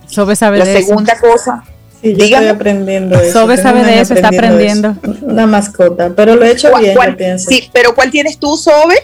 Sobe 0.07 0.37
sabe 0.37 0.59
La 0.59 0.65
de 0.65 0.83
segunda 0.83 1.19
cosa. 1.19 1.65
Sí, 2.01 2.15
yo 2.15 2.25
estoy 2.25 2.47
aprendiendo 2.49 3.19
eso. 3.19 3.41
Sobe 3.41 3.57
sabe 3.57 3.83
de 3.85 4.01
eso, 4.01 4.15
está 4.15 4.29
aprendiendo. 4.29 4.95
Una 5.23 5.47
mascota, 5.47 6.13
pero 6.15 6.37
lo 6.37 6.45
he 6.45 6.53
hecho 6.53 6.71
bien, 6.79 6.97
pienso. 7.17 7.49
Sí, 7.49 7.71
pero 7.73 7.95
¿cuál 7.95 8.11
tienes 8.11 8.39
tú, 8.39 8.57
Sobe? 8.57 9.03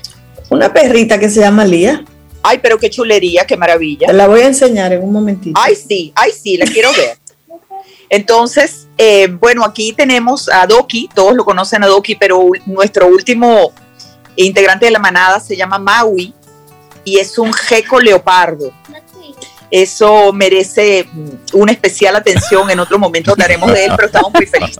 Una 0.50 0.72
perrita 0.72 1.18
que 1.18 1.30
se 1.30 1.40
llama 1.40 1.64
Lía. 1.64 2.04
Ay, 2.42 2.58
pero 2.62 2.78
qué 2.78 2.90
chulería, 2.90 3.46
qué 3.46 3.56
maravilla. 3.56 4.06
Te 4.08 4.12
la 4.12 4.26
voy 4.26 4.40
a 4.40 4.46
enseñar 4.46 4.92
en 4.92 5.02
un 5.02 5.12
momentito. 5.12 5.58
Ay, 5.62 5.74
sí, 5.76 6.12
ay, 6.14 6.30
sí, 6.32 6.56
la 6.56 6.66
quiero 6.66 6.90
ver. 6.92 7.18
Entonces, 8.08 8.88
eh, 8.98 9.28
bueno, 9.28 9.64
aquí 9.64 9.92
tenemos 9.92 10.48
a 10.48 10.66
Doki, 10.66 11.08
todos 11.14 11.34
lo 11.34 11.44
conocen 11.44 11.84
a 11.84 11.86
Doki, 11.86 12.16
pero 12.16 12.50
nuestro 12.66 13.06
último 13.06 13.72
integrante 14.36 14.86
de 14.86 14.90
la 14.90 14.98
manada 14.98 15.38
se 15.38 15.56
llama 15.56 15.78
Maui 15.78 16.34
y 17.04 17.18
es 17.18 17.38
un 17.38 17.52
geco 17.52 18.00
leopardo. 18.00 18.72
Eso 19.70 20.32
merece 20.32 21.06
una 21.52 21.72
especial 21.72 22.16
atención. 22.16 22.68
En 22.70 22.80
otro 22.80 22.98
momento 22.98 23.32
hablaremos 23.32 23.72
de 23.72 23.84
él, 23.84 23.92
pero 23.94 24.06
estamos 24.06 24.32
muy 24.32 24.46
felices. 24.46 24.78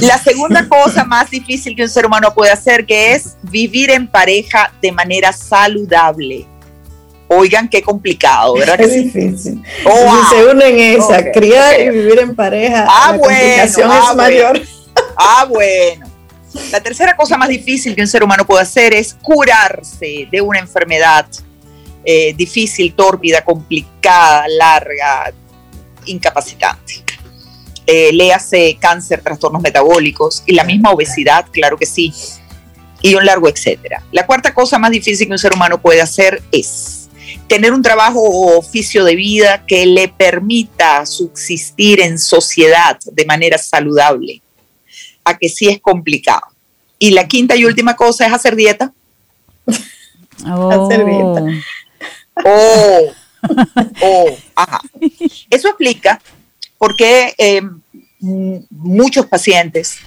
La 0.00 0.16
segunda 0.18 0.66
cosa 0.66 1.04
más 1.04 1.30
difícil 1.30 1.76
que 1.76 1.82
un 1.82 1.88
ser 1.88 2.06
humano 2.06 2.32
puede 2.34 2.50
hacer, 2.50 2.86
que 2.86 3.12
es 3.12 3.36
vivir 3.42 3.90
en 3.90 4.08
pareja 4.08 4.72
de 4.80 4.92
manera 4.92 5.32
saludable. 5.32 6.46
Oigan, 7.28 7.68
qué 7.68 7.82
complicado, 7.82 8.54
¿verdad? 8.54 8.80
Es 8.80 8.92
difícil. 8.92 9.62
Oh, 9.84 10.24
si 10.30 10.36
se 10.36 10.46
unen 10.46 10.78
esa, 10.78 11.30
criar 11.30 11.80
y 11.80 11.90
vivir 11.90 12.18
en 12.18 12.34
pareja, 12.34 12.86
ah, 12.88 13.12
la 13.12 13.18
bueno, 13.18 13.38
complicación 13.38 13.90
ah, 13.90 14.06
es 14.10 14.16
mayor. 14.16 14.62
Ah, 15.16 15.46
bueno. 15.48 16.01
La 16.70 16.80
tercera 16.80 17.16
cosa 17.16 17.36
más 17.36 17.48
difícil 17.48 17.94
que 17.94 18.02
un 18.02 18.08
ser 18.08 18.22
humano 18.22 18.46
puede 18.46 18.62
hacer 18.62 18.94
es 18.94 19.14
curarse 19.14 20.28
de 20.30 20.40
una 20.40 20.58
enfermedad 20.58 21.26
eh, 22.04 22.34
difícil, 22.34 22.94
tórpida, 22.94 23.44
complicada, 23.44 24.46
larga, 24.48 25.32
incapacitante. 26.06 27.04
Eh, 27.86 28.12
léase 28.12 28.76
cáncer, 28.80 29.22
trastornos 29.22 29.62
metabólicos 29.62 30.42
y 30.46 30.54
la 30.54 30.64
misma 30.64 30.90
obesidad, 30.90 31.46
claro 31.50 31.76
que 31.76 31.86
sí, 31.86 32.12
y 33.00 33.14
un 33.14 33.26
largo 33.26 33.48
etcétera. 33.48 34.02
La 34.12 34.26
cuarta 34.26 34.54
cosa 34.54 34.78
más 34.78 34.90
difícil 34.90 35.26
que 35.26 35.32
un 35.32 35.38
ser 35.38 35.52
humano 35.52 35.80
puede 35.80 36.00
hacer 36.00 36.42
es 36.52 37.08
tener 37.48 37.72
un 37.72 37.82
trabajo 37.82 38.20
o 38.20 38.58
oficio 38.58 39.04
de 39.04 39.16
vida 39.16 39.64
que 39.66 39.84
le 39.84 40.08
permita 40.08 41.04
subsistir 41.06 42.00
en 42.00 42.18
sociedad 42.18 42.98
de 43.12 43.24
manera 43.26 43.58
saludable, 43.58 44.41
a 45.24 45.36
que 45.36 45.48
sí 45.48 45.68
es 45.68 45.80
complicado. 45.80 46.42
Y 46.98 47.10
la 47.10 47.26
quinta 47.26 47.56
y 47.56 47.64
última 47.64 47.96
cosa 47.96 48.26
es 48.26 48.32
hacer 48.32 48.56
dieta. 48.56 48.92
Oh. 50.46 50.86
hacer 50.86 51.04
dieta. 51.04 51.44
Oh, 52.44 53.12
oh, 54.02 54.36
ajá. 54.56 54.80
Eso 55.50 55.68
explica 55.68 56.20
por 56.78 56.96
qué 56.96 57.34
em, 57.38 57.80
muchos 58.70 59.26
pacientes 59.26 59.98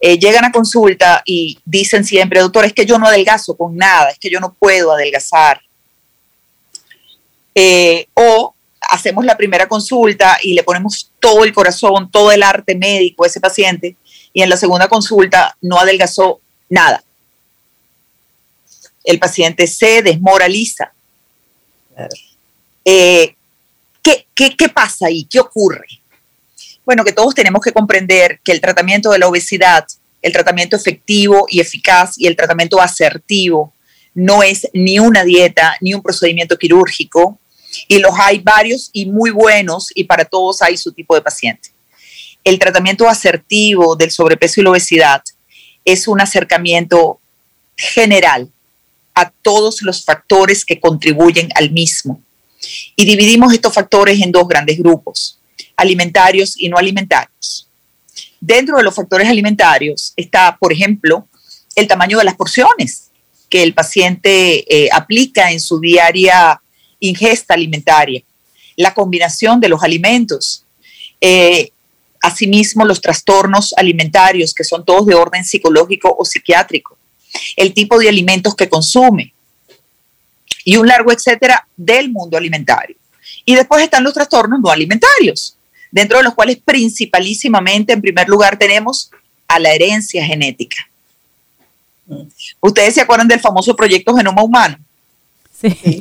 eh, 0.00 0.18
llegan 0.18 0.44
a 0.44 0.52
consulta 0.52 1.22
y 1.24 1.58
dicen 1.64 2.04
siempre, 2.04 2.40
doctor, 2.40 2.64
es 2.64 2.72
que 2.72 2.84
yo 2.84 2.98
no 2.98 3.06
adelgazo 3.06 3.56
con 3.56 3.76
nada, 3.76 4.10
es 4.10 4.18
que 4.18 4.30
yo 4.30 4.40
no 4.40 4.52
puedo 4.52 4.92
adelgazar. 4.92 5.60
Eh, 7.54 8.06
o 8.14 8.54
hacemos 8.80 9.24
la 9.24 9.36
primera 9.36 9.68
consulta 9.68 10.38
y 10.42 10.54
le 10.54 10.62
ponemos 10.62 11.10
todo 11.20 11.44
el 11.44 11.52
corazón, 11.52 12.10
todo 12.10 12.32
el 12.32 12.42
arte 12.42 12.74
médico 12.74 13.24
a 13.24 13.26
ese 13.28 13.40
paciente 13.40 13.96
y 14.32 14.42
en 14.42 14.48
la 14.48 14.56
segunda 14.56 14.88
consulta 14.88 15.56
no 15.60 15.78
adelgazó 15.78 16.40
nada. 16.68 17.02
El 19.04 19.18
paciente 19.18 19.66
se 19.66 20.02
desmoraliza. 20.02 20.92
Eh, 22.84 23.34
¿qué, 24.02 24.26
qué 24.34 24.68
pasa 24.68 25.06
ahí? 25.06 25.24
¿Qué 25.24 25.40
ocurre? 25.40 25.86
Bueno, 26.84 27.04
que 27.04 27.12
todos 27.12 27.34
tenemos 27.34 27.62
que 27.62 27.72
comprender 27.72 28.40
que 28.42 28.52
el 28.52 28.60
tratamiento 28.60 29.10
de 29.10 29.18
la 29.18 29.28
obesidad, 29.28 29.84
el 30.20 30.32
tratamiento 30.32 30.76
efectivo 30.76 31.46
y 31.48 31.60
eficaz 31.60 32.18
y 32.18 32.26
el 32.26 32.36
tratamiento 32.36 32.80
asertivo 32.80 33.72
no 34.14 34.42
es 34.42 34.68
ni 34.72 34.98
una 34.98 35.24
dieta 35.24 35.76
ni 35.80 35.94
un 35.94 36.02
procedimiento 36.02 36.58
quirúrgico, 36.58 37.38
y 37.88 37.98
los 37.98 38.12
hay 38.18 38.38
varios 38.38 38.90
y 38.92 39.06
muy 39.06 39.30
buenos 39.30 39.88
y 39.94 40.04
para 40.04 40.24
todos 40.24 40.62
hay 40.62 40.76
su 40.76 40.92
tipo 40.92 41.14
de 41.14 41.22
paciente. 41.22 41.70
El 42.44 42.58
tratamiento 42.58 43.08
asertivo 43.08 43.96
del 43.96 44.10
sobrepeso 44.10 44.60
y 44.60 44.64
la 44.64 44.70
obesidad 44.70 45.22
es 45.84 46.08
un 46.08 46.20
acercamiento 46.20 47.20
general 47.76 48.50
a 49.14 49.30
todos 49.30 49.82
los 49.82 50.04
factores 50.04 50.64
que 50.64 50.80
contribuyen 50.80 51.48
al 51.54 51.70
mismo. 51.70 52.20
Y 52.96 53.04
dividimos 53.04 53.52
estos 53.52 53.74
factores 53.74 54.20
en 54.20 54.32
dos 54.32 54.46
grandes 54.46 54.78
grupos, 54.78 55.38
alimentarios 55.76 56.54
y 56.56 56.68
no 56.68 56.78
alimentarios. 56.78 57.68
Dentro 58.40 58.76
de 58.76 58.82
los 58.82 58.94
factores 58.94 59.28
alimentarios 59.28 60.12
está, 60.16 60.56
por 60.58 60.72
ejemplo, 60.72 61.28
el 61.74 61.86
tamaño 61.86 62.18
de 62.18 62.24
las 62.24 62.34
porciones 62.34 63.10
que 63.48 63.62
el 63.62 63.74
paciente 63.74 64.64
eh, 64.68 64.88
aplica 64.92 65.50
en 65.50 65.60
su 65.60 65.78
diaria 65.78 66.60
ingesta 67.00 67.54
alimentaria, 67.54 68.22
la 68.76 68.94
combinación 68.94 69.60
de 69.60 69.68
los 69.68 69.82
alimentos, 69.82 70.64
eh, 71.20 71.70
asimismo 72.22 72.84
los 72.84 73.00
trastornos 73.00 73.74
alimentarios, 73.76 74.54
que 74.54 74.64
son 74.64 74.84
todos 74.84 75.06
de 75.06 75.14
orden 75.14 75.44
psicológico 75.44 76.14
o 76.16 76.24
psiquiátrico, 76.24 76.96
el 77.56 77.74
tipo 77.74 77.98
de 77.98 78.08
alimentos 78.08 78.54
que 78.54 78.68
consume 78.68 79.32
y 80.64 80.76
un 80.76 80.86
largo 80.86 81.12
etcétera 81.12 81.66
del 81.76 82.10
mundo 82.10 82.36
alimentario. 82.36 82.96
Y 83.44 83.54
después 83.54 83.82
están 83.82 84.04
los 84.04 84.14
trastornos 84.14 84.60
no 84.60 84.70
alimentarios, 84.70 85.56
dentro 85.90 86.18
de 86.18 86.24
los 86.24 86.34
cuales 86.34 86.58
principalísimamente, 86.64 87.92
en 87.92 88.00
primer 88.00 88.28
lugar, 88.28 88.56
tenemos 88.56 89.10
a 89.48 89.58
la 89.58 89.72
herencia 89.72 90.24
genética. 90.24 90.88
Ustedes 92.60 92.94
se 92.94 93.00
acuerdan 93.00 93.26
del 93.28 93.40
famoso 93.40 93.74
proyecto 93.74 94.14
Genoma 94.14 94.42
Humano, 94.42 94.78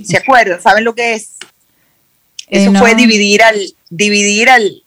¿Se 0.03 0.17
acuerdan? 0.17 0.61
¿Saben 0.61 0.83
lo 0.83 0.95
que 0.95 1.13
es? 1.13 1.35
Eh, 2.47 2.63
Eso 2.63 2.73
fue 2.73 2.95
dividir 2.95 3.43
al, 3.43 3.75
dividir 3.89 4.49
al, 4.49 4.83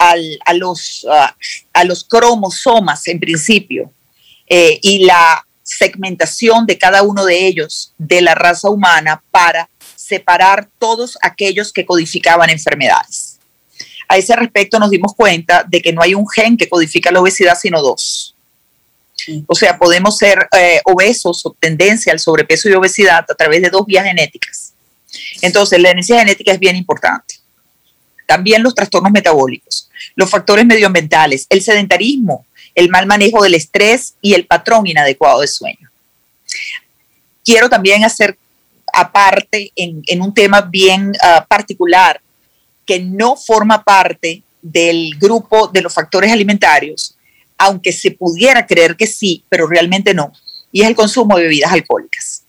a, 0.00 0.54
los, 0.54 1.06
a 1.72 1.84
los 1.84 2.04
cromosomas 2.04 3.06
en 3.06 3.20
principio 3.20 3.92
eh, 4.48 4.78
y 4.82 5.04
la 5.04 5.46
segmentación 5.62 6.66
de 6.66 6.78
cada 6.78 7.02
uno 7.02 7.24
de 7.24 7.46
ellos 7.46 7.92
de 7.98 8.22
la 8.22 8.34
raza 8.34 8.70
humana 8.70 9.22
para 9.30 9.68
separar 9.94 10.68
todos 10.78 11.18
aquellos 11.22 11.72
que 11.72 11.84
codificaban 11.84 12.50
enfermedades. 12.50 13.38
A 14.08 14.16
ese 14.16 14.34
respecto 14.34 14.78
nos 14.78 14.90
dimos 14.90 15.14
cuenta 15.14 15.64
de 15.68 15.80
que 15.80 15.92
no 15.92 16.02
hay 16.02 16.14
un 16.14 16.28
gen 16.28 16.56
que 16.56 16.68
codifica 16.68 17.12
la 17.12 17.20
obesidad, 17.20 17.56
sino 17.60 17.80
dos. 17.80 18.34
O 19.46 19.54
sea, 19.54 19.78
podemos 19.78 20.16
ser 20.16 20.48
eh, 20.56 20.80
obesos 20.84 21.44
o 21.44 21.54
tendencia 21.60 22.12
al 22.12 22.18
sobrepeso 22.18 22.68
y 22.68 22.72
obesidad 22.72 23.24
a 23.28 23.34
través 23.34 23.62
de 23.62 23.70
dos 23.70 23.86
vías 23.86 24.04
genéticas. 24.04 24.72
Entonces, 25.42 25.78
la 25.78 25.90
herencia 25.90 26.18
genética 26.18 26.52
es 26.52 26.58
bien 26.58 26.74
importante. 26.74 27.36
También 28.26 28.62
los 28.62 28.74
trastornos 28.74 29.12
metabólicos, 29.12 29.89
los 30.14 30.30
factores 30.30 30.66
medioambientales, 30.66 31.46
el 31.48 31.62
sedentarismo, 31.62 32.46
el 32.74 32.88
mal 32.88 33.06
manejo 33.06 33.42
del 33.42 33.54
estrés 33.54 34.14
y 34.20 34.34
el 34.34 34.46
patrón 34.46 34.86
inadecuado 34.86 35.40
de 35.40 35.48
sueño. 35.48 35.90
Quiero 37.44 37.68
también 37.68 38.04
hacer 38.04 38.36
aparte 38.92 39.72
en, 39.76 40.20
un 40.20 40.34
tema 40.34 40.62
bien 40.62 41.12
ah, 41.22 41.46
particular 41.48 42.20
que 42.86 43.00
no 43.00 43.36
forma 43.36 43.82
parte 43.82 44.42
del 44.60 45.16
grupo 45.18 45.68
de 45.68 45.82
los 45.82 45.92
factores 45.92 46.32
alimentarios, 46.32 47.16
aunque 47.56 47.92
se 47.92 48.10
pudiera 48.10 48.66
creer 48.66 48.96
que 48.96 49.06
sí, 49.06 49.44
pero 49.48 49.66
realmente 49.66 50.12
no, 50.12 50.32
y 50.72 50.82
es 50.82 50.88
el 50.88 50.94
consumo 50.94 51.36
de 51.36 51.44
bebidas 51.44 51.72
alcohólicas. 51.72 52.42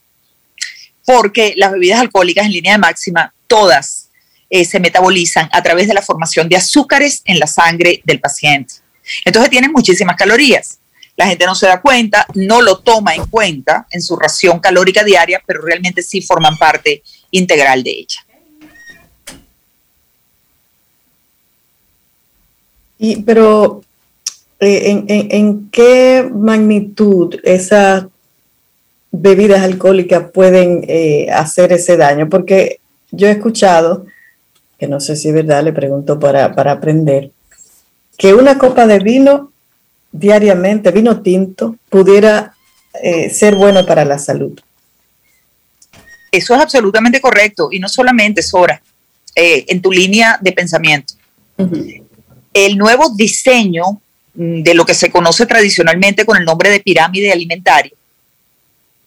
Porque 1.05 1.53
las 1.57 1.71
bebidas 1.71 1.99
alcohólicas 1.99 2.45
en 2.45 2.53
línea 2.53 2.73
de 2.73 2.79
máxima, 2.79 3.33
todas 3.47 4.09
eh, 4.53 4.65
se 4.65 4.81
metabolizan 4.81 5.47
a 5.53 5.63
través 5.63 5.87
de 5.87 5.93
la 5.93 6.01
formación 6.01 6.49
de 6.49 6.57
azúcares 6.57 7.21
en 7.23 7.39
la 7.39 7.47
sangre 7.47 8.01
del 8.03 8.19
paciente. 8.19 8.73
Entonces 9.23 9.49
tienen 9.49 9.71
muchísimas 9.71 10.17
calorías. 10.17 10.77
La 11.15 11.25
gente 11.25 11.45
no 11.45 11.55
se 11.55 11.67
da 11.67 11.79
cuenta, 11.79 12.27
no 12.35 12.61
lo 12.61 12.79
toma 12.79 13.15
en 13.15 13.25
cuenta 13.27 13.87
en 13.89 14.01
su 14.01 14.17
ración 14.17 14.59
calórica 14.59 15.05
diaria, 15.05 15.41
pero 15.45 15.61
realmente 15.61 16.03
sí 16.03 16.21
forman 16.21 16.57
parte 16.57 17.01
integral 17.31 17.81
de 17.81 17.91
ella. 17.91 18.25
Y, 22.99 23.21
pero 23.21 23.81
eh, 24.59 25.27
en, 25.29 25.69
qué 25.71 26.29
magnitud 26.29 27.39
esa 27.43 28.09
bebidas 29.13 29.61
alcohólicas 29.61 30.29
pueden 30.31 30.83
eh, 30.89 31.29
hacer 31.31 31.71
ese 31.71 31.95
daño? 31.95 32.27
Porque 32.27 32.81
yo 33.11 33.27
he 33.27 33.31
escuchado, 33.31 34.05
que 34.81 34.87
no 34.87 34.99
sé 34.99 35.15
si 35.15 35.27
es 35.27 35.35
verdad, 35.35 35.63
le 35.63 35.73
pregunto 35.73 36.19
para, 36.19 36.55
para 36.55 36.71
aprender, 36.71 37.29
que 38.17 38.33
una 38.33 38.57
copa 38.57 38.87
de 38.87 38.97
vino 38.97 39.51
diariamente, 40.11 40.89
vino 40.89 41.21
tinto, 41.21 41.75
pudiera 41.87 42.55
eh, 43.03 43.29
ser 43.29 43.53
bueno 43.53 43.85
para 43.85 44.05
la 44.05 44.17
salud. 44.17 44.59
Eso 46.31 46.55
es 46.55 46.61
absolutamente 46.61 47.21
correcto 47.21 47.69
y 47.71 47.77
no 47.77 47.87
solamente, 47.87 48.41
Sora, 48.41 48.81
eh, 49.35 49.65
en 49.67 49.83
tu 49.83 49.91
línea 49.91 50.39
de 50.41 50.51
pensamiento. 50.51 51.13
El 52.51 52.75
nuevo 52.75 53.09
diseño 53.15 54.01
mm, 54.33 54.63
de 54.63 54.73
lo 54.73 54.83
que 54.83 54.95
se 54.95 55.11
conoce 55.11 55.45
tradicionalmente 55.45 56.25
con 56.25 56.37
el 56.37 56.43
nombre 56.43 56.71
de 56.71 56.79
pirámide 56.79 57.31
alimentaria, 57.31 57.93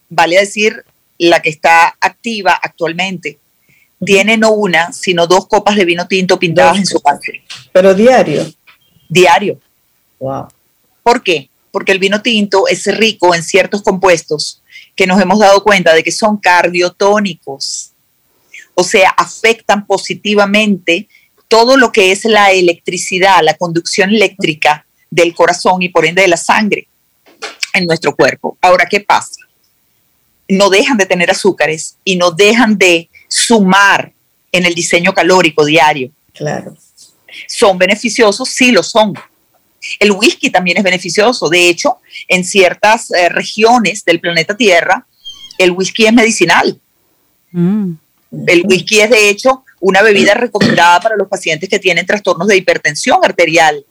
vale 0.09 0.39
decir, 0.39 0.85
la 1.19 1.43
que 1.43 1.51
está 1.51 1.97
activa 2.01 2.61
actualmente, 2.63 3.41
tiene 4.05 4.37
no 4.37 4.53
una, 4.53 4.93
sino 4.93 5.27
dos 5.27 5.47
copas 5.47 5.77
de 5.77 5.85
vino 5.85 6.07
tinto 6.07 6.39
pintadas 6.39 6.79
en 6.79 6.87
su 6.87 7.01
parte. 7.01 7.43
Pero 7.73 7.95
diario. 7.95 8.47
Diario. 9.09 9.59
Wow. 10.19 10.49
¿Por 11.03 11.23
qué? 11.23 11.49
Porque 11.71 11.93
el 11.93 11.99
vino 11.99 12.23
tinto 12.23 12.67
es 12.69 12.87
rico 12.97 13.35
en 13.35 13.43
ciertos 13.43 13.83
compuestos 13.83 14.63
que 14.97 15.07
nos 15.07 15.21
hemos 15.21 15.39
dado 15.39 15.63
cuenta 15.63 15.93
de 15.93 16.03
que 16.03 16.13
son 16.13 16.37
cardiotónicos. 16.37 17.91
O 18.75 18.85
sea, 18.85 19.11
afectan 19.11 19.87
positivamente 19.87 21.09
todo 21.49 21.77
lo 21.77 21.93
que 21.93 22.13
es 22.13 22.25
la 22.25 22.53
electricidad, 22.53 23.41
la 23.43 23.55
conducción 23.55 24.11
eléctrica 24.11 24.87
del 25.11 25.35
corazón 25.35 25.83
y 25.83 25.89
por 25.89 26.07
ende 26.07 26.23
de 26.23 26.29
la 26.29 26.37
sangre 26.37 26.89
en 27.73 27.87
nuestro 27.87 28.15
cuerpo. 28.15 28.57
Ahora, 28.61 28.87
¿qué 28.87 29.01
pasa? 29.01 29.43
No 30.49 30.71
dejan 30.71 30.97
de 30.97 31.07
tener 31.07 31.31
azúcares 31.31 31.97
y 32.05 32.17
no 32.17 32.31
dejan 32.31 32.77
de 32.79 33.09
sumar 33.29 34.13
en 34.53 34.67
el 34.67 34.75
diseño 34.75 35.13
calórico 35.13 35.65
diario. 35.65 36.11
Claro. 36.33 36.77
¿Son 37.49 37.77
beneficiosos? 37.79 38.49
Sí, 38.49 38.71
lo 38.71 38.83
son. 38.83 39.15
El 39.99 40.13
whisky 40.13 40.51
también 40.51 40.79
es 40.79 40.85
beneficioso. 40.85 41.49
De 41.49 41.69
hecho, 41.69 41.99
en 42.29 42.45
ciertas 42.45 43.11
eh, 43.11 43.29
regiones 43.29 44.05
del 44.05 44.21
planeta 44.21 44.57
Tierra, 44.57 45.07
el 45.59 45.73
whisky 45.73 46.07
es 46.07 46.13
medicinal. 46.13 46.79
Mm. 47.53 47.93
El 48.47 48.65
whisky 48.67 49.01
es, 49.01 49.11
de 49.11 49.29
hecho, 49.29 49.65
una 49.81 50.03
bebida 50.03 50.35
recomendada 50.35 51.01
para 51.01 51.17
los 51.17 51.29
pacientes 51.29 51.69
que 51.69 51.79
tienen 51.79 52.07
trastornos 52.07 52.49
de 52.49 52.57
hipertensión 52.57 53.21
arterial. 53.23 53.85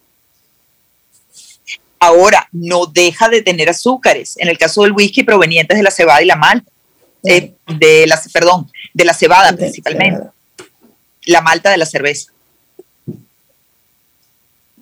Ahora, 2.00 2.48
no 2.52 2.86
deja 2.86 3.30
de 3.30 3.42
tener 3.42 3.70
azúcares. 3.70 4.36
En 4.38 4.50
el 4.50 4.58
caso 4.58 4.84
del 4.84 4.92
whisky, 4.92 5.24
provenientes 5.24 5.78
de 5.78 5.84
la 5.84 5.92
cebada 5.92 6.22
y 6.22 6.26
la 6.26 6.36
malta. 6.36 6.70
Eh, 7.26 7.54
de 7.80 8.06
la, 8.06 8.22
perdón, 8.34 8.70
de 8.94 9.06
la 9.06 9.14
cebada 9.14 9.54
principalmente. 9.54 10.28
La 11.26 11.42
malta 11.42 11.70
de 11.70 11.78
la 11.78 11.86
cerveza 11.86 12.34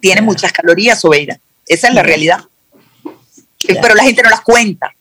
tiene 0.02 0.22
muchas 0.22 0.52
calorías, 0.52 1.06
Oveira. 1.06 1.40
Esa 1.68 1.88
es 1.88 1.94
la 1.94 2.04
realidad. 2.04 2.44
Pero 3.66 3.96
la 3.96 4.04
gente 4.04 4.24
no 4.24 4.30
las 4.30 4.42
cuenta. 4.42 4.94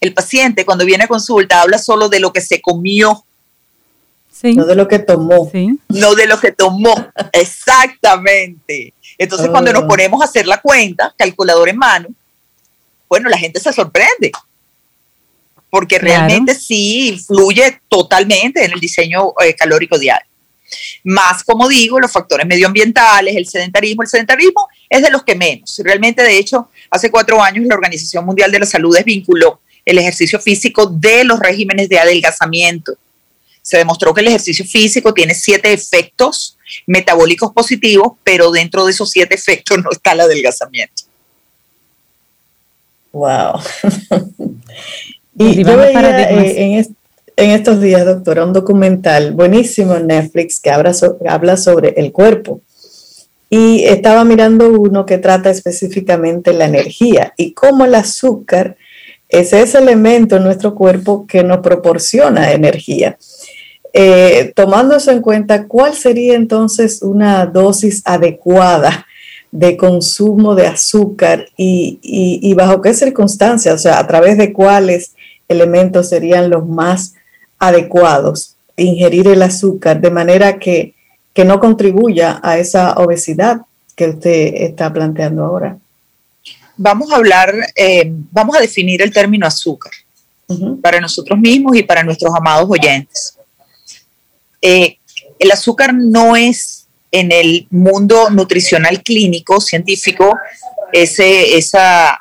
El 0.00 0.14
paciente 0.14 0.64
cuando 0.64 0.86
viene 0.86 1.04
a 1.04 1.08
consulta 1.08 1.60
habla 1.60 1.78
solo 1.78 2.08
de 2.08 2.20
lo 2.20 2.32
que 2.32 2.40
se 2.40 2.62
comió. 2.62 3.24
No 4.42 4.64
de 4.64 4.74
lo 4.74 4.88
que 4.88 4.98
tomó. 4.98 5.50
No 5.88 6.14
de 6.14 6.26
lo 6.26 6.38
que 6.38 6.52
tomó. 6.52 6.94
Exactamente. 7.32 8.94
Entonces 9.18 9.48
cuando 9.50 9.72
nos 9.72 9.84
ah. 9.84 9.88
ponemos 9.88 10.22
a 10.22 10.26
hacer 10.26 10.46
la 10.46 10.60
cuenta, 10.60 11.12
calculador 11.16 11.68
en 11.68 11.78
mano, 11.78 12.08
bueno, 13.08 13.28
la 13.28 13.38
gente 13.38 13.60
se 13.60 13.72
sorprende. 13.72 14.32
Porque 15.74 15.98
realmente 15.98 16.54
sí 16.54 17.08
influye 17.08 17.80
totalmente 17.88 18.64
en 18.64 18.70
el 18.70 18.78
diseño 18.78 19.32
eh, 19.44 19.54
calórico 19.56 19.98
diario. 19.98 20.24
Más, 21.02 21.42
como 21.42 21.66
digo, 21.66 21.98
los 21.98 22.12
factores 22.12 22.46
medioambientales, 22.46 23.34
el 23.34 23.48
sedentarismo. 23.48 24.04
El 24.04 24.08
sedentarismo 24.08 24.68
es 24.88 25.02
de 25.02 25.10
los 25.10 25.24
que 25.24 25.34
menos. 25.34 25.80
Realmente, 25.82 26.22
de 26.22 26.38
hecho, 26.38 26.68
hace 26.88 27.10
cuatro 27.10 27.42
años 27.42 27.66
la 27.66 27.74
Organización 27.74 28.24
Mundial 28.24 28.52
de 28.52 28.60
la 28.60 28.66
Salud 28.66 28.94
desvinculó 28.94 29.62
el 29.84 29.98
ejercicio 29.98 30.38
físico 30.38 30.86
de 30.86 31.24
los 31.24 31.40
regímenes 31.40 31.88
de 31.88 31.98
adelgazamiento. 31.98 32.92
Se 33.60 33.76
demostró 33.76 34.14
que 34.14 34.20
el 34.20 34.28
ejercicio 34.28 34.64
físico 34.64 35.12
tiene 35.12 35.34
siete 35.34 35.72
efectos 35.72 36.56
metabólicos 36.86 37.50
positivos, 37.52 38.12
pero 38.22 38.52
dentro 38.52 38.84
de 38.84 38.92
esos 38.92 39.10
siete 39.10 39.34
efectos 39.34 39.78
no 39.82 39.90
está 39.90 40.12
el 40.12 40.20
adelgazamiento. 40.20 41.02
Wow. 43.10 43.60
y 45.36 45.64
yo 45.64 45.76
veía 45.76 46.30
eh, 46.30 46.76
en, 46.76 46.96
en 47.36 47.50
estos 47.50 47.80
días, 47.80 48.04
doctora, 48.04 48.44
un 48.44 48.52
documental 48.52 49.32
buenísimo 49.32 49.96
en 49.96 50.06
Netflix 50.06 50.60
que 50.60 50.70
habla, 50.70 50.92
habla 51.28 51.56
sobre 51.56 51.90
el 51.96 52.12
cuerpo. 52.12 52.60
Y 53.50 53.84
estaba 53.84 54.24
mirando 54.24 54.70
uno 54.70 55.04
que 55.04 55.18
trata 55.18 55.50
específicamente 55.50 56.52
la 56.52 56.66
energía 56.66 57.34
y 57.36 57.52
cómo 57.52 57.84
el 57.84 57.94
azúcar 57.94 58.76
es 59.28 59.52
ese 59.52 59.78
elemento 59.78 60.36
en 60.36 60.44
nuestro 60.44 60.74
cuerpo 60.74 61.26
que 61.26 61.42
nos 61.42 61.58
proporciona 61.58 62.52
energía. 62.52 63.18
Eh, 63.92 64.52
tomando 64.56 64.96
eso 64.96 65.10
en 65.10 65.20
cuenta, 65.20 65.66
¿cuál 65.66 65.94
sería 65.94 66.34
entonces 66.34 67.02
una 67.02 67.46
dosis 67.46 68.02
adecuada 68.04 69.06
de 69.52 69.76
consumo 69.76 70.56
de 70.56 70.66
azúcar 70.66 71.46
y, 71.56 71.98
y 72.02 72.54
bajo 72.54 72.80
qué 72.80 72.92
circunstancias? 72.92 73.74
O 73.74 73.78
sea, 73.78 73.98
a 73.98 74.06
través 74.06 74.36
de 74.36 74.52
cuáles 74.52 75.13
elementos 75.48 76.08
serían 76.08 76.50
los 76.50 76.66
más 76.66 77.14
adecuados, 77.58 78.56
ingerir 78.76 79.28
el 79.28 79.42
azúcar 79.42 80.00
de 80.00 80.10
manera 80.10 80.58
que, 80.58 80.94
no 81.44 81.58
contribuya 81.58 82.40
a 82.44 82.58
esa 82.58 82.94
obesidad 82.94 83.62
que 83.96 84.08
usted 84.08 84.54
está 84.54 84.92
planteando 84.92 85.44
ahora? 85.44 85.76
Vamos 86.76 87.12
a 87.12 87.16
hablar, 87.16 87.52
eh, 87.74 88.04
vamos 88.30 88.56
a 88.56 88.60
definir 88.60 89.02
el 89.02 89.12
término 89.12 89.46
azúcar 89.46 89.92
para 90.80 91.00
nosotros 91.00 91.38
mismos 91.38 91.76
y 91.76 91.82
para 91.82 92.04
nuestros 92.04 92.32
amados 92.36 92.68
oyentes. 92.70 93.36
Eh, 94.62 94.98
el 95.38 95.50
azúcar 95.50 95.92
no 95.92 96.36
es 96.36 96.86
en 97.10 97.32
el 97.32 97.66
mundo 97.70 98.30
nutricional 98.30 99.02
clínico, 99.02 99.60
científico, 99.60 100.36
ese 100.92 101.56
esa 101.56 102.20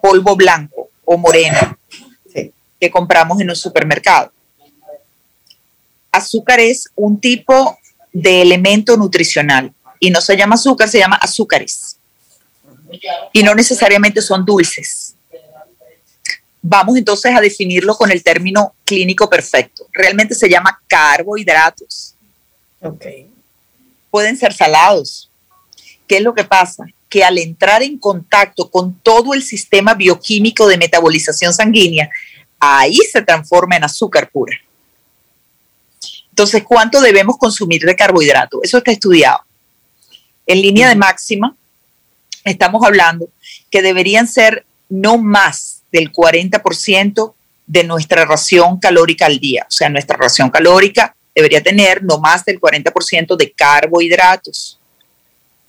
polvo 0.00 0.36
blanco 0.36 0.88
o 1.04 1.16
moreno 1.16 1.78
que 2.84 2.90
compramos 2.90 3.40
en 3.40 3.50
un 3.50 3.56
supermercado 3.56 4.32
azúcar 6.14 6.60
es 6.60 6.88
un 6.94 7.20
tipo 7.20 7.78
de 8.12 8.42
elemento 8.42 8.96
nutricional 8.96 9.72
y 9.98 10.10
no 10.10 10.20
se 10.20 10.36
llama 10.36 10.54
azúcar, 10.54 10.88
se 10.88 10.98
llama 10.98 11.16
azúcares. 11.16 11.96
Y 13.32 13.42
no 13.42 13.54
necesariamente 13.54 14.22
son 14.22 14.44
dulces. 14.44 15.14
Vamos 16.62 16.96
entonces 16.96 17.34
a 17.34 17.40
definirlo 17.40 17.96
con 17.96 18.10
el 18.10 18.22
término 18.22 18.74
clínico 18.84 19.28
perfecto. 19.28 19.86
Realmente 19.92 20.34
se 20.34 20.48
llama 20.48 20.80
carbohidratos. 20.86 22.14
Ok. 22.80 23.04
Pueden 24.10 24.36
ser 24.36 24.54
salados. 24.54 25.30
¿Qué 26.06 26.18
es 26.18 26.22
lo 26.22 26.34
que 26.34 26.44
pasa? 26.44 26.84
Que 27.08 27.24
al 27.24 27.38
entrar 27.38 27.82
en 27.82 27.98
contacto 27.98 28.70
con 28.70 28.94
todo 29.00 29.34
el 29.34 29.42
sistema 29.42 29.94
bioquímico 29.94 30.66
de 30.68 30.78
metabolización 30.78 31.52
sanguínea, 31.52 32.08
ahí 32.64 32.96
se 32.96 33.22
transforma 33.22 33.76
en 33.76 33.84
azúcar 33.84 34.30
pura. 34.30 34.56
Entonces, 36.30 36.64
¿cuánto 36.64 37.00
debemos 37.00 37.36
consumir 37.38 37.82
de 37.82 37.94
carbohidrato? 37.94 38.60
Eso 38.62 38.78
está 38.78 38.90
estudiado. 38.90 39.40
En 40.46 40.60
línea 40.60 40.88
de 40.88 40.96
máxima, 40.96 41.56
estamos 42.44 42.84
hablando 42.84 43.28
que 43.70 43.82
deberían 43.82 44.26
ser 44.26 44.66
no 44.88 45.18
más 45.18 45.82
del 45.92 46.12
40% 46.12 47.34
de 47.66 47.84
nuestra 47.84 48.24
ración 48.24 48.78
calórica 48.78 49.26
al 49.26 49.38
día. 49.38 49.64
O 49.68 49.70
sea, 49.70 49.88
nuestra 49.88 50.16
ración 50.16 50.50
calórica 50.50 51.14
debería 51.34 51.62
tener 51.62 52.02
no 52.02 52.18
más 52.18 52.44
del 52.44 52.60
40% 52.60 53.36
de 53.36 53.52
carbohidratos. 53.52 54.78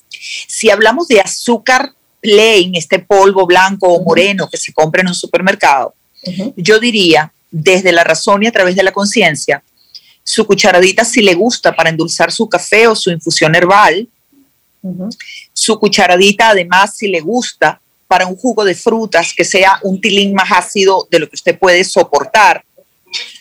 Si 0.10 0.70
hablamos 0.70 1.08
de 1.08 1.22
azúcar 1.22 1.92
plain, 2.20 2.76
este 2.76 3.00
polvo 3.00 3.46
blanco 3.46 3.88
o 3.88 4.04
moreno 4.04 4.50
que 4.50 4.58
se 4.58 4.74
compra 4.74 5.02
en 5.02 5.10
un 5.10 5.16
supermercado, 5.16 5.94
yo 6.56 6.80
diría, 6.80 7.32
desde 7.52 7.92
la 7.92 8.04
razón 8.04 8.44
y 8.44 8.48
a 8.48 8.52
través 8.52 8.76
de 8.76 8.84
la 8.84 8.92
conciencia, 8.92 9.64
su 10.24 10.46
cucharadita 10.46 11.06
si 11.06 11.22
le 11.22 11.36
gusta 11.36 11.76
para 11.76 11.90
endulzar 11.90 12.32
su 12.32 12.50
café 12.50 12.88
o 12.88 12.96
su 12.96 13.12
infusión 13.12 13.56
herbal, 13.56 14.08
su 15.54 15.80
cucharadita 15.80 16.50
además 16.50 16.96
si 16.96 17.08
le 17.08 17.22
gusta 17.22 17.80
para 18.08 18.28
un 18.28 18.36
jugo 18.36 18.64
de 18.64 18.76
frutas 18.76 19.34
que 19.36 19.44
sea 19.44 19.80
un 19.84 20.00
tilín 20.00 20.34
más 20.34 20.52
ácido 20.52 21.08
de 21.10 21.20
lo 21.20 21.30
que 21.30 21.36
usted 21.36 21.58
puede 21.58 21.84
soportar, 21.84 22.64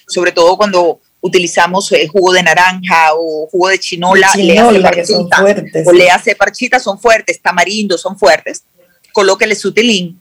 sobre 0.07 0.33
todo 0.33 0.57
cuando 0.57 1.01
utilizamos 1.21 1.91
eh, 1.93 2.07
jugo 2.07 2.33
de 2.33 2.43
naranja 2.43 3.15
o 3.15 3.49
jugo 3.51 3.69
de 3.69 3.79
chinola, 3.79 4.31
le 4.37 4.59
hace 4.59 4.81
parchita, 4.81 5.45
o 5.87 5.93
le 5.93 6.11
hace 6.11 6.37
parchita, 6.37 6.79
son 6.79 6.99
fuertes, 6.99 7.41
tamarindo, 7.41 7.97
son 7.97 8.19
fuertes, 8.19 8.65
colóquele 9.13 9.55
su 9.55 9.73
tilín. 9.73 10.21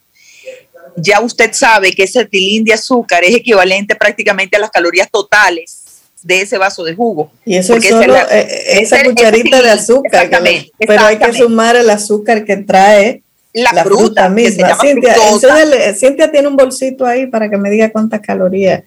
Ya 0.97 1.21
usted 1.21 1.51
sabe 1.53 1.91
que 1.91 2.03
ese 2.03 2.25
tilín 2.25 2.63
de 2.63 2.73
azúcar 2.73 3.23
es 3.23 3.35
equivalente 3.35 3.95
prácticamente 3.95 4.57
a 4.57 4.59
las 4.59 4.71
calorías 4.71 5.09
totales 5.09 5.83
de 6.21 6.41
ese 6.41 6.57
vaso 6.57 6.83
de 6.83 6.95
jugo. 6.95 7.31
Y 7.45 7.55
eso 7.55 7.75
es 7.75 7.87
solo 7.87 8.15
eh, 8.15 8.79
esa 8.79 9.03
cucharita 9.03 9.61
de 9.61 9.69
azúcar, 9.69 10.29
pero 10.79 11.05
hay 11.05 11.17
que 11.17 11.33
sumar 11.33 11.75
el 11.75 11.89
azúcar 11.89 12.45
que 12.45 12.57
trae 12.57 13.23
la, 13.53 13.83
fruta, 13.83 14.29
misma. 14.29 14.75
Cintia, 15.95 16.31
tiene 16.31 16.47
un 16.47 16.55
bolsito 16.55 17.05
ahí 17.05 17.27
para 17.27 17.49
que 17.49 17.57
me 17.57 17.69
diga 17.69 17.91
cuántas 17.91 18.21
calorías. 18.21 18.83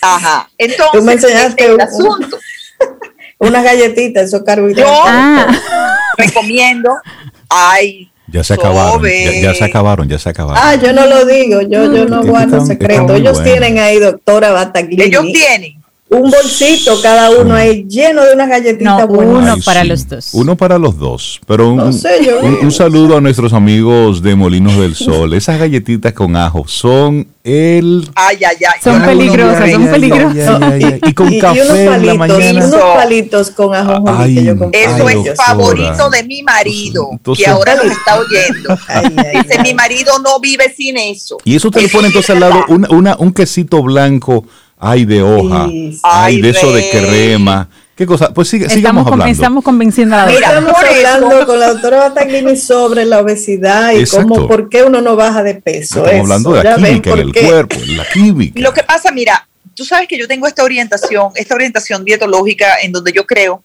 ajá, 0.00 0.48
entonces 0.56 0.92
tú 0.92 1.02
me 1.02 1.12
enseñaste 1.12 1.66
el 1.66 1.80
asunto. 1.80 2.38
unas 3.38 3.64
galletitas, 3.64 4.24
esos 4.24 4.42
carbohidratos. 4.42 4.92
Yo 4.92 5.02
ah. 5.04 5.98
recomiendo, 6.16 6.90
ay, 7.48 8.10
ya 8.30 8.44
se 8.44 8.54
acabaron, 8.54 9.02
ya, 9.42 9.54
se 9.54 9.64
acabaron, 9.64 10.08
ya 10.08 10.18
se 10.18 10.28
acabaron. 10.28 10.62
Ah, 10.62 10.74
yo 10.74 10.92
no 10.92 11.06
lo 11.06 11.24
digo, 11.24 11.62
yo, 11.62 11.92
yo 11.92 12.06
no 12.06 12.22
guardo 12.24 12.64
secreto. 12.64 13.14
Ellos 13.14 13.42
tienen 13.42 13.78
ahí, 13.78 13.98
doctora 13.98 14.50
Bataglini. 14.50 15.02
Ellos 15.02 15.24
tienen 15.32 15.78
un 16.10 16.30
bolsito 16.30 17.00
cada 17.02 17.30
uno 17.30 17.54
ahí 17.54 17.84
lleno 17.86 18.24
de 18.24 18.32
unas 18.32 18.48
galletitas 18.48 19.06
Uno 19.08 19.56
para 19.64 19.84
los 19.84 20.08
dos. 20.08 20.30
Uno 20.32 20.56
para 20.56 20.78
los 20.78 20.98
dos. 20.98 21.40
Pero 21.46 21.70
un, 21.70 21.80
un, 21.80 22.72
saludo 22.72 23.18
a 23.18 23.20
nuestros 23.20 23.52
amigos 23.52 24.22
de 24.22 24.34
Molinos 24.34 24.76
del 24.78 24.94
Sol. 24.94 25.34
Esas 25.34 25.58
galletitas 25.58 26.14
con 26.14 26.34
ajo 26.34 26.66
son 26.66 27.28
el. 27.44 28.08
Ay, 28.14 28.38
ay, 28.42 28.56
ay. 28.60 28.80
Son 28.82 29.02
peligrosas, 29.02 29.70
son 29.70 29.86
peligrosas. 29.86 30.62
Y 31.06 31.12
con 31.12 31.38
café 31.38 31.62
unos 31.62 31.76
palitos, 31.76 31.94
en 31.94 32.06
la 32.06 32.14
mañana. 32.14 32.66
unos 32.66 32.80
palitos 32.80 33.50
con 33.50 33.74
ajo. 33.74 34.04
que 34.24 34.44
yo 34.44 34.54
Eso 34.72 35.08
es 35.10 35.36
favorito 35.36 36.08
de 36.08 36.22
mi 36.24 36.42
marido, 36.42 37.10
que 37.36 37.46
ahora 37.46 37.74
nos 37.74 37.86
está 37.86 38.18
oyendo. 38.18 38.78
Dice: 39.42 39.62
Mi 39.62 39.74
marido 39.74 40.12
no 40.24 40.40
vive 40.40 40.72
sin 40.74 40.96
eso. 40.96 41.36
Y 41.44 41.56
eso 41.56 41.70
te 41.70 41.82
lo 41.82 41.88
pone 41.88 42.06
entonces 42.06 42.30
al 42.30 42.40
lado 42.40 42.64
una, 42.68 43.16
un 43.18 43.32
quesito 43.32 43.82
blanco 43.82 44.44
hay 44.78 45.04
de 45.04 45.22
hoja, 45.22 45.68
hay 46.02 46.40
de 46.40 46.50
eso 46.50 46.72
de 46.72 46.90
crema. 46.90 47.68
¿Qué 47.94 48.06
cosa? 48.06 48.32
Pues 48.32 48.48
sigue, 48.48 48.70
sigamos 48.70 49.04
hablando. 49.06 49.32
Estamos 49.32 49.64
convenciendo 49.64 50.14
a 50.14 50.26
la 50.26 50.32
Mira, 50.32 50.48
Estamos 50.48 50.72
hablando 50.72 51.46
con 51.46 51.58
la 51.58 51.72
doctora 51.72 51.96
Bataglini 51.96 52.56
sobre 52.56 53.04
la 53.04 53.18
obesidad 53.18 53.92
y 53.92 54.06
cómo, 54.06 54.46
por 54.46 54.68
qué 54.68 54.84
uno 54.84 55.00
no 55.00 55.16
baja 55.16 55.42
de 55.42 55.56
peso. 55.56 56.04
Estamos 56.04 56.30
hablando 56.30 56.52
de 56.52 56.62
la 56.62 56.76
química 56.76 57.10
en 57.10 57.18
el 57.18 57.32
cuerpo, 57.32 57.76
la 57.86 58.08
química. 58.08 58.60
Lo 58.60 58.72
que 58.72 58.84
pasa, 58.84 59.10
mira, 59.10 59.48
tú 59.74 59.84
sabes 59.84 60.06
que 60.06 60.16
yo 60.16 60.28
tengo 60.28 60.46
esta 60.46 60.62
orientación, 60.62 61.30
esta 61.34 61.56
orientación 61.56 62.04
dietológica 62.04 62.78
en 62.82 62.92
donde 62.92 63.12
yo 63.12 63.26
creo 63.26 63.64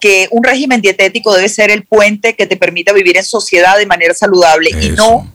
que 0.00 0.28
un 0.30 0.42
régimen 0.42 0.80
dietético 0.80 1.34
debe 1.34 1.48
ser 1.48 1.70
el 1.70 1.84
puente 1.84 2.34
que 2.34 2.46
te 2.46 2.56
permita 2.56 2.92
vivir 2.92 3.16
en 3.16 3.24
sociedad 3.24 3.76
de 3.78 3.86
manera 3.86 4.14
saludable 4.14 4.70
y 4.80 4.90
no 4.90 5.31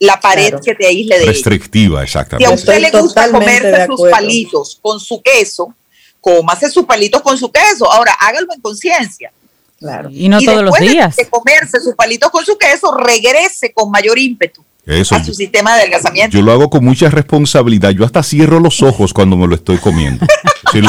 la 0.00 0.20
pared 0.20 0.54
que 0.64 0.74
te 0.74 0.86
aísle 0.86 1.18
de 1.18 1.26
Restrictiva, 1.26 2.02
exactamente. 2.02 2.46
Si 2.46 2.52
a 2.52 2.54
usted 2.54 2.80
le 2.80 2.90
gusta 2.90 3.30
comerse 3.30 3.86
sus 3.86 4.08
palitos 4.10 4.78
con 4.80 5.00
su 5.00 5.20
queso, 5.22 5.74
cómase 6.20 6.70
sus 6.70 6.84
palitos 6.84 7.22
con 7.22 7.36
su 7.36 7.50
queso. 7.50 7.90
Ahora, 7.90 8.12
hágalo 8.20 8.48
en 8.54 8.60
conciencia. 8.60 9.32
Claro. 9.78 10.08
Y 10.10 10.28
no 10.28 10.40
todos 10.40 10.62
los 10.62 10.78
días. 10.78 11.16
De, 11.16 11.26
comerse 11.28 11.80
sus 11.80 11.94
palitos 11.94 12.30
con 12.30 12.44
su 12.44 12.58
queso, 12.58 12.96
regrese 12.96 13.72
con 13.72 13.90
mayor 13.90 14.18
ímpetu. 14.18 14.64
a 14.86 15.24
su 15.24 15.34
sistema 15.34 15.74
de 15.74 15.82
adelgazamiento. 15.82 16.36
Yo 16.36 16.42
lo 16.42 16.52
hago 16.52 16.70
con 16.70 16.84
mucha 16.84 17.08
responsabilidad. 17.10 17.90
Yo 17.90 18.04
hasta 18.04 18.22
cierro 18.22 18.60
los 18.60 18.82
ojos 18.82 19.12
cuando 19.12 19.36
me 19.36 19.46
lo 19.46 19.54
estoy 19.54 19.78
comiendo. 19.78 20.26
yo, 20.74 20.80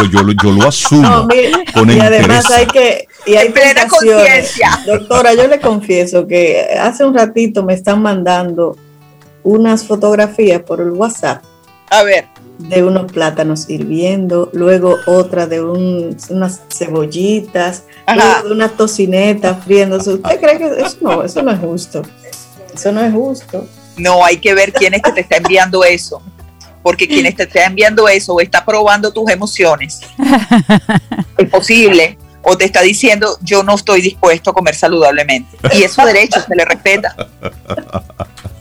yo, 0.43 0.51
lo 0.51 0.67
asumo. 0.67 1.27
y 1.31 1.99
además 1.99 2.49
hay 2.51 2.67
que. 2.67 3.07
Y 3.25 3.35
hay 3.35 3.49
plena 3.49 3.87
conciencia. 3.87 4.81
Doctora, 4.85 5.33
yo 5.33 5.47
le 5.47 5.59
confieso 5.59 6.25
que 6.27 6.75
hace 6.79 7.05
un 7.05 7.13
ratito 7.13 7.63
me 7.63 7.73
están 7.73 8.01
mandando 8.01 8.77
unas 9.49 9.85
fotografías 9.85 10.61
por 10.61 10.79
el 10.79 10.91
WhatsApp. 10.91 11.43
A 11.89 12.03
ver. 12.03 12.27
De 12.59 12.83
unos 12.83 13.11
plátanos 13.11 13.69
hirviendo, 13.69 14.49
luego 14.53 14.97
otra 15.07 15.47
de 15.47 15.61
unas 15.63 16.61
cebollitas, 16.69 17.83
luego 18.07 18.47
de 18.47 18.51
unas 18.51 18.77
tocinetas 18.77 19.63
friéndose. 19.63 20.15
¿Usted 20.15 20.39
cree 20.39 20.57
que 20.57 20.81
eso 20.81 20.97
no, 21.01 21.23
eso 21.23 21.41
no 21.41 21.51
es 21.51 21.59
justo? 21.59 22.01
Eso 22.73 22.91
no 22.91 23.01
es 23.01 23.13
justo. 23.13 23.65
No, 23.97 24.23
hay 24.23 24.37
que 24.37 24.53
ver 24.53 24.71
quién 24.71 24.93
es 24.93 25.01
que 25.01 25.11
te 25.13 25.21
está 25.21 25.37
enviando 25.37 25.83
eso. 25.83 26.21
Porque 26.83 27.07
quien 27.07 27.33
te 27.35 27.43
está 27.43 27.65
enviando 27.65 28.07
eso 28.07 28.39
está 28.39 28.63
probando 28.63 29.11
tus 29.11 29.29
emociones. 29.29 30.01
Es 31.37 31.49
posible 31.49 32.17
o 32.41 32.57
te 32.57 32.65
está 32.65 32.81
diciendo 32.81 33.37
yo 33.41 33.63
no 33.63 33.75
estoy 33.75 34.01
dispuesto 34.01 34.51
a 34.51 34.53
comer 34.53 34.75
saludablemente. 34.75 35.57
Y 35.73 35.83
eso 35.83 36.05
derecho 36.05 36.41
se 36.41 36.55
le 36.55 36.65
respeta. 36.65 37.15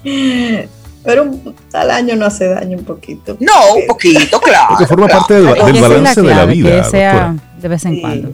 Pero 1.09 1.26
al 1.72 1.90
año 1.90 2.16
no 2.16 2.26
hace 2.26 2.48
daño 2.48 2.76
un 2.76 2.84
poquito. 2.84 3.38
No, 3.40 3.76
un 3.76 3.86
poquito, 3.86 4.38
claro. 4.42 4.66
Porque 4.68 4.86
forma 4.86 5.09
parte 5.09 5.40
del, 5.40 5.46
balance 5.80 6.20
de 6.20 6.34
la 6.34 6.44
vida. 6.44 6.82
Que 6.82 6.90
sea 6.90 7.34
de 7.59 7.66
vez 7.66 7.82
en 7.86 8.02
cuando. 8.02 8.32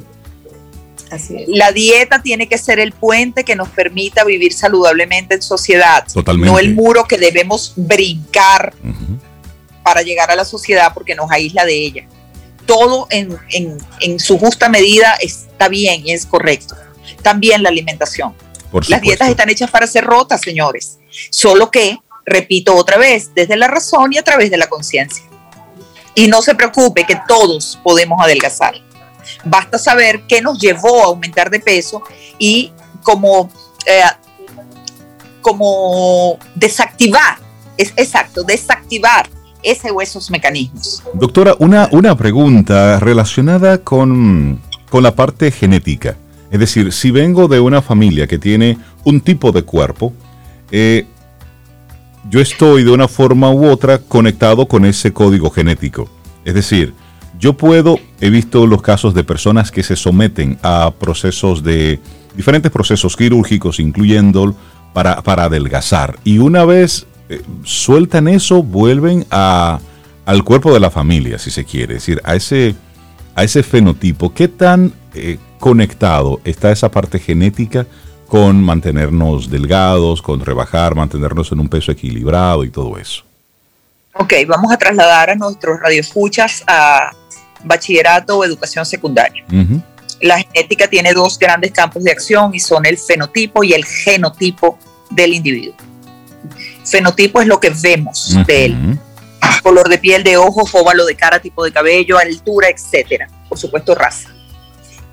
Así 1.08 1.36
es. 1.36 1.48
La 1.50 1.70
dieta 1.70 2.20
tiene 2.20 2.48
que 2.48 2.58
ser 2.58 2.80
el 2.80 2.90
puente 2.90 3.44
que 3.44 3.54
nos 3.54 3.68
permita 3.68 4.24
vivir 4.24 4.52
saludablemente 4.52 5.36
en 5.36 5.42
sociedad. 5.42 6.04
Totalmente. 6.12 6.50
No 6.50 6.58
el 6.58 6.74
muro 6.74 7.04
que 7.04 7.16
debemos 7.16 7.74
brincar 7.76 8.74
para 9.84 10.02
llegar 10.02 10.32
a 10.32 10.34
la 10.34 10.44
sociedad 10.44 10.90
porque 10.92 11.14
nos 11.14 11.30
aísla 11.30 11.64
de 11.64 11.74
ella. 11.76 12.08
Todo 12.66 13.06
en, 13.10 13.38
en 14.00 14.18
su 14.18 14.36
justa 14.36 14.68
medida 14.68 15.14
está 15.20 15.68
bien 15.68 16.04
y 16.04 16.10
es 16.10 16.26
correcto. 16.26 16.74
También 17.22 17.62
la 17.62 17.68
alimentación. 17.68 18.34
Las 18.88 19.00
dietas 19.00 19.28
están 19.28 19.48
hechas 19.48 19.70
para 19.70 19.86
ser 19.86 20.04
rotas, 20.04 20.40
señores. 20.40 20.98
Solo 21.30 21.70
que, 21.70 21.98
repito 22.24 22.74
otra 22.74 22.98
vez, 22.98 23.30
desde 23.34 23.56
la 23.56 23.68
razón 23.68 24.12
y 24.12 24.18
a 24.18 24.22
través 24.22 24.50
de 24.50 24.56
la 24.56 24.66
conciencia. 24.68 25.24
Y 26.14 26.28
no 26.28 26.42
se 26.42 26.54
preocupe 26.54 27.04
que 27.04 27.18
todos 27.26 27.78
podemos 27.82 28.20
adelgazar. 28.22 28.74
Basta 29.44 29.78
saber 29.78 30.22
qué 30.28 30.40
nos 30.40 30.58
llevó 30.58 31.02
a 31.02 31.06
aumentar 31.06 31.50
de 31.50 31.60
peso 31.60 32.02
y 32.38 32.72
como, 33.02 33.50
eh, 33.86 34.02
como 35.40 36.38
desactivar, 36.54 37.38
es 37.76 37.92
exacto, 37.96 38.42
desactivar 38.44 39.28
ese 39.62 39.90
o 39.90 40.00
esos 40.00 40.30
mecanismos. 40.30 41.02
Doctora, 41.14 41.56
una, 41.58 41.88
una 41.90 42.16
pregunta 42.16 43.00
relacionada 43.00 43.78
con, 43.78 44.60
con 44.90 45.02
la 45.02 45.16
parte 45.16 45.50
genética. 45.50 46.16
Es 46.50 46.60
decir, 46.60 46.92
si 46.92 47.10
vengo 47.10 47.48
de 47.48 47.58
una 47.58 47.82
familia 47.82 48.26
que 48.26 48.38
tiene 48.38 48.78
un 49.02 49.20
tipo 49.20 49.50
de 49.50 49.62
cuerpo, 49.62 50.12
eh, 50.70 51.06
yo 52.30 52.40
estoy 52.40 52.84
de 52.84 52.90
una 52.90 53.08
forma 53.08 53.50
u 53.50 53.66
otra 53.66 53.98
conectado 53.98 54.66
con 54.66 54.84
ese 54.84 55.12
código 55.12 55.50
genético. 55.50 56.08
Es 56.44 56.54
decir, 56.54 56.94
yo 57.38 57.54
puedo, 57.54 57.98
he 58.20 58.30
visto 58.30 58.66
los 58.66 58.82
casos 58.82 59.14
de 59.14 59.24
personas 59.24 59.70
que 59.70 59.82
se 59.82 59.96
someten 59.96 60.58
a 60.62 60.92
procesos 60.98 61.62
de, 61.62 62.00
diferentes 62.34 62.70
procesos 62.70 63.16
quirúrgicos, 63.16 63.80
incluyendo 63.80 64.54
para, 64.92 65.22
para 65.22 65.44
adelgazar. 65.44 66.18
Y 66.24 66.38
una 66.38 66.64
vez 66.64 67.06
eh, 67.28 67.42
sueltan 67.64 68.28
eso, 68.28 68.62
vuelven 68.62 69.26
a, 69.30 69.80
al 70.24 70.44
cuerpo 70.44 70.72
de 70.72 70.80
la 70.80 70.90
familia, 70.90 71.38
si 71.38 71.50
se 71.50 71.64
quiere. 71.64 71.96
Es 71.96 72.02
decir, 72.02 72.20
a 72.24 72.34
ese, 72.34 72.74
a 73.34 73.44
ese 73.44 73.62
fenotipo. 73.62 74.32
¿Qué 74.32 74.48
tan 74.48 74.92
eh, 75.14 75.38
conectado 75.58 76.40
está 76.44 76.72
esa 76.72 76.90
parte 76.90 77.18
genética 77.18 77.86
con 78.34 78.60
mantenernos 78.60 79.48
delgados, 79.48 80.20
con 80.20 80.44
rebajar, 80.44 80.96
mantenernos 80.96 81.52
en 81.52 81.60
un 81.60 81.68
peso 81.68 81.92
equilibrado 81.92 82.64
y 82.64 82.68
todo 82.68 82.98
eso. 82.98 83.22
Ok, 84.12 84.32
vamos 84.48 84.72
a 84.72 84.76
trasladar 84.76 85.30
a 85.30 85.36
nuestros 85.36 85.78
radioescuchas 85.78 86.64
a 86.66 87.12
bachillerato 87.62 88.38
o 88.38 88.44
educación 88.44 88.84
secundaria. 88.84 89.44
La 90.20 90.40
genética 90.40 90.88
tiene 90.88 91.12
dos 91.12 91.38
grandes 91.38 91.70
campos 91.70 92.02
de 92.02 92.10
acción 92.10 92.52
y 92.52 92.58
son 92.58 92.84
el 92.86 92.98
fenotipo 92.98 93.62
y 93.62 93.72
el 93.72 93.84
genotipo 93.84 94.80
del 95.10 95.32
individuo. 95.32 95.76
Fenotipo 96.84 97.40
es 97.40 97.46
lo 97.46 97.60
que 97.60 97.70
vemos 97.70 98.36
de 98.48 98.64
él. 98.64 98.98
Color 99.62 99.88
de 99.88 99.98
piel, 99.98 100.24
de 100.24 100.38
ojos, 100.38 100.74
óvalo 100.74 101.06
de 101.06 101.14
cara, 101.14 101.38
tipo 101.38 101.62
de 101.62 101.70
cabello, 101.70 102.18
altura, 102.18 102.68
etcétera. 102.68 103.28
Por 103.48 103.58
supuesto, 103.58 103.94
raza 103.94 104.34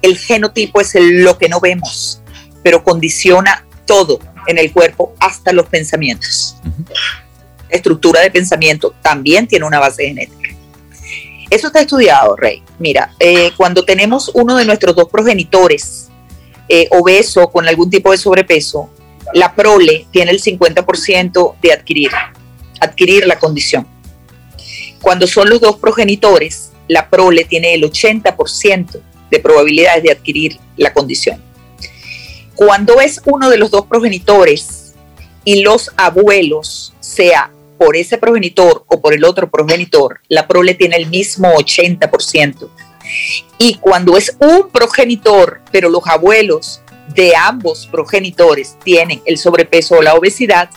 el 0.02 0.18
genotipo 0.18 0.82
es 0.82 0.96
lo 0.96 1.38
que 1.38 1.50
no 1.50 1.60
vemos, 1.60 2.21
pero 2.64 2.84
condiciona 2.84 3.66
todo 3.86 4.20
en 4.48 4.58
el 4.58 4.72
cuerpo, 4.72 5.14
hasta 5.20 5.54
los 5.54 5.68
pensamientos. 5.68 6.56
estructura 7.70 8.22
de 8.22 8.32
pensamiento 8.32 8.94
también 9.02 9.48
tiene 9.48 9.66
una 9.66 9.80
base 9.80 10.06
genética. 10.06 10.50
Eso 11.50 11.68
está 11.68 11.82
estudiado, 11.82 12.36
Rey. 12.36 12.64
Mira, 12.80 13.14
eh, 13.20 13.52
cuando 13.58 13.84
tenemos 13.84 14.32
uno 14.34 14.56
de 14.56 14.66
nuestros 14.66 14.96
dos 14.96 15.10
progenitores 15.10 16.10
eh, 16.70 16.88
obeso 16.92 17.50
con 17.50 17.68
algún 17.68 17.90
tipo 17.90 18.12
de 18.12 18.18
sobrepeso, 18.18 18.90
la 19.34 19.54
prole 19.54 20.08
tiene 20.12 20.32
el 20.32 20.42
50% 20.42 21.56
de 21.62 21.74
adquirir, 21.74 22.12
adquirir 22.80 23.28
la 23.28 23.38
condición. 23.38 23.86
Cuando 25.02 25.28
son 25.28 25.50
los 25.50 25.60
dos 25.60 25.78
progenitores, 25.78 26.72
la 26.88 27.10
prole 27.10 27.46
tiene 27.46 27.74
el 27.74 27.84
80% 27.84 29.02
de 29.30 29.40
probabilidades 29.40 30.04
de 30.04 30.12
adquirir 30.12 30.58
la 30.78 30.94
condición. 30.94 31.42
Cuando 32.64 33.02
es 33.02 33.20
uno 33.26 33.50
de 33.50 33.58
los 33.58 33.72
dos 33.72 33.88
progenitores 33.88 34.94
y 35.44 35.64
los 35.64 35.90
abuelos, 35.98 36.94
sea 37.00 37.50
por 37.80 37.96
ese 37.96 38.20
progenitor 38.20 38.86
o 38.86 39.02
por 39.02 39.16
el 39.16 39.24
otro 39.24 39.50
progenitor, 39.50 40.20
la 40.28 40.48
prole 40.48 40.76
tiene 40.76 40.98
el 40.98 41.08
mismo 41.08 41.52
80%. 41.54 42.70
Y 43.58 43.80
cuando 43.80 44.16
es 44.16 44.38
un 44.38 44.70
progenitor, 44.70 45.62
pero 45.72 45.90
los 45.90 46.06
abuelos 46.06 46.82
de 47.16 47.36
ambos 47.36 47.88
progenitores 47.88 48.78
tienen 48.84 49.24
el 49.26 49.40
sobrepeso 49.40 49.96
o 49.96 50.04
la 50.04 50.14
obesidad, 50.14 50.70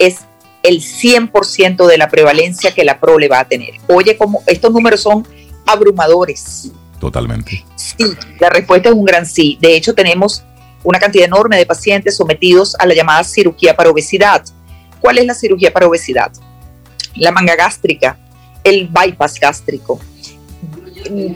es 0.00 0.22
el 0.64 0.80
100% 0.80 1.86
de 1.86 1.96
la 1.96 2.08
prevalencia 2.08 2.74
que 2.74 2.82
la 2.82 2.98
prole 2.98 3.28
va 3.28 3.38
a 3.38 3.48
tener. 3.48 3.74
Oye, 3.86 4.16
como 4.16 4.42
estos 4.48 4.72
números 4.72 5.02
son 5.02 5.28
abrumadores. 5.64 6.72
Totalmente. 6.98 7.64
Sí, 7.76 8.04
la 8.40 8.50
respuesta 8.50 8.88
es 8.88 8.96
un 8.96 9.04
gran 9.04 9.24
sí. 9.26 9.58
De 9.60 9.76
hecho, 9.76 9.94
tenemos 9.94 10.42
una 10.82 10.98
cantidad 10.98 11.26
enorme 11.26 11.56
de 11.56 11.66
pacientes 11.66 12.16
sometidos 12.16 12.74
a 12.78 12.86
la 12.86 12.94
llamada 12.94 13.24
cirugía 13.24 13.74
para 13.76 13.90
obesidad. 13.90 14.42
¿Cuál 15.00 15.18
es 15.18 15.26
la 15.26 15.34
cirugía 15.34 15.72
para 15.72 15.86
obesidad? 15.86 16.30
La 17.16 17.32
manga 17.32 17.56
gástrica, 17.56 18.18
el 18.64 18.88
bypass 18.88 19.38
gástrico. 19.40 20.00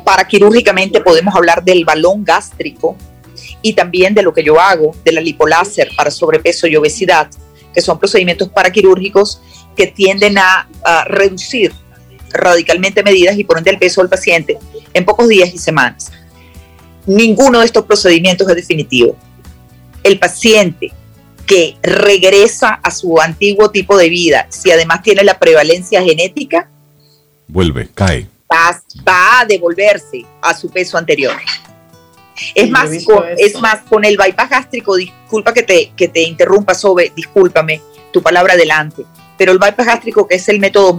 Para 0.05 0.27
quirúrgicamente 0.27 1.01
podemos 1.01 1.35
hablar 1.35 1.65
del 1.65 1.85
balón 1.85 2.25
gástrico 2.25 2.97
y 3.63 3.73
también 3.73 4.15
de 4.15 4.23
lo 4.23 4.33
que 4.33 4.45
yo 4.45 4.61
hago, 4.61 4.95
de 5.05 5.13
la 5.13 5.21
lipoláser 5.21 5.91
para 5.97 6.11
sobrepeso 6.11 6.67
y 6.67 6.77
obesidad, 6.77 7.31
que 7.73 7.81
son 7.81 7.99
procedimientos 7.99 8.49
paraquirúrgicos 8.49 9.41
que 9.75 9.87
tienden 9.87 10.39
a, 10.39 10.69
reducir 11.07 11.73
radicalmente 12.31 13.03
medidas 13.03 13.39
y 13.39 13.45
poner 13.45 13.67
el 13.69 13.79
peso 13.79 14.01
del 14.01 14.11
paciente 14.11 14.59
en 14.93 15.05
pocos 15.05 15.29
días 15.29 15.53
y 15.55 15.59
semanas. 15.59 16.13
Ninguno 17.07 17.61
de 17.61 17.67
estos 17.67 17.85
procedimientos 17.85 18.49
es 18.49 18.57
definitivo. 18.57 19.17
El 20.05 20.21
paciente 20.21 20.93
que 21.47 21.77
regresa 21.83 22.81
a 22.83 22.91
su 22.91 23.21
antiguo 23.21 23.71
tipo 23.71 23.97
de 23.97 24.09
vida, 24.09 24.47
si 24.51 24.71
además 24.71 25.03
tiene 25.03 25.25
la 25.25 25.39
prevalencia 25.39 26.03
genética, 26.03 26.69
vuelve, 27.49 27.89
cae. 27.93 28.29
Va, 28.53 29.41
a 29.41 29.45
devolverse 29.47 30.25
a 30.41 30.55
su 30.55 30.71
peso 30.71 30.97
anterior. 30.97 31.35
Es 32.55 32.71
más, 32.71 32.91
con, 33.05 33.25
es 33.37 33.61
más, 33.61 33.81
con 33.83 34.05
el 34.05 34.17
bypass 34.17 34.51
gástrico, 34.51 34.97
disculpa 34.97 35.53
que 35.53 35.63
te, 35.63 35.93
que 35.97 36.09
te 36.09 36.23
interrumpa, 36.23 36.75
Sobe, 36.75 37.13
discúlpame, 37.17 37.81
tu 38.13 38.23
palabra 38.23 38.55
adelante, 38.55 39.05
pero 39.37 39.53
el 39.53 39.59
bypass 39.59 39.87
gástrico, 39.87 40.29
que 40.29 40.37
es 40.37 40.49
el 40.49 40.61
método 40.61 40.95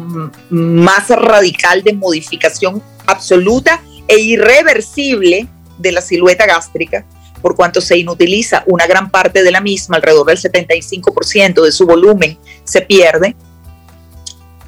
más 0.49 1.10
radical 1.10 1.84
de 1.84 1.93
modificación 1.93 2.82
absoluta 3.06 3.82
e 4.08 4.20
irreversible 4.20 5.47
de 5.78 5.91
la 5.91 6.01
silueta 6.01 6.45
gástrica, 6.45 7.06
por 7.45 7.55
cuanto 7.55 7.79
se 7.79 7.95
inutiliza 7.95 8.63
una 8.65 8.87
gran 8.87 9.11
parte 9.11 9.43
de 9.43 9.51
la 9.51 9.61
misma, 9.61 9.97
alrededor 9.97 10.25
del 10.25 10.39
75% 10.39 11.63
de 11.63 11.71
su 11.71 11.85
volumen 11.85 12.39
se 12.63 12.81
pierde. 12.81 13.35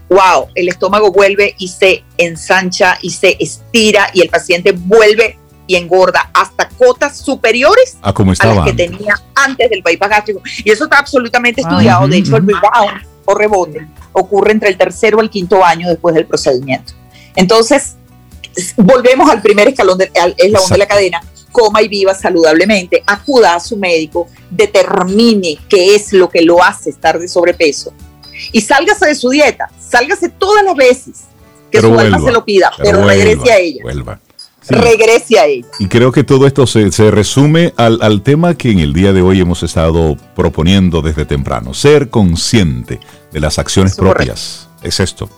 Wow, 0.09 0.49
el 0.53 0.69
estómago 0.69 1.11
vuelve 1.11 1.55
y 1.57 1.69
se 1.69 2.03
ensancha 2.19 2.99
y 3.01 3.09
se 3.09 3.35
estira 3.39 4.11
y 4.13 4.21
el 4.21 4.29
paciente 4.29 4.73
vuelve 4.73 5.39
y 5.65 5.75
engorda 5.75 6.29
hasta 6.31 6.69
cotas 6.69 7.17
superiores 7.17 7.97
a, 8.03 8.13
como 8.13 8.33
las 8.33 8.65
que 8.65 8.73
tenía 8.73 9.15
antes 9.33 9.71
del 9.71 9.81
bypass 9.81 10.09
gástrico. 10.11 10.43
Y 10.63 10.69
eso 10.69 10.83
está 10.83 10.99
absolutamente 10.99 11.61
estudiado. 11.61 12.07
De 12.07 12.17
hecho, 12.17 12.37
el 12.37 12.45
rebound 12.45 13.07
o 13.25 13.33
rebote 13.33 13.87
ocurre 14.11 14.51
entre 14.51 14.69
el 14.69 14.77
tercero 14.77 15.17
y 15.17 15.21
el 15.23 15.31
quinto 15.31 15.65
año 15.65 15.89
después 15.89 16.13
del 16.13 16.27
procedimiento. 16.27 16.93
Entonces, 17.35 17.95
volvemos 18.75 19.27
al 19.31 19.41
primer 19.41 19.67
escalón 19.67 19.97
del 19.97 20.11
eslabón 20.37 20.69
de 20.69 20.77
la 20.77 20.87
cadena, 20.87 21.23
coma 21.51 21.81
y 21.81 21.87
viva 21.87 22.13
saludablemente, 22.13 23.03
acuda 23.05 23.55
a 23.55 23.59
su 23.59 23.77
médico, 23.77 24.27
determine 24.49 25.57
qué 25.69 25.95
es 25.95 26.13
lo 26.13 26.29
que 26.29 26.41
lo 26.41 26.63
hace 26.63 26.89
estar 26.89 27.19
de 27.19 27.27
sobrepeso 27.27 27.93
y 28.51 28.61
sálgase 28.61 29.07
de 29.07 29.15
su 29.15 29.29
dieta, 29.29 29.69
sálgase 29.79 30.29
todas 30.29 30.63
las 30.63 30.75
veces 30.75 31.25
que 31.71 31.81
su 31.81 31.97
alma 31.97 32.19
se 32.19 32.31
lo 32.31 32.45
pida, 32.45 32.71
pero, 32.81 33.05
regrese 33.05 33.51
a 33.51 33.57
ella. 33.57 33.83
Regrese 34.69 35.39
a 35.39 35.45
ella. 35.45 35.67
Y 35.79 35.87
creo 35.87 36.11
que 36.11 36.25
todo 36.25 36.45
esto 36.45 36.67
se, 36.67 36.89
resume 37.09 37.73
al, 37.77 37.99
al, 38.01 38.21
tema 38.21 38.55
que 38.55 38.69
en 38.69 38.79
el 38.79 38.91
día 38.93 39.13
de 39.13 39.21
hoy 39.21 39.39
hemos 39.39 39.63
estado 39.63 40.17
proponiendo 40.35 41.01
desde 41.01 41.25
temprano, 41.25 41.73
ser 41.73 42.09
consciente 42.09 42.99
de 43.31 43.39
las 43.39 43.59
acciones 43.59 43.95
propias. 43.95 44.67
Es 44.83 44.99
esto. 44.99 45.29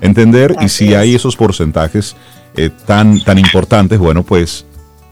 entender 0.00 0.56
y 0.60 0.68
si 0.68 0.94
hay 0.94 1.14
esos 1.14 1.36
porcentajes 1.36 2.16
eh, 2.56 2.70
tan, 2.86 3.22
tan 3.22 3.38
importantes, 3.38 3.98
bueno, 3.98 4.22
pues 4.22 4.66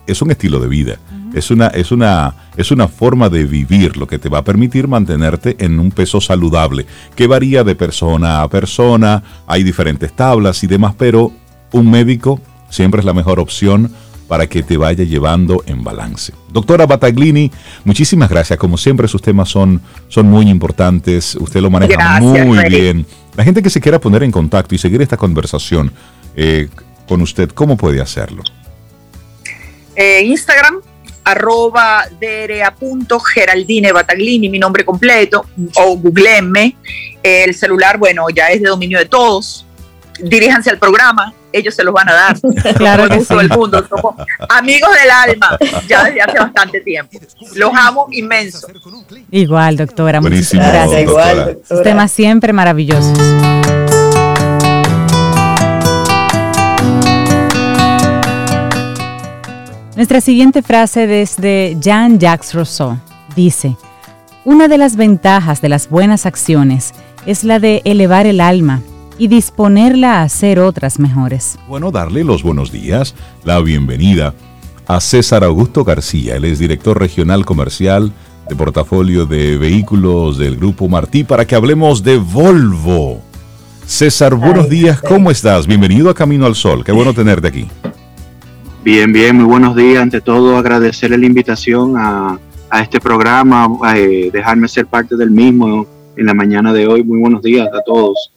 es 0.07 0.23
un 0.23 0.31
estilo 0.31 0.61
de 0.61 0.69
vida. 0.69 0.99
Es 1.35 1.51
una, 1.51 1.69
es, 1.69 1.93
una, 1.93 2.35
es 2.57 2.71
una 2.71 2.89
forma 2.89 3.29
de 3.29 3.45
vivir 3.45 3.97
lo 3.97 4.07
que 4.07 4.19
te 4.19 4.29
va 4.29 4.39
a 4.39 4.45
permitir 4.45 4.87
mantenerte 4.87 5.57
en 5.59 5.79
un 5.81 5.91
peso 5.91 6.21
saludable, 6.21 6.87
que 7.17 7.27
varía 7.27 7.65
de 7.65 7.75
persona 7.75 8.43
a 8.43 8.49
persona, 8.49 9.23
hay 9.47 9.63
diferentes 9.63 10.15
tablas 10.15 10.63
y 10.63 10.67
demás, 10.67 10.95
pero 10.99 11.33
un 11.73 11.91
médico 11.91 12.41
siempre 12.69 13.01
es 13.01 13.07
la 13.07 13.15
mejor 13.15 13.41
opción 13.41 13.91
para 14.29 14.47
que 14.47 14.63
te 14.63 14.77
vaya 14.77 15.05
llevando 15.05 15.63
en 15.67 15.85
balance. 15.85 16.33
Doctora 16.51 16.87
Bataglini, 16.87 17.51
muchísimas 17.85 18.31
gracias. 18.31 18.59
Como 18.59 18.79
siempre, 18.79 19.09
sus 19.09 19.21
temas 19.21 19.49
son, 19.49 19.81
son 20.09 20.27
muy 20.27 20.49
importantes. 20.49 21.35
Usted 21.35 21.61
lo 21.61 21.71
maneja 21.71 22.21
muy 22.21 22.65
bien. 22.69 23.07
La 23.37 23.45
gente 23.45 23.63
que 23.63 23.71
se 23.71 23.81
quiera 23.81 24.01
poner 24.01 24.23
en 24.23 24.31
contacto 24.31 24.75
y 24.75 24.79
seguir 24.79 25.03
esta 25.03 25.17
conversación 25.17 25.93
eh, 26.35 26.69
con 27.07 27.21
usted, 27.21 27.51
¿cómo 27.51 27.77
puede 27.77 28.01
hacerlo? 28.01 28.43
Eh, 29.95 30.23
Instagram, 30.25 30.81
arroba 31.25 32.05
Geraldine 33.35 33.93
Bataglini, 33.93 34.49
mi 34.49 34.59
nombre 34.59 34.85
completo, 34.85 35.47
o 35.77 35.97
googleenme. 35.97 36.77
El 37.23 37.55
celular, 37.55 37.99
bueno, 37.99 38.29
ya 38.31 38.49
es 38.49 38.61
de 38.63 38.69
dominio 38.69 38.99
de 38.99 39.07
todos. 39.07 39.67
Diríjanse 40.21 40.71
al 40.71 40.79
programa, 40.79 41.33
ellos 41.53 41.75
se 41.75 41.85
los 41.85 41.93
van 41.95 42.09
a 42.09 42.13
dar. 42.13 42.37
Claro 42.77 43.05
el 43.05 43.49
mundo. 43.49 43.85
Somos 43.89 44.15
amigos 44.49 44.91
del 45.01 45.11
alma 45.11 45.59
ya 45.89 46.05
desde 46.05 46.23
hace 46.23 46.39
bastante 46.39 46.81
tiempo. 46.81 47.19
Los 47.55 47.71
amo 47.75 48.09
inmenso. 48.11 48.67
Igual, 49.31 49.77
doctora. 49.77 50.21
Buenísimo, 50.21 50.63
gracias. 50.63 51.03
Igual, 51.03 51.59
Temas 51.83 52.13
siempre 52.13 52.53
maravillosos. 52.53 53.19
Nuestra 60.03 60.21
siguiente 60.21 60.63
frase 60.63 61.07
desde 61.07 61.77
Jean-Jacques 61.81 62.55
Rousseau 62.55 62.99
dice, 63.37 63.77
una 64.45 64.67
de 64.67 64.77
las 64.77 64.97
ventajas 64.97 65.61
de 65.61 65.69
las 65.69 65.89
buenas 65.89 66.27
acciones 66.27 66.93
es 67.25 67.45
la 67.45 67.61
de 67.61 67.83
elevar 67.85 68.27
el 68.27 68.41
alma 68.41 68.83
y 69.17 69.29
disponerla 69.29 70.15
a 70.15 70.23
hacer 70.25 70.59
otras 70.59 70.99
mejores. 70.99 71.57
Bueno, 71.69 71.93
darle 71.93 72.25
los 72.25 72.43
buenos 72.43 72.73
días, 72.73 73.15
la 73.45 73.61
bienvenida 73.61 74.35
a 74.89 75.01
César 75.01 75.45
Augusto 75.45 75.85
García. 75.85 76.35
Él 76.35 76.47
es 76.47 76.59
director 76.59 76.99
regional 76.99 77.45
comercial 77.45 78.13
de 78.49 78.57
portafolio 78.57 79.25
de 79.25 79.57
vehículos 79.57 80.37
del 80.37 80.57
Grupo 80.57 80.89
Martí 80.89 81.23
para 81.23 81.47
que 81.47 81.55
hablemos 81.55 82.03
de 82.03 82.19
Volvo. 82.19 83.23
César, 83.87 84.35
buenos 84.35 84.69
días, 84.69 85.01
¿cómo 85.01 85.31
estás? 85.31 85.69
Bienvenido 85.69 86.11
a 86.11 86.15
Camino 86.15 86.47
al 86.47 86.57
Sol, 86.57 86.83
qué 86.83 86.91
bueno 86.91 87.15
tenerte 87.15 87.47
aquí. 87.47 87.69
Bien, 88.85 89.13
bien, 89.13 89.37
muy 89.37 89.45
buenos 89.45 89.77
días. 89.77 90.03
Ante 90.03 90.21
todo, 90.21 90.57
agradecerle 90.57 91.17
la 91.17 91.27
invitación 91.27 91.95
a, 91.97 92.39
este 92.83 93.01
programa, 93.01 93.69
eh, 93.95 94.31
dejarme 94.33 94.67
ser 94.67 94.87
parte 94.87 95.15
del 95.15 95.31
mismo 95.31 95.87
en 96.17 96.27
la 96.27 96.35
mañana 96.35 96.73
de 96.73 96.87
hoy. 96.87 97.05
Muy 97.05 97.21
buenos 97.21 97.43
días 97.43 97.69
a 97.69 97.83
todos. 97.83 98.33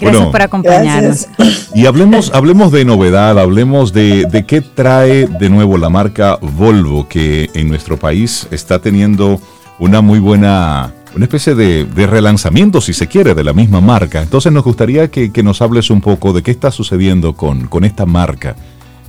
Gracias 0.00 0.28
por 0.28 0.40
acompañarnos. 0.40 1.26
Y 1.74 1.86
hablemos, 1.86 2.30
hablemos 2.32 2.72
de 2.72 2.84
novedad, 2.84 3.38
hablemos 3.38 3.92
de, 3.92 4.24
de, 4.30 4.46
qué 4.46 4.60
trae 4.60 5.26
de 5.26 5.50
nuevo 5.50 5.76
la 5.76 5.90
marca 5.90 6.38
Volvo, 6.40 7.08
que 7.08 7.50
en 7.52 7.68
nuestro 7.68 7.98
país 7.98 8.46
está 8.52 8.78
teniendo 8.78 9.40
una 9.80 10.00
muy 10.00 10.20
buena, 10.20 10.94
una 11.14 11.24
especie 11.24 11.54
de, 11.56 12.06
relanzamiento, 12.06 12.80
si 12.80 12.94
se 12.94 13.08
quiere, 13.08 13.34
de 13.34 13.44
la 13.44 13.52
misma 13.52 13.80
marca. 13.80 14.22
Entonces 14.22 14.52
nos 14.52 14.64
gustaría 14.64 15.10
que, 15.10 15.30
nos 15.42 15.60
hables 15.60 15.90
un 15.90 16.00
poco 16.00 16.32
de 16.32 16.42
qué 16.42 16.52
está 16.52 16.70
sucediendo 16.70 17.34
con, 17.34 17.66
con 17.66 17.84
esta 17.84 18.06
marca 18.06 18.54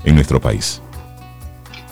en 0.04 0.16
nuestro 0.16 0.40
país. 0.40 0.82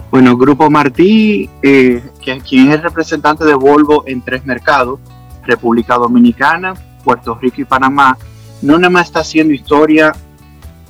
Bueno, 0.09 0.37
Grupo 0.37 0.69
Martí, 0.69 1.49
eh, 1.61 2.01
quien 2.23 2.69
es 2.69 2.75
el 2.75 2.81
representante 2.81 3.43
de 3.43 3.53
Volvo 3.53 4.03
en 4.07 4.21
tres 4.21 4.45
mercados, 4.45 4.99
República 5.43 5.95
Dominicana, 5.95 6.73
Puerto 7.03 7.35
Rico 7.35 7.61
y 7.61 7.65
Panamá, 7.65 8.17
no 8.61 8.77
nada 8.77 8.89
más 8.89 9.07
está 9.07 9.19
haciendo 9.19 9.53
historia 9.53 10.13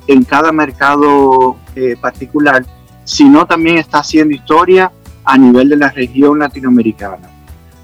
en 0.06 0.24
cada 0.24 0.52
mercado 0.52 1.56
eh, 1.74 1.96
particular, 2.00 2.64
sino 3.04 3.46
también 3.46 3.78
está 3.78 3.98
haciendo 3.98 4.34
historia 4.34 4.90
a 5.24 5.36
nivel 5.36 5.68
de 5.68 5.76
la 5.76 5.90
región 5.90 6.38
latinoamericana. 6.38 7.28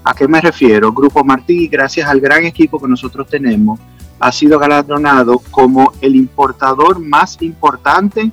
¿A 0.03 0.13
qué 0.13 0.27
me 0.27 0.39
refiero? 0.39 0.91
Grupo 0.93 1.23
Martí, 1.23 1.67
gracias 1.67 2.07
al 2.07 2.19
gran 2.19 2.45
equipo 2.45 2.79
que 2.79 2.87
nosotros 2.87 3.27
tenemos, 3.27 3.79
ha 4.19 4.31
sido 4.31 4.57
galardonado 4.57 5.39
como 5.51 5.91
el 6.01 6.15
importador 6.15 6.99
más 6.99 7.41
importante 7.41 8.31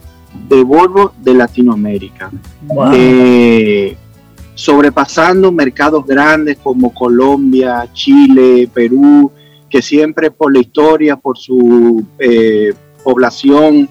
de 0.48 0.62
Volvo 0.62 1.12
de 1.22 1.34
Latinoamérica. 1.34 2.30
Eh, 2.92 3.96
sobrepasando 4.54 5.50
mercados 5.50 6.06
grandes 6.06 6.58
como 6.58 6.92
Colombia, 6.92 7.88
Chile, 7.92 8.68
Perú, 8.72 9.30
que 9.68 9.82
siempre 9.82 10.30
por 10.30 10.52
la 10.52 10.60
historia, 10.60 11.16
por 11.16 11.38
su 11.38 12.04
eh, 12.18 12.74
población, 13.02 13.88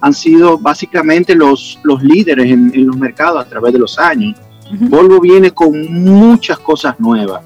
han 0.00 0.14
sido 0.14 0.58
básicamente 0.58 1.34
los, 1.34 1.78
los 1.82 2.02
líderes 2.02 2.50
en, 2.50 2.86
los 2.86 2.96
mercados 2.96 3.44
a 3.44 3.48
través 3.48 3.72
de 3.72 3.78
los 3.78 3.98
años. 3.98 4.38
Volvo 4.70 5.20
viene 5.20 5.50
con 5.50 5.92
muchas 5.92 6.58
cosas 6.58 6.98
nuevas, 6.98 7.42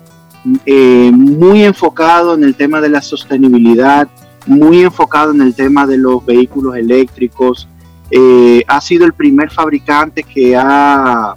eh, 0.67 1.11
muy 1.13 1.65
enfocado 1.65 2.35
en 2.35 2.45
el 2.45 2.55
tema 2.55 2.81
de 2.81 2.89
la 2.89 3.03
sostenibilidad, 3.03 4.09
muy 4.47 4.83
enfocado 4.83 5.33
en 5.33 5.43
el 5.43 5.55
tema 5.55 5.87
de 5.87 5.99
los 5.99 6.25
vehículos 6.25 6.77
eléctricos. 6.77 7.69
Eh, 8.11 8.63
ha 8.67 8.81
sido 8.81 9.05
el 9.05 9.13
primer 9.13 9.51
fabricante 9.51 10.23
que 10.23 10.57
ha, 10.57 11.37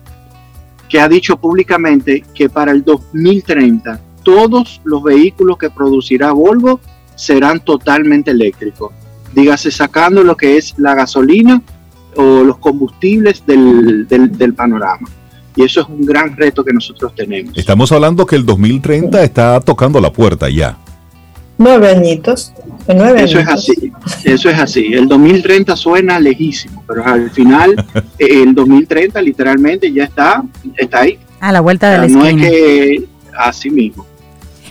que 0.87 0.99
ha 0.99 1.09
dicho 1.09 1.37
públicamente 1.37 2.23
que 2.33 2.49
para 2.49 2.71
el 2.71 2.83
2030 2.83 3.99
todos 4.23 4.79
los 4.83 5.03
vehículos 5.03 5.57
que 5.57 5.69
producirá 5.69 6.31
Volvo 6.31 6.79
serán 7.15 7.59
totalmente 7.59 8.31
eléctricos 8.31 8.91
dígase 9.33 9.71
sacando 9.71 10.23
lo 10.23 10.35
que 10.35 10.57
es 10.57 10.73
la 10.77 10.95
gasolina 10.95 11.61
o 12.15 12.43
los 12.43 12.57
combustibles 12.57 13.45
del, 13.45 14.07
del, 14.07 14.53
panorama. 14.53 15.07
Y 15.55 15.63
eso 15.63 15.81
es 15.81 15.87
un 15.87 16.05
gran 16.05 16.35
reto 16.35 16.63
que 16.63 16.73
nosotros 16.73 17.13
tenemos. 17.15 17.57
Estamos 17.57 17.91
hablando 17.91 18.25
que 18.25 18.35
el 18.35 18.45
2030 18.45 19.23
está 19.23 19.59
tocando 19.61 19.99
la 19.99 20.11
puerta 20.11 20.49
ya. 20.49 20.77
Nueve 21.61 21.91
añitos. 21.91 22.53
Nueve 22.87 23.23
eso 23.23 23.39
es 23.39 23.47
así. 23.47 23.91
Eso 24.25 24.49
es 24.49 24.59
así. 24.59 24.93
El 24.93 25.07
2030 25.07 25.75
suena 25.75 26.19
lejísimo, 26.19 26.83
pero 26.87 27.05
al 27.05 27.29
final 27.29 27.75
el 28.17 28.55
2030 28.55 29.21
literalmente 29.21 29.91
ya 29.91 30.05
está, 30.05 30.43
está 30.75 31.01
ahí. 31.01 31.19
A 31.39 31.51
la 31.51 31.61
vuelta 31.61 31.91
de 31.91 31.97
la 31.99 32.05
esquina. 32.05 32.23
No 32.23 32.27
es 32.27 32.49
que 32.49 33.05
así 33.37 33.69
mismo. 33.69 34.05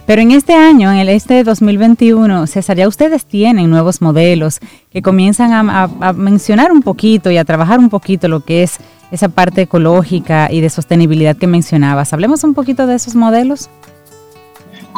Pero 0.05 0.23
en 0.23 0.33
este 0.33 0.55
año, 0.55 0.91
en 0.91 0.99
el 0.99 1.09
este 1.09 1.45
2021, 1.45 2.49
César, 2.49 2.77
ya 2.77 2.89
ustedes 2.89 3.25
tienen 3.25 3.71
nuevos 3.71 4.03
modelos 4.03 4.59
que 4.91 5.03
comienzan 5.03 5.53
a, 5.53 5.87
mencionar 6.15 6.73
un 6.73 6.83
poquito 6.83 7.31
y 7.31 7.37
a 7.37 7.45
trabajar 7.45 7.79
un 7.79 7.91
poquito 7.91 8.27
lo 8.27 8.41
que 8.41 8.65
es 8.65 8.79
esa 9.13 9.29
parte 9.29 9.63
ecológica 9.63 10.49
y 10.51 10.61
de 10.61 10.69
sostenibilidad 10.69 11.37
que 11.37 11.47
mencionabas. 11.47 12.13
Hablemos 12.13 12.43
un 12.43 12.55
poquito 12.55 12.89
de 12.89 12.97
esos 12.97 13.15
modelos. 13.15 13.71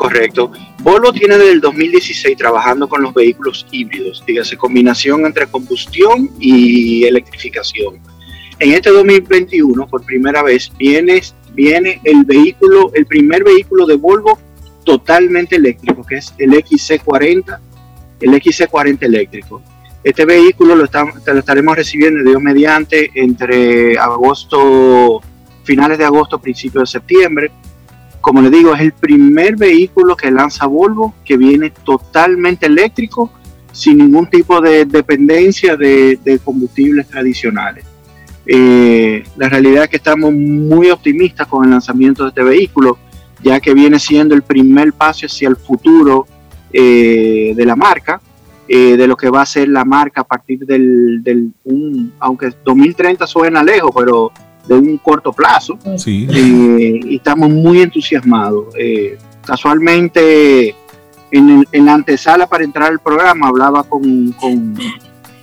Correcto. 0.03 0.51
Volvo 0.81 1.13
tiene 1.13 1.39
desde 1.39 1.53
el 1.53 1.61
2016 1.61 2.37
trabajando 2.37 2.89
con 2.89 3.03
los 3.03 3.15
vehículos 3.15 3.65
híbridos, 3.71 4.25
dígase 4.27 4.57
combinación 4.57 5.25
entre 5.25 5.47
combustión 5.47 6.29
y 6.41 7.05
electrificación. 7.05 8.01
En 8.59 8.73
este 8.73 8.91
2021, 8.91 9.87
por 9.87 10.05
primera 10.05 10.43
vez, 10.43 10.73
viene, 10.77 11.23
viene 11.55 12.01
el 12.03 12.25
vehículo, 12.25 12.91
el 12.95 13.07
primer 13.07 13.45
vehículo 13.45 13.87
de 13.87 13.95
Volvo 13.95 14.41
totalmente 14.83 15.55
eléctrico, 15.55 16.05
que 16.05 16.17
es 16.17 16.35
el 16.37 16.51
XC40, 16.51 17.61
el 18.23 18.31
XC40 18.31 19.05
eléctrico. 19.05 19.63
Este 20.03 20.25
vehículo 20.25 20.75
lo, 20.75 20.85
lo 20.85 21.39
estaremos 21.39 21.77
recibiendo, 21.77 22.29
Dios 22.29 22.43
mediante, 22.43 23.09
entre 23.15 23.97
agosto, 23.97 25.21
finales 25.63 25.99
de 25.99 26.05
agosto, 26.07 26.41
principios 26.41 26.91
de 26.91 26.99
septiembre. 26.99 27.53
Como 28.23 28.41
le 28.41 28.51
digo, 28.51 28.73
es 28.73 28.81
el 28.81 28.93
primer 28.93 29.57
vehículo 29.57 30.17
que 30.17 30.31
lanza 30.31 30.67
Volvo 30.67 31.13
que 31.25 31.37
viene 31.37 31.71
totalmente 31.71 32.67
eléctrico, 32.67 33.31
sin 33.73 33.99
ningún 33.99 34.29
tipo 34.29 34.61
de 34.61 34.85
dependencia 34.85 35.77
de, 35.77 36.41
combustibles 36.45 37.09
tradicionales. 37.09 37.85
Eh, 38.47 39.25
la 39.37 39.49
realidad 39.49 39.85
es 39.85 39.91
que 39.91 39.97
estamos 39.97 40.33
muy 40.33 40.91
optimistas 40.91 41.49
con 41.49 41.65
el 41.65 41.71
lanzamiento 41.71 42.23
de 42.23 42.29
este 42.31 42.43
vehículo 42.43 42.99
ya 43.43 43.61
que 43.61 43.75
viene 43.75 43.99
siendo 43.99 44.37
el 44.37 44.43
primer 44.43 44.93
paso 44.93 45.27
hacia 45.27 45.49
el 45.49 45.57
futuro 45.57 46.27
eh, 46.73 47.53
de 47.57 47.67
la 47.67 47.75
marca, 47.75 48.21
eh, 48.69 48.97
de 48.97 49.07
lo 49.09 49.17
que 49.17 49.31
va 49.31 49.43
a 49.43 49.47
ser 49.47 49.69
la 49.69 49.85
marca 49.85 50.21
a 50.21 50.25
partir 50.25 50.61
del, 50.61 51.23
del 51.25 51.53
un, 51.65 52.13
aunque 52.21 52.53
2030 52.65 53.27
suena 53.27 53.65
lejos, 53.65 53.91
pero 53.95 54.31
de 54.67 54.75
un 54.75 54.99
corto 54.99 55.33
plazo. 55.33 55.79
Sí. 55.97 56.27
Eh, 56.31 57.01
y 57.05 57.17
estamos 57.17 57.51
muy 57.51 57.83
entusiasmados. 57.83 58.75
casualmente, 59.45 60.75
en, 61.31 61.67
en, 61.73 61.85
la 61.87 61.95
antesala 61.95 62.47
para 62.47 62.65
entrar 62.65 62.91
al 62.91 63.01
programa 63.01 63.49
hablaba 63.49 63.83
con, 63.85 64.33
con 64.33 64.77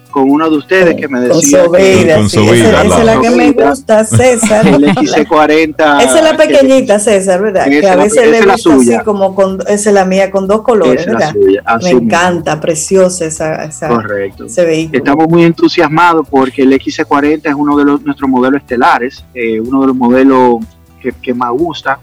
con 0.10 0.30
uno 0.30 0.50
de 0.50 0.58
ustedes 0.58 0.96
que 0.96 1.08
me 1.08 1.22
decía 1.22 1.66
con 1.66 1.76
esa, 1.80 2.20
es 2.20 3.06
la 3.06 3.20
que 3.20 3.30
me 3.30 3.52
gusta, 3.52 4.04
César. 4.04 4.68
el 4.68 4.84
XC40. 4.84 6.02
Esa 6.02 6.18
es 6.18 6.24
la 6.24 6.38
pequeñita, 6.38 7.00
César, 7.00 7.42
¿verdad? 7.42 7.66
Que 7.68 7.88
a 7.88 7.96
veces 7.96 8.30
le 8.30 8.42
gusta 8.42 8.76
así 8.76 8.98
como 9.04 9.36
con, 9.36 9.60
esa 9.68 9.90
es 9.90 9.94
la 9.94 10.06
mía 10.06 10.32
con 10.32 10.48
dos 10.48 10.62
colores, 10.62 11.06
¿verdad? 11.06 11.34
me 11.82 11.90
encanta, 11.90 12.60
preciosa 12.60 13.26
esa, 13.26 13.64
esa, 13.66 13.88
Correcto. 13.88 14.46
ese 14.46 14.66
vehículo. 14.66 14.98
Estamos 14.98 15.28
muy 15.28 15.44
entusiasmados 15.44 16.28
porque 16.30 16.64
el 16.64 16.74
XC40 16.74 17.42
es 17.46 17.54
uno 17.54 17.78
de 17.78 17.86
los, 17.86 18.02
nuestros 18.04 18.30
modelos 18.30 18.62
estelares, 18.62 19.24
eh, 19.34 19.60
uno 19.60 19.82
de 19.82 19.88
los 19.88 19.96
modelos 19.96 20.58
que, 21.02 21.12
que 21.12 21.34
más 21.34 21.52
gusta 21.52 22.00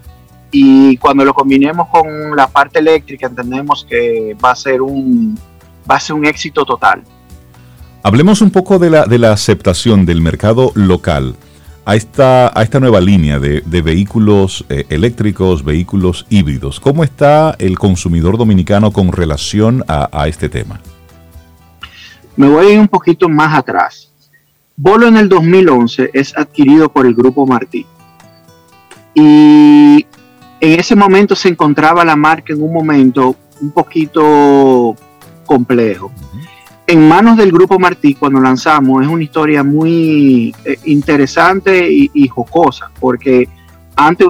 y 0.50 0.96
cuando 0.96 1.24
lo 1.24 1.34
combinemos 1.34 1.88
con 1.88 2.36
la 2.36 2.46
parte 2.46 2.78
eléctrica 2.78 3.26
entendemos 3.26 3.84
que 3.88 4.36
va 4.42 4.52
a 4.52 4.56
ser 4.56 4.80
un 4.80 5.38
va 5.88 5.96
a 5.96 6.00
ser 6.00 6.16
un 6.16 6.26
éxito 6.26 6.64
total. 6.64 7.02
Hablemos 8.06 8.40
un 8.40 8.52
poco 8.52 8.78
de 8.78 8.88
la, 8.88 9.04
de 9.04 9.18
la 9.18 9.32
aceptación 9.32 10.06
del 10.06 10.20
mercado 10.20 10.70
local 10.76 11.34
a 11.84 11.96
esta, 11.96 12.56
a 12.56 12.62
esta 12.62 12.78
nueva 12.78 13.00
línea 13.00 13.40
de, 13.40 13.82
vehículos 13.82 14.64
eh, 14.68 14.86
eléctricos, 14.90 15.64
vehículos 15.64 16.24
híbridos. 16.30 16.78
¿Cómo 16.78 17.02
está 17.02 17.56
el 17.58 17.76
consumidor 17.76 18.38
dominicano 18.38 18.92
con 18.92 19.10
relación 19.10 19.82
a, 19.88 20.28
este 20.28 20.48
tema? 20.48 20.80
Me 22.36 22.48
voy 22.48 22.66
a 22.66 22.72
ir 22.74 22.78
un 22.78 22.86
poquito 22.86 23.28
más 23.28 23.58
atrás. 23.58 24.12
Bolo 24.76 25.08
en 25.08 25.16
el 25.16 25.28
2011 25.28 26.10
es 26.14 26.38
adquirido 26.38 26.88
por 26.88 27.06
el 27.06 27.14
Grupo 27.14 27.44
Martí. 27.44 27.84
Y 29.14 30.06
en 30.60 30.78
ese 30.78 30.94
momento 30.94 31.34
se 31.34 31.48
encontraba 31.48 32.04
la 32.04 32.14
marca 32.14 32.52
en 32.52 32.62
un 32.62 32.72
momento 32.72 33.34
un 33.60 33.72
poquito 33.72 34.94
complejo 35.44 36.12
en 36.86 37.08
manos 37.08 37.36
del 37.36 37.50
grupo 37.50 37.78
Martí, 37.78 38.14
cuando 38.14 38.40
lanzamos, 38.40 39.02
es 39.02 39.08
una 39.08 39.22
historia 39.22 39.62
muy 39.62 40.54
eh, 40.64 40.78
interesante 40.84 41.88
y, 41.90 42.28
jocosa, 42.28 42.90
porque 43.00 43.48
antes 43.96 44.28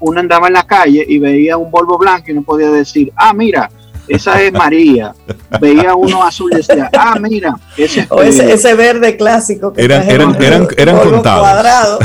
uno 0.00 0.20
andaba 0.20 0.48
en 0.48 0.54
la 0.54 0.66
calle 0.66 1.04
y 1.08 1.18
veía 1.18 1.56
un 1.56 1.70
Volvo 1.70 1.96
blanco 1.96 2.30
y 2.30 2.34
no 2.34 2.42
podía 2.42 2.70
decir, 2.70 3.12
ah, 3.16 3.32
mira, 3.32 3.70
esa 4.08 4.42
es 4.42 4.52
María. 4.52 5.14
Veía 5.60 5.94
uno 5.94 6.22
azul 6.22 6.50
y 6.52 6.56
decía, 6.56 6.90
ah, 6.96 7.16
mira, 7.20 7.54
ese 7.76 8.06
es 8.22 8.38
ese, 8.38 8.74
verde 8.74 9.16
clásico. 9.16 9.72
Que 9.72 9.84
eran, 9.84 10.08
eran, 10.08 10.42
eran, 10.42 10.68
eran 10.76 10.98
contados. 11.00 11.98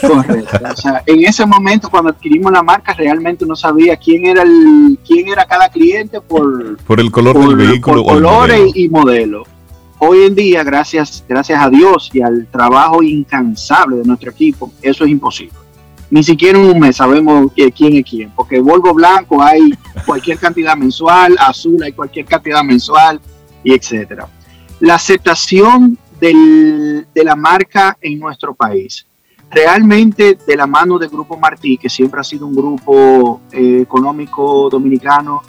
Correcto. 0.00 0.58
O 0.70 0.76
sea, 0.76 1.02
en 1.06 1.24
ese 1.24 1.46
momento, 1.46 1.88
cuando 1.90 2.10
adquirimos 2.10 2.52
la 2.52 2.62
marca, 2.62 2.92
realmente 2.94 3.46
no 3.46 3.56
sabía 3.56 3.96
quién 3.96 4.26
era 4.26 4.42
el, 4.42 4.98
quién 5.06 5.28
era 5.28 5.44
cada 5.44 5.68
cliente 5.68 6.20
por, 6.20 6.76
por 6.78 7.00
el 7.00 7.10
color 7.10 7.38
del 7.38 7.56
vehículo. 7.56 8.04
Por 8.04 8.14
colores 8.14 8.72
y 8.74 8.88
modelo. 8.88 9.44
Hoy 9.98 10.24
en 10.24 10.34
día, 10.34 10.64
gracias, 10.64 11.22
gracias 11.28 11.62
a 11.62 11.68
Dios 11.68 12.10
y 12.14 12.22
al 12.22 12.46
trabajo 12.46 13.02
incansable 13.02 13.96
de 13.96 14.04
nuestro 14.04 14.30
equipo, 14.30 14.72
eso 14.80 15.04
es 15.04 15.10
imposible. 15.10 15.59
Ni 16.10 16.24
siquiera 16.24 16.58
en 16.58 16.66
un 16.66 16.78
mes 16.80 16.96
sabemos 16.96 17.52
quién 17.54 17.94
es 17.96 18.04
quién, 18.04 18.32
porque 18.34 18.60
Volvo 18.60 18.92
blanco 18.92 19.42
hay 19.42 19.72
cualquier 20.04 20.38
cantidad 20.38 20.76
mensual, 20.76 21.36
azul 21.38 21.80
hay 21.82 21.92
cualquier 21.92 22.26
cantidad 22.26 22.64
mensual, 22.64 23.20
y 23.62 23.74
etcétera. 23.74 24.28
La 24.80 24.94
aceptación 24.94 25.98
de 26.20 27.24
la 27.24 27.36
marca 27.36 27.96
en 28.00 28.18
nuestro 28.18 28.54
país 28.54 29.06
realmente 29.50 30.38
de 30.46 30.56
la 30.56 30.66
mano 30.66 30.98
del 30.98 31.08
Grupo 31.08 31.36
Martí, 31.36 31.76
que 31.76 31.88
siempre 31.88 32.20
ha 32.20 32.24
sido 32.24 32.46
un 32.46 32.54
grupo 32.54 33.40
eh, 33.50 33.80
económico 33.82 34.68
dominicano 34.70 35.42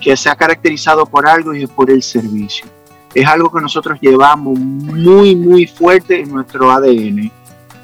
que 0.00 0.16
se 0.16 0.28
ha 0.28 0.34
caracterizado 0.34 1.06
por 1.06 1.28
algo 1.28 1.54
y 1.54 1.62
es 1.62 1.70
por 1.70 1.90
el 1.90 2.02
servicio. 2.02 2.66
Es 3.14 3.26
algo 3.26 3.52
que 3.52 3.60
nosotros 3.60 3.98
llevamos 4.00 4.58
muy, 4.58 5.36
muy 5.36 5.66
fuerte 5.66 6.20
en 6.20 6.32
nuestro 6.32 6.70
ADN, 6.72 7.30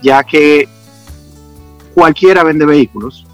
ya 0.03 0.25
que 0.25 0.69
cualquiera 2.01 2.43
vende 2.43 2.65
vehículos. 2.65 3.27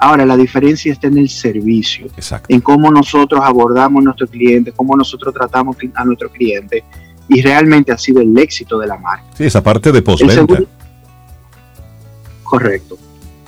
Ahora, 0.00 0.26
la 0.26 0.36
diferencia 0.36 0.92
está 0.92 1.06
en 1.06 1.18
el 1.18 1.28
servicio, 1.28 2.08
en 2.48 2.60
cómo 2.60 2.90
nosotros 2.90 3.40
abordamos 3.44 4.00
a 4.00 4.04
nuestro 4.06 4.26
cliente, 4.26 4.72
cómo 4.72 4.96
nosotros 4.96 5.32
tratamos 5.32 5.76
a 5.94 6.04
nuestro 6.04 6.28
cliente, 6.28 6.82
y 7.28 7.40
realmente 7.40 7.92
ha 7.92 7.98
sido 7.98 8.20
el 8.20 8.36
éxito 8.36 8.76
de 8.78 8.88
la 8.88 8.98
marca. 8.98 9.24
Sí, 9.36 9.44
esa 9.44 9.62
parte 9.62 9.92
de 9.92 10.02
postventa. 10.02 10.64
Correcto. 12.42 12.98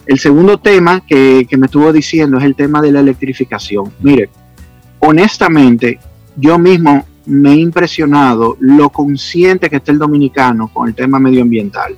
El 0.06 0.20
segundo 0.20 0.58
tema 0.58 1.04
que, 1.04 1.48
me 1.58 1.66
estuvo 1.66 1.92
diciendo 1.92 2.38
es 2.38 2.44
el 2.44 2.54
tema 2.54 2.80
de 2.80 2.92
la 2.92 3.00
electrificación. 3.00 3.92
Mire, 4.00 4.30
honestamente, 5.00 5.98
yo 6.36 6.60
mismo 6.60 7.04
me 7.26 7.54
he 7.54 7.56
impresionado 7.56 8.56
lo 8.60 8.90
consciente 8.90 9.68
que 9.68 9.76
está 9.76 9.90
el 9.90 9.98
dominicano 9.98 10.68
con 10.72 10.86
el 10.88 10.94
tema 10.94 11.18
medioambiental. 11.18 11.96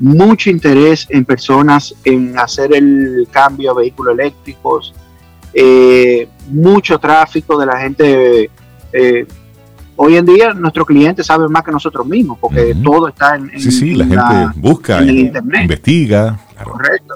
Mucho 0.00 0.50
interés 0.50 1.06
en 1.10 1.24
personas 1.24 1.94
en 2.04 2.36
hacer 2.38 2.74
el 2.74 3.28
cambio 3.30 3.70
a 3.72 3.74
vehículos 3.74 4.14
eléctricos. 4.18 4.94
eh, 5.52 6.28
mucho 6.48 6.98
tráfico 6.98 7.58
de 7.58 7.66
la 7.66 7.76
gente. 7.78 8.50
Eh, 8.92 9.26
hoy 9.96 10.16
en 10.16 10.24
día 10.26 10.54
nuestros 10.54 10.86
clientes 10.86 11.26
saben 11.26 11.50
más 11.52 11.62
que 11.62 11.70
nosotros 11.72 12.06
mismos, 12.06 12.38
porque 12.40 12.74
todo 12.82 13.08
está 13.08 13.36
en, 13.36 13.50
Sí, 13.60 13.70
sí, 13.70 13.94
la, 13.94 14.06
gente 14.06 14.58
busca, 14.60 14.98
en 15.00 15.18
internet. 15.18 15.62
investiga. 15.62 16.38
Correcto. 16.64 17.14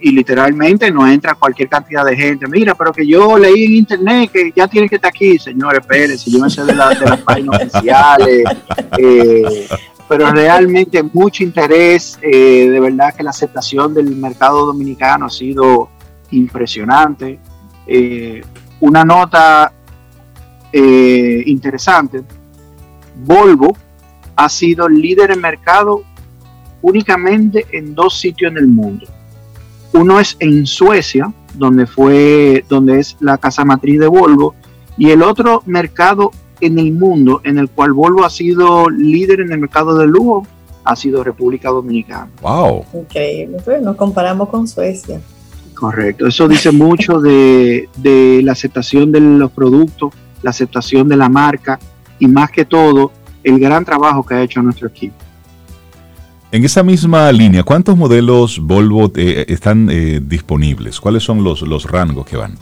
Y 0.00 0.12
literalmente 0.12 0.90
no 0.92 1.06
entra 1.08 1.34
cualquier 1.34 1.68
cantidad 1.68 2.04
de 2.04 2.16
gente. 2.16 2.46
Mira, 2.46 2.74
pero 2.74 2.92
que 2.92 3.04
yo 3.06 3.36
leí 3.36 3.64
en 3.64 3.74
internet 3.74 4.30
que 4.32 4.52
ya 4.54 4.66
tiene 4.68 4.88
que 4.88 4.94
estar 4.94 5.08
aquí, 5.10 5.38
señores 5.38 5.84
Pérez, 5.86 6.24
yo 6.24 6.38
me 6.38 6.48
sé 6.48 6.64
de, 6.64 6.74
la, 6.74 6.90
de 6.90 7.04
las 7.04 7.20
páginas 7.20 7.60
oficiales. 7.62 8.44
Eh, 8.96 9.68
pero 10.08 10.30
realmente 10.32 11.02
mucho 11.02 11.42
interés, 11.42 12.18
eh, 12.22 12.68
de 12.70 12.80
verdad 12.80 13.14
que 13.14 13.22
la 13.22 13.30
aceptación 13.30 13.92
del 13.92 14.16
mercado 14.16 14.66
dominicano 14.66 15.26
ha 15.26 15.30
sido 15.30 15.90
impresionante. 16.30 17.38
Eh, 17.86 18.42
una 18.80 19.04
nota 19.04 19.72
eh, 20.72 21.42
interesante, 21.46 22.22
Volvo 23.24 23.76
ha 24.36 24.48
sido 24.48 24.88
líder 24.88 25.32
en 25.32 25.40
mercado 25.40 26.02
únicamente 26.80 27.66
en 27.72 27.94
dos 27.94 28.18
sitios 28.18 28.52
en 28.52 28.58
el 28.58 28.68
mundo. 28.68 29.06
Uno 29.92 30.20
es 30.20 30.36
en 30.38 30.66
Suecia, 30.66 31.32
donde 31.54 31.86
fue, 31.86 32.64
donde 32.68 33.00
es 33.00 33.16
la 33.20 33.36
casa 33.36 33.64
matriz 33.64 33.98
de 33.98 34.06
Volvo, 34.06 34.54
y 34.96 35.10
el 35.10 35.22
otro 35.22 35.62
mercado 35.66 36.30
en 36.60 36.78
el 36.78 36.92
mundo 36.92 37.40
en 37.44 37.58
el 37.58 37.68
cual 37.68 37.92
Volvo 37.92 38.24
ha 38.24 38.30
sido 38.30 38.88
líder 38.90 39.40
en 39.40 39.52
el 39.52 39.58
mercado 39.58 39.96
de 39.96 40.06
lujo 40.06 40.46
ha 40.84 40.96
sido 40.96 41.22
República 41.22 41.68
Dominicana. 41.68 42.30
Wow. 42.40 42.84
Increíble. 42.94 43.58
nos 43.82 43.96
comparamos 43.96 44.48
con 44.48 44.66
Suecia. 44.66 45.20
Correcto. 45.74 46.26
Eso 46.26 46.48
dice 46.48 46.72
mucho 46.72 47.20
de, 47.20 47.88
de 47.98 48.40
la 48.42 48.52
aceptación 48.52 49.12
de 49.12 49.20
los 49.20 49.50
productos, 49.50 50.12
la 50.42 50.50
aceptación 50.50 51.08
de 51.08 51.16
la 51.16 51.28
marca 51.28 51.78
y 52.18 52.26
más 52.26 52.50
que 52.50 52.64
todo 52.64 53.12
el 53.44 53.60
gran 53.60 53.84
trabajo 53.84 54.24
que 54.24 54.34
ha 54.34 54.42
hecho 54.42 54.62
nuestro 54.62 54.88
equipo. 54.88 55.14
En 56.50 56.64
esa 56.64 56.82
misma 56.82 57.30
línea, 57.30 57.62
¿cuántos 57.62 57.96
modelos 57.96 58.58
Volvo 58.58 59.12
eh, 59.14 59.44
están 59.48 59.90
eh, 59.90 60.20
disponibles? 60.22 60.98
¿Cuáles 60.98 61.22
son 61.22 61.44
los, 61.44 61.60
los 61.60 61.84
rangos 61.84 62.26
que 62.26 62.38
van? 62.38 62.54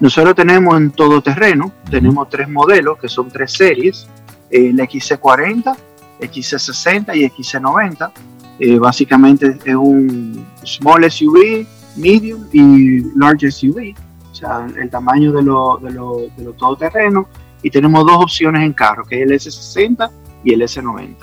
Nosotros 0.00 0.34
tenemos 0.34 0.76
en 0.76 0.90
todo 0.90 1.22
terreno, 1.22 1.72
tenemos 1.88 2.28
tres 2.28 2.48
modelos 2.48 2.98
que 2.98 3.08
son 3.08 3.28
tres 3.28 3.52
series, 3.52 4.08
el 4.50 4.76
XC40, 4.76 5.76
XC60 6.20 7.16
y 7.16 7.28
XC90. 7.28 8.12
Eh, 8.58 8.78
básicamente 8.78 9.58
es 9.64 9.74
un 9.74 10.46
small 10.64 11.10
SUV, 11.10 11.66
medium 11.96 12.44
y 12.52 13.02
large 13.16 13.50
SUV, 13.50 13.94
o 14.30 14.34
sea, 14.34 14.66
el 14.76 14.90
tamaño 14.90 15.32
de 15.32 15.42
los 15.42 15.82
de 15.82 15.90
lo, 15.90 16.18
de 16.36 16.52
todoterrenos. 16.56 17.26
Y 17.62 17.70
tenemos 17.70 18.04
dos 18.06 18.16
opciones 18.22 18.62
en 18.62 18.72
carro, 18.72 19.04
que 19.04 19.22
es 19.22 19.30
el 19.30 19.32
S60 19.32 20.10
y 20.44 20.52
el 20.52 20.62
S90. 20.62 21.16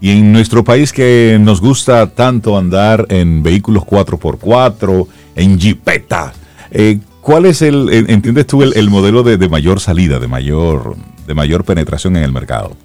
Y 0.00 0.10
en 0.10 0.32
nuestro 0.32 0.64
país 0.64 0.92
que 0.92 1.38
nos 1.40 1.60
gusta 1.60 2.08
tanto 2.10 2.56
andar 2.56 3.06
en 3.08 3.42
vehículos 3.42 3.84
4x4, 3.84 5.06
en 5.36 5.58
jipetas, 5.58 6.34
eh, 6.70 6.98
¿Cuál 7.22 7.46
es 7.46 7.62
el, 7.62 7.88
entiendes 8.10 8.48
tú, 8.48 8.62
el, 8.62 8.90
modelo 8.90 9.22
de, 9.22 9.48
mayor 9.48 9.78
salida, 9.78 10.18
de 10.18 10.26
mayor, 10.26 10.96
de 11.24 11.34
mayor 11.34 11.64
penetración 11.64 12.16
en 12.16 12.24
el 12.24 12.32
mercado? 12.32 12.76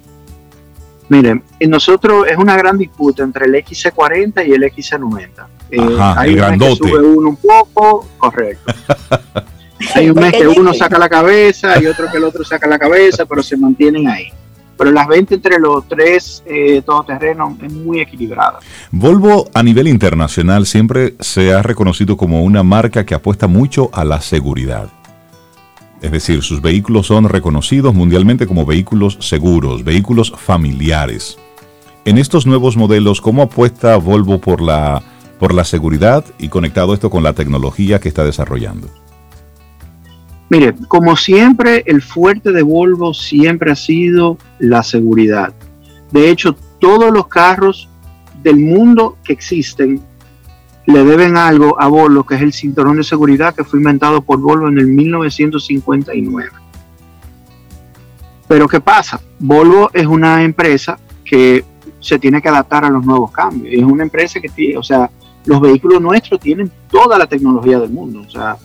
Miren, 1.08 1.42
en 1.58 1.70
nosotros 1.70 2.24
es 2.28 2.36
una 2.36 2.56
gran 2.56 2.78
disputa 2.78 3.24
entre 3.24 3.46
el 3.46 3.54
XC40 3.54 4.46
y 4.46 4.52
el 4.52 4.62
XC90. 4.62 5.28
Eh, 5.70 5.80
Ajá, 5.80 6.20
hay 6.20 6.30
el 6.30 6.36
grandote. 6.36 6.76
sube 6.76 6.98
uno 7.00 7.30
un 7.30 7.36
poco, 7.36 8.06
correcto. 8.16 8.72
hay 9.94 10.08
un 10.08 10.20
mes 10.20 10.32
que 10.32 10.46
uno 10.46 10.72
saca 10.72 10.98
la 10.98 11.08
cabeza 11.08 11.82
y 11.82 11.86
otro 11.86 12.08
que 12.08 12.18
el 12.18 12.24
otro 12.24 12.44
saca 12.44 12.68
la 12.68 12.78
cabeza, 12.78 13.26
pero 13.26 13.42
se 13.42 13.56
mantienen 13.56 14.06
ahí 14.06 14.32
pero 14.78 14.92
las 14.92 15.08
ventas 15.08 15.36
entre 15.36 15.58
los 15.58 15.86
tres 15.88 16.42
eh, 16.46 16.80
todoterrenos 16.82 17.60
es 17.62 17.72
muy 17.72 18.00
equilibrada. 18.00 18.60
Volvo 18.92 19.50
a 19.52 19.62
nivel 19.62 19.88
internacional 19.88 20.64
siempre 20.64 21.16
se 21.18 21.52
ha 21.52 21.62
reconocido 21.62 22.16
como 22.16 22.44
una 22.44 22.62
marca 22.62 23.04
que 23.04 23.14
apuesta 23.14 23.48
mucho 23.48 23.90
a 23.92 24.04
la 24.04 24.20
seguridad. 24.20 24.88
Es 26.00 26.12
decir, 26.12 26.42
sus 26.42 26.62
vehículos 26.62 27.08
son 27.08 27.28
reconocidos 27.28 27.92
mundialmente 27.92 28.46
como 28.46 28.64
vehículos 28.64 29.18
seguros, 29.20 29.82
vehículos 29.82 30.32
familiares. 30.36 31.38
En 32.04 32.18
estos 32.18 32.46
nuevos 32.46 32.76
modelos, 32.76 33.20
¿cómo 33.20 33.42
apuesta 33.42 33.96
Volvo 33.96 34.38
por 34.38 34.62
la, 34.62 35.02
por 35.40 35.52
la 35.52 35.64
seguridad 35.64 36.24
y 36.38 36.48
conectado 36.48 36.94
esto 36.94 37.10
con 37.10 37.24
la 37.24 37.32
tecnología 37.32 37.98
que 37.98 38.08
está 38.08 38.24
desarrollando? 38.24 38.88
Mire, 40.50 40.74
como 40.88 41.16
siempre, 41.16 41.82
el 41.86 42.00
fuerte 42.00 42.52
de 42.52 42.62
Volvo 42.62 43.12
siempre 43.12 43.70
ha 43.70 43.76
sido 43.76 44.38
la 44.58 44.82
seguridad. 44.82 45.52
De 46.10 46.30
hecho, 46.30 46.56
todos 46.78 47.12
los 47.12 47.28
carros 47.28 47.88
del 48.42 48.58
mundo 48.58 49.18
que 49.24 49.34
existen 49.34 50.00
le 50.86 51.04
deben 51.04 51.36
algo 51.36 51.78
a 51.78 51.86
Volvo, 51.86 52.24
que 52.24 52.36
es 52.36 52.40
el 52.40 52.54
cinturón 52.54 52.96
de 52.96 53.04
seguridad 53.04 53.54
que 53.54 53.62
fue 53.62 53.78
inventado 53.78 54.22
por 54.22 54.40
Volvo 54.40 54.68
en 54.68 54.78
el 54.78 54.86
1959. 54.86 56.50
Pero 58.46 58.66
¿qué 58.66 58.80
pasa? 58.80 59.20
Volvo 59.38 59.90
es 59.92 60.06
una 60.06 60.42
empresa 60.42 60.98
que 61.22 61.62
se 62.00 62.18
tiene 62.18 62.40
que 62.40 62.48
adaptar 62.48 62.86
a 62.86 62.90
los 62.90 63.04
nuevos 63.04 63.30
cambios. 63.30 63.74
Es 63.74 63.84
una 63.84 64.02
empresa 64.02 64.40
que 64.40 64.48
tiene, 64.48 64.78
o 64.78 64.82
sea, 64.82 65.10
los 65.44 65.60
vehículos 65.60 66.00
nuestros 66.00 66.40
tienen 66.40 66.72
toda 66.90 67.18
la 67.18 67.26
tecnología 67.26 67.78
del 67.78 67.90
mundo. 67.90 68.22
O 68.26 68.30
sea, 68.30 68.56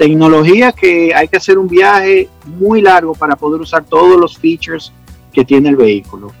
Tecnología 0.00 0.72
que 0.72 1.14
hay 1.14 1.28
que 1.28 1.36
hacer 1.36 1.58
un 1.58 1.68
viaje 1.68 2.26
muy 2.46 2.80
largo 2.80 3.14
para 3.14 3.36
poder 3.36 3.60
usar 3.60 3.84
todos 3.84 4.18
los 4.18 4.38
features 4.38 4.90
que 5.30 5.44
tiene 5.44 5.68
el 5.68 5.76
vehículo. 5.76 6.32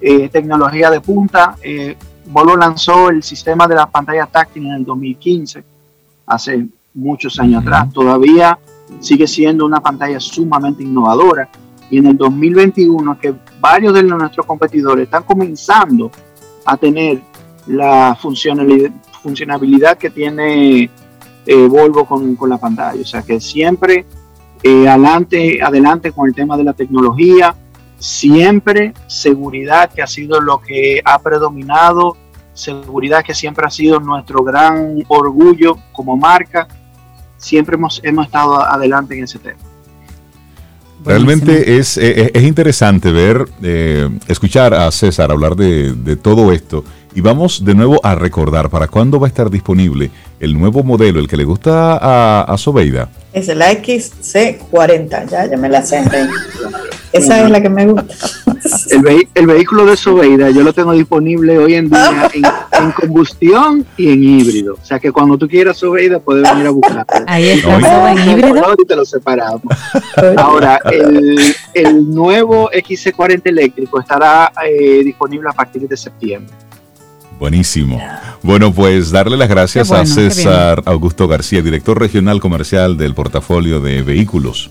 Eh, 0.00 0.28
tecnología 0.28 0.90
de 0.90 1.00
punta. 1.00 1.54
Eh, 1.62 1.96
Volvo 2.24 2.56
lanzó 2.56 3.10
el 3.10 3.22
sistema 3.22 3.68
de 3.68 3.76
la 3.76 3.86
pantalla 3.86 4.26
táctil 4.26 4.66
en 4.66 4.72
el 4.72 4.84
2015, 4.84 5.62
hace 6.26 6.66
muchos 6.94 7.38
años 7.38 7.62
atrás. 7.62 7.92
Todavía 7.92 8.58
sigue 8.98 9.28
siendo 9.28 9.64
una 9.66 9.78
pantalla 9.78 10.18
sumamente 10.18 10.82
innovadora. 10.82 11.48
Y 11.88 11.98
en 11.98 12.06
el 12.08 12.16
2021, 12.16 13.20
que 13.20 13.32
varios 13.60 13.94
de 13.94 14.02
nuestros 14.02 14.44
competidores 14.44 15.04
están 15.04 15.22
comenzando 15.22 16.10
a 16.64 16.76
tener 16.76 17.20
la 17.68 18.18
funcionalidad 18.20 19.96
que 19.96 20.10
tiene 20.10 20.90
eh, 21.46 21.66
Volvo 21.68 22.04
con, 22.04 22.36
la 22.48 22.58
pantalla. 22.58 23.00
O 23.00 23.06
sea 23.06 23.22
que 23.22 23.40
siempre 23.40 24.04
eh, 24.62 24.88
adelante, 24.88 25.62
adelante 25.62 26.12
con 26.12 26.28
el 26.28 26.34
tema 26.34 26.56
de 26.56 26.64
la 26.64 26.72
tecnología, 26.72 27.54
siempre 27.98 28.92
seguridad 29.06 29.90
que 29.92 30.02
ha 30.02 30.06
sido 30.06 30.40
lo 30.40 30.60
que 30.60 31.00
ha 31.04 31.18
predominado, 31.20 32.16
seguridad 32.52 33.24
que 33.24 33.34
siempre 33.34 33.66
ha 33.66 33.70
sido 33.70 34.00
nuestro 34.00 34.42
gran 34.42 35.02
orgullo 35.08 35.76
como 35.92 36.16
marca, 36.16 36.66
siempre 37.36 37.76
hemos, 37.76 38.00
hemos 38.02 38.26
estado 38.26 38.60
adelante 38.60 39.16
en 39.16 39.24
ese 39.24 39.38
tema. 39.38 39.58
Realmente 41.04 41.78
es, 41.78 41.96
es, 41.98 42.42
interesante 42.42 43.12
ver, 43.12 43.48
eh, 43.62 44.08
escuchar 44.26 44.74
a 44.74 44.90
César 44.90 45.30
hablar 45.30 45.54
de, 45.54 45.92
de 45.92 46.16
todo 46.16 46.50
esto 46.50 46.82
y 47.16 47.22
vamos 47.22 47.64
de 47.64 47.74
nuevo 47.74 47.98
a 48.02 48.14
recordar 48.14 48.68
para 48.68 48.88
cuándo 48.88 49.18
va 49.18 49.26
a 49.26 49.28
estar 49.28 49.48
disponible 49.48 50.10
el 50.38 50.52
nuevo 50.52 50.82
modelo, 50.82 51.18
el 51.18 51.26
que 51.26 51.38
le 51.38 51.44
gusta 51.44 51.96
a, 51.96 52.42
a 52.42 52.58
Sobeida. 52.58 53.08
Es 53.32 53.48
el 53.48 53.62
XC40, 53.62 55.26
ya, 55.26 55.46
ya 55.46 55.56
me 55.56 55.70
la 55.70 55.82
sé. 55.82 56.04
Esa 57.12 57.42
es 57.42 57.50
la 57.50 57.62
que 57.62 57.70
me 57.70 57.86
gusta. 57.86 58.14
El, 59.34 59.46
vehículo 59.46 59.86
de 59.86 59.96
Sobeida 59.96 60.50
yo 60.50 60.62
lo 60.62 60.72
tengo 60.72 60.92
disponible 60.92 61.56
hoy 61.56 61.74
en 61.74 61.88
día 61.88 62.28
en, 62.32 62.92
combustión 62.92 63.86
y 63.96 64.10
en 64.10 64.24
híbrido. 64.24 64.74
O 64.74 64.84
sea 64.84 64.98
que 64.98 65.12
cuando 65.12 65.38
tú 65.38 65.46
quieras 65.48 65.78
Sobeida 65.78 66.18
puedes 66.18 66.42
venir 66.50 66.66
a 66.66 66.70
buscar. 66.70 67.06
Ahí 67.26 67.50
está, 67.50 68.12
en 68.12 68.30
híbrido. 68.30 68.74
Y 68.76 68.84
te 68.84 68.96
lo 68.96 69.04
separamos. 69.04 69.62
Ahora, 70.36 70.80
el, 71.72 72.12
nuevo 72.12 72.70
XC40 72.70 73.42
eléctrico 73.44 74.00
estará 74.00 74.52
eh, 74.66 75.02
disponible 75.04 75.48
a 75.48 75.52
partir 75.52 75.88
de 75.88 75.96
septiembre. 75.96 76.65
Buenísimo. 77.38 78.00
Bueno, 78.42 78.72
pues 78.72 79.10
darle 79.10 79.36
las 79.36 79.48
gracias 79.48 79.90
a 79.90 80.06
César 80.06 80.82
Augusto 80.86 81.28
García, 81.28 81.62
director 81.62 81.98
regional 81.98 82.40
comercial 82.40 82.96
del 82.96 83.14
portafolio 83.14 83.80
de 83.80 84.02
vehículos 84.02 84.70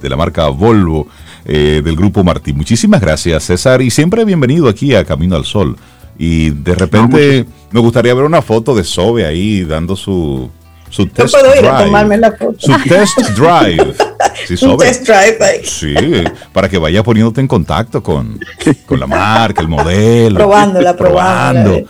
de, 0.00 0.08
la 0.08 0.16
marca 0.16 0.48
Volvo 0.48 1.08
eh, 1.44 1.82
del 1.84 1.96
Grupo 1.96 2.22
Martí. 2.22 2.52
Muchísimas 2.52 3.00
gracias, 3.00 3.44
César, 3.44 3.82
y 3.82 3.90
siempre 3.90 4.24
bienvenido 4.24 4.68
aquí 4.68 4.94
a 4.94 5.04
Camino 5.04 5.36
al 5.36 5.44
Sol. 5.44 5.76
Y 6.16 6.50
de 6.50 6.74
repente 6.76 7.46
me 7.72 7.80
gustaría 7.80 8.14
ver 8.14 8.24
una 8.24 8.42
foto 8.42 8.74
de 8.76 8.84
Sobe 8.84 9.26
ahí 9.26 9.64
dando 9.64 9.96
su, 9.96 10.48
su 10.94 11.06
test 11.08 11.34
puedo 11.34 11.52
ir 11.58 11.66
a 11.66 11.84
tomarme 11.84 12.16
la 12.16 12.30
foto. 12.30 12.54
Su 12.58 12.72
test 12.88 13.18
drive. 13.36 13.94
Sí, 14.46 14.64
Un 14.64 14.76
test 14.78 15.06
drive 15.06 15.36
ahí. 15.40 15.64
Sí, 15.64 15.94
para 16.52 16.68
que 16.68 16.76
vaya 16.76 17.02
poniéndote 17.02 17.40
en 17.40 17.46
contacto 17.46 18.02
con, 18.02 18.38
con 18.84 18.98
la 18.98 19.06
marca, 19.06 19.60
el 19.60 19.68
modelo. 19.68 20.36
Probándola, 20.36 20.96
probando. 20.96 21.84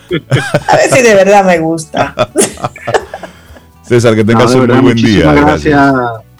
A 0.67 0.75
ver 0.75 0.91
si 0.91 1.01
de 1.01 1.15
verdad 1.15 1.43
me 1.43 1.57
gusta. 1.57 2.13
César, 3.83 4.15
que 4.15 4.23
tengas 4.23 4.53
un 4.53 4.67
muy 4.67 4.79
buen 4.79 4.97
día. 4.97 5.33
Gracias. 5.33 5.93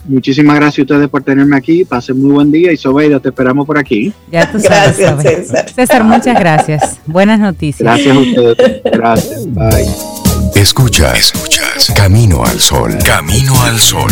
Muchísimas 0.07 0.55
gracias 0.57 0.79
a 0.79 0.81
ustedes 0.83 1.09
por 1.09 1.23
tenerme 1.23 1.57
aquí. 1.57 1.85
Pasen 1.85 2.21
muy 2.21 2.31
buen 2.31 2.51
día 2.51 2.71
y 2.71 2.77
Sobeida, 2.77 3.19
te 3.19 3.29
esperamos 3.29 3.65
por 3.65 3.77
aquí. 3.77 4.13
Ya 4.31 4.51
tú 4.51 4.59
sabes, 4.59 4.97
gracias, 4.97 5.47
César. 5.47 5.69
César, 5.69 6.03
muchas 6.03 6.39
gracias. 6.39 6.99
Buenas 7.05 7.39
noticias. 7.39 7.81
Gracias 7.81 8.15
a 8.15 8.19
ustedes. 8.19 8.81
Gracias. 8.83 9.45
Bye. 9.53 10.14
Escuchas, 10.65 11.31
escuchas. 11.31 11.93
Camino 11.95 12.43
al 12.43 12.59
sol. 12.59 12.97
Camino 13.05 13.53
al 13.61 13.79
sol. 13.79 14.11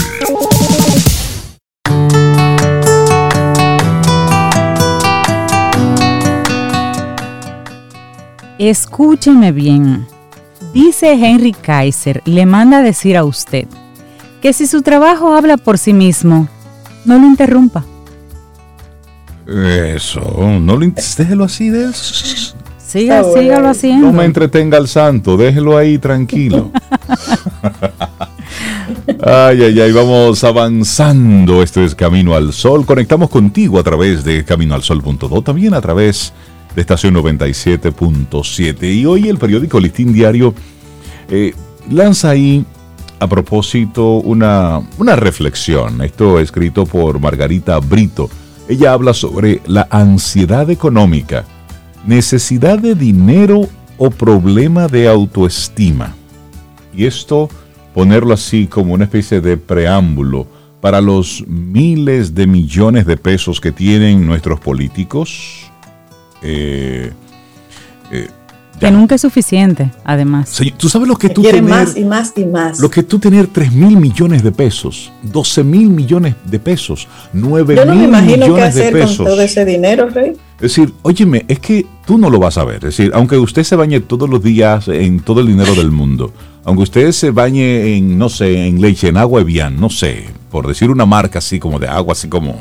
Escúcheme 8.60 9.52
bien. 9.52 10.06
Dice 10.76 11.14
Henry 11.14 11.54
Kaiser, 11.54 12.22
le 12.26 12.46
manda 12.46 12.78
a 12.78 12.82
decir 12.84 13.18
a 13.18 13.24
usted 13.24 13.66
que 14.40 14.54
si 14.54 14.68
su 14.68 14.84
trabajo 14.84 15.34
habla 15.34 15.58
por 15.58 15.80
sí 15.80 15.92
mismo, 15.92 16.48
no 17.04 17.18
lo 17.18 17.26
interrumpa. 17.26 17.84
Eso, 19.48 20.22
no 20.62 20.78
lo 20.78 20.86
déjelo 20.86 21.46
así 21.46 21.70
de 21.70 21.92
Siga, 22.94 23.24
sígalo 23.24 23.70
haciendo. 23.70 24.06
No 24.06 24.14
me 24.14 24.24
entretenga 24.24 24.78
al 24.78 24.88
santo, 24.88 25.36
déjelo 25.36 25.76
ahí 25.76 25.98
tranquilo. 25.98 26.70
ay, 29.26 29.64
ay, 29.64 29.82
ay, 29.82 29.92
vamos 29.92 30.44
avanzando. 30.44 31.64
Este 31.64 31.84
es 31.84 31.96
Camino 31.96 32.36
al 32.36 32.54
Sol. 32.54 32.86
Conectamos 32.86 33.32
contigo 33.32 33.80
a 33.80 33.84
través 33.84 34.24
de 34.24 34.46
caminoalsol.do, 34.46 35.42
también 35.42 35.74
a 35.74 35.82
través 35.82 36.34
de 36.76 36.82
estación 36.82 37.16
97.7. 37.16 38.84
Y 38.84 39.08
hoy 39.08 39.28
el 39.28 39.40
periódico 39.40 39.80
Listín 39.80 40.14
Diario 40.14 40.54
eh, 41.30 41.56
lanza 41.90 42.30
ahí 42.30 42.64
a 43.20 43.26
propósito 43.26 44.18
una, 44.18 44.88
una 45.00 45.16
reflexión. 45.16 46.04
Esto 46.04 46.40
escrito 46.40 46.86
por 46.86 47.20
Margarita 47.20 47.80
Brito. 47.80 48.30
Ella 48.70 48.94
habla 48.94 49.16
sobre 49.16 49.62
la 49.66 49.88
ansiedad 49.90 50.70
económica, 50.70 51.44
necesidad 52.06 52.80
de 52.80 52.96
dinero 52.96 53.68
o 53.98 54.10
problema 54.10 54.88
de 54.88 55.08
autoestima. 55.08 56.16
Y 56.94 57.06
esto 57.06 57.50
ponerlo 57.94 58.34
así 58.34 58.68
como 58.68 58.94
una 58.94 59.06
especie 59.06 59.42
de 59.42 59.58
preámbulo 59.58 60.48
para 60.82 61.00
los 61.00 61.46
miles 61.48 62.36
de 62.36 62.46
millones 62.46 63.06
de 63.06 63.16
pesos 63.16 63.62
que 63.62 63.72
tienen 63.72 64.26
nuestros 64.26 64.60
políticos, 64.60 65.72
eh, 66.42 67.12
eh, 68.12 68.28
que 68.84 68.92
nunca 68.92 69.16
es 69.16 69.22
suficiente, 69.22 69.92
además. 70.04 70.60
tú 70.78 70.90
sabes 70.90 71.08
lo 71.08 71.16
que 71.16 71.30
tú 71.30 71.42
tener, 71.42 71.64
más 71.64 71.96
y 71.96 72.04
más 72.04 72.34
y 72.36 72.46
más. 72.46 72.80
Lo 72.80 72.90
que 72.90 73.04
tú 73.04 73.20
tener 73.20 73.48
3 73.48 73.72
mil 73.72 73.98
millones 73.98 74.44
de 74.44 74.52
pesos, 74.52 75.12
12 75.24 75.64
mil 75.64 75.90
millones 75.90 76.36
de 76.46 76.60
pesos, 76.60 77.08
9 77.34 77.76
Yo 77.76 77.86
no 77.86 77.96
me 77.96 78.06
imagino 78.06 78.54
qué 78.54 78.62
hacer 78.62 79.00
Con 79.00 79.18
todo 79.18 79.42
ese 79.42 79.66
dinero, 79.66 80.10
Rey. 80.10 80.34
Es 80.56 80.76
decir, 80.76 80.94
óyeme, 81.02 81.46
es 81.48 81.60
que 81.60 81.86
tú 82.06 82.18
no 82.18 82.30
lo 82.30 82.40
vas 82.40 82.58
a 82.58 82.64
ver. 82.64 82.78
Es 82.78 82.98
decir, 82.98 83.12
aunque 83.14 83.38
usted 83.38 83.64
se 83.64 83.76
bañe 83.76 84.00
todos 84.00 84.30
los 84.30 84.42
días 84.42 84.88
en 84.88 85.20
todo 85.20 85.42
el 85.42 85.48
dinero 85.48 85.76
del 85.76 85.92
mundo, 85.92 86.32
aunque 86.64 86.84
usted 86.84 87.12
se 87.12 87.32
bañe 87.32 87.98
en, 87.98 88.18
no 88.18 88.30
sé, 88.30 88.68
en 88.68 88.80
leche, 88.80 89.10
en 89.10 89.18
agua 89.18 89.42
Evian, 89.42 89.80
no 89.80 89.90
sé, 89.90 90.26
por 90.50 90.68
decir 90.68 90.90
una 90.90 91.06
marca 91.06 91.40
así 91.40 91.60
como 91.60 91.80
de 91.80 91.88
agua, 91.88 92.14
así 92.14 92.30
como 92.30 92.56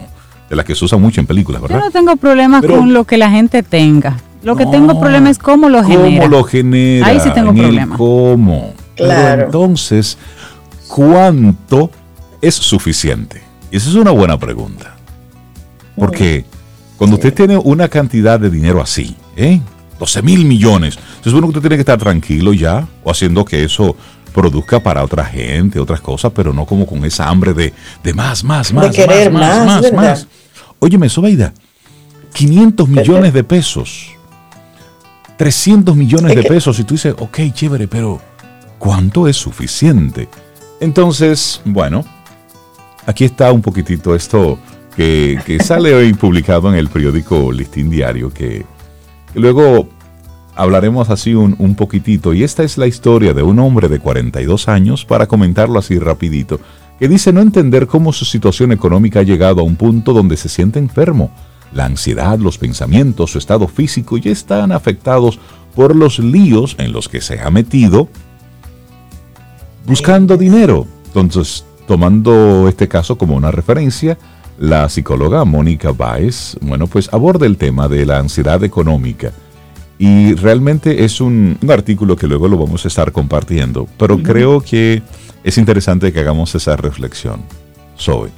de 0.49 0.57
la 0.57 0.65
que 0.65 0.75
se 0.75 0.85
usa 0.85 0.99
mucho 0.99 1.21
en 1.21 1.27
películas, 1.27 1.63
¿verdad? 1.63 1.79
Yo 1.79 1.85
no 1.85 1.91
tengo 1.91 2.17
problemas 2.17 2.65
con 2.65 2.93
lo 2.93 3.05
que 3.05 3.17
la 3.17 3.31
gente 3.31 3.63
tenga. 3.63 4.17
Lo 4.43 4.57
que 4.57 4.67
tengo 4.67 4.99
problema 4.99 5.31
es 5.31 5.39
cómo 5.39 5.69
lo 5.69 5.83
genera. 5.85 6.25
¿Cómo 6.25 6.29
lo 6.29 6.45
genera? 6.45 7.07
Ahí 7.07 7.21
sí 7.21 7.31
tengo 7.33 7.55
problema. 7.55 7.97
¿Cómo? 7.97 8.75
Claro. 8.97 9.47
entonces, 9.47 10.19
¿cuánto 10.89 11.91
es 12.41 12.55
suficiente? 12.55 13.43
Y 13.71 13.77
esa 13.77 13.89
es 13.89 13.95
una 13.95 14.11
buena 14.11 14.39
pregunta. 14.39 14.97
Porque 15.97 16.45
cuando 16.97 17.17
usted 17.17 17.33
tiene 17.33 17.57
una 17.57 17.89
cantidad 17.89 18.39
de 18.39 18.51
dinero 18.51 18.81
así, 18.81 19.17
¿eh? 19.37 19.61
12 19.99 20.23
mil 20.23 20.45
millones, 20.45 20.99
se 21.23 21.31
supone 21.31 21.47
que 21.47 21.49
usted 21.51 21.61
tiene 21.61 21.77
que 21.77 21.83
estar 21.83 21.99
tranquilo 21.99 22.53
ya 22.53 22.87
o 23.05 23.11
haciendo 23.11 23.45
que 23.45 23.65
eso 23.65 23.97
produzca 24.33 24.81
para 24.81 25.05
otra 25.05 25.25
gente, 25.25 25.79
otras 25.79 26.01
cosas, 26.01 26.33
pero 26.35 26.53
no 26.53 26.67
como 26.67 26.87
con 26.87 27.05
esa 27.05 27.29
hambre 27.29 27.53
de, 27.55 27.73
de 28.03 28.15
más, 28.15 28.43
más, 28.43 28.73
más, 28.73 28.91
de 28.91 28.97
querer 28.97 29.31
más, 29.31 29.65
más, 29.65 29.83
más, 29.83 29.93
más. 29.93 30.27
Óyeme, 30.79 31.09
Sobeida, 31.09 31.53
500 32.33 32.89
millones 32.89 33.33
de 33.33 33.45
pesos, 33.45 34.11
300 35.43 35.97
millones 35.97 36.37
de 36.37 36.45
pesos, 36.45 36.79
y 36.79 36.85
tú 36.85 36.95
dices, 36.95 37.17
ok, 37.19 37.41
chévere, 37.53 37.89
pero 37.89 38.21
¿cuánto 38.79 39.27
es 39.27 39.37
suficiente? 39.37 40.29
Entonces, 40.79 41.61
bueno, 41.65 42.05
aquí 43.07 43.25
está 43.25 43.51
un 43.51 43.61
poquitito 43.61 44.15
esto 44.15 44.57
que, 44.95 45.59
sale 45.65 45.97
hoy 45.97 46.13
publicado 46.21 46.69
en 46.69 46.77
el 46.77 46.89
periódico 46.89 47.51
Listín 47.51 47.91
Diario, 47.91 48.33
que, 48.33 48.65
luego 49.35 49.89
hablaremos 50.55 51.11
así 51.11 51.35
un, 51.35 51.57
un, 51.59 51.75
poquitito. 51.75 52.33
Y 52.35 52.45
esta 52.45 52.63
es 52.63 52.79
la 52.79 52.87
historia 52.87 53.35
de 53.35 53.43
un 53.43 53.59
hombre 53.59 53.89
de 53.89 53.99
42 53.99 54.69
años, 54.69 55.05
para 55.05 55.27
comentarlo 55.27 55.81
así 55.81 55.99
rapidito, 55.99 56.61
que 57.01 57.09
dice 57.09 57.33
no 57.33 57.41
entender 57.41 57.89
cómo 57.89 58.13
su 58.13 58.25
situación 58.25 58.71
económica 58.71 59.19
ha 59.19 59.25
llegado 59.25 59.63
a 59.63 59.65
un 59.65 59.75
punto 59.75 60.13
donde 60.13 60.37
se 60.37 60.49
siente 60.49 60.79
enfermo. 60.79 61.33
La 61.73 61.87
ansiedad, 61.87 62.39
los 62.39 62.59
pensamientos, 62.59 63.33
su 63.33 63.39
estado 63.39 63.67
físico 63.69 64.19
ya 64.19 64.31
están 64.31 64.73
afectados 64.73 65.39
por 65.75 65.97
los 65.97 66.19
líos 66.19 66.77
en 66.79 66.93
los 66.93 67.09
que 67.09 67.21
se 67.21 67.41
ha 67.41 67.51
metido 67.51 68.09
buscando 69.87 70.37
dinero. 70.37 70.87
Entonces, 71.07 71.65
tomando 71.87 72.69
este 72.69 72.89
caso 72.89 73.17
como 73.19 73.37
una 73.37 73.51
referencia, 73.51 74.19
la 74.59 74.89
psicóloga 74.89 75.45
Mónica 75.45 75.93
Baez, 75.93 76.57
bueno, 76.61 76.87
pues 76.87 77.13
aborda 77.13 77.47
el 77.47 77.57
tema 77.57 77.89
de 77.89 78.07
la 78.07 78.19
ansiedad 78.19 78.63
económica. 78.65 79.33
Y 79.99 80.35
realmente 80.35 81.05
es 81.05 81.21
un, 81.21 81.59
un 81.63 81.71
artículo 81.71 82.17
que 82.17 82.27
luego 82.27 82.49
lo 82.49 82.59
vamos 82.59 82.85
a 82.85 82.89
estar 82.89 83.13
compartiendo, 83.13 83.87
pero 83.99 84.21
creo 84.23 84.61
que 84.61 85.03
es 85.45 85.59
interesante 85.59 86.13
que 86.13 86.21
hagamos 86.21 86.55
esa 86.55 86.77
reflexión. 86.77 87.43
Soy. 87.97 88.31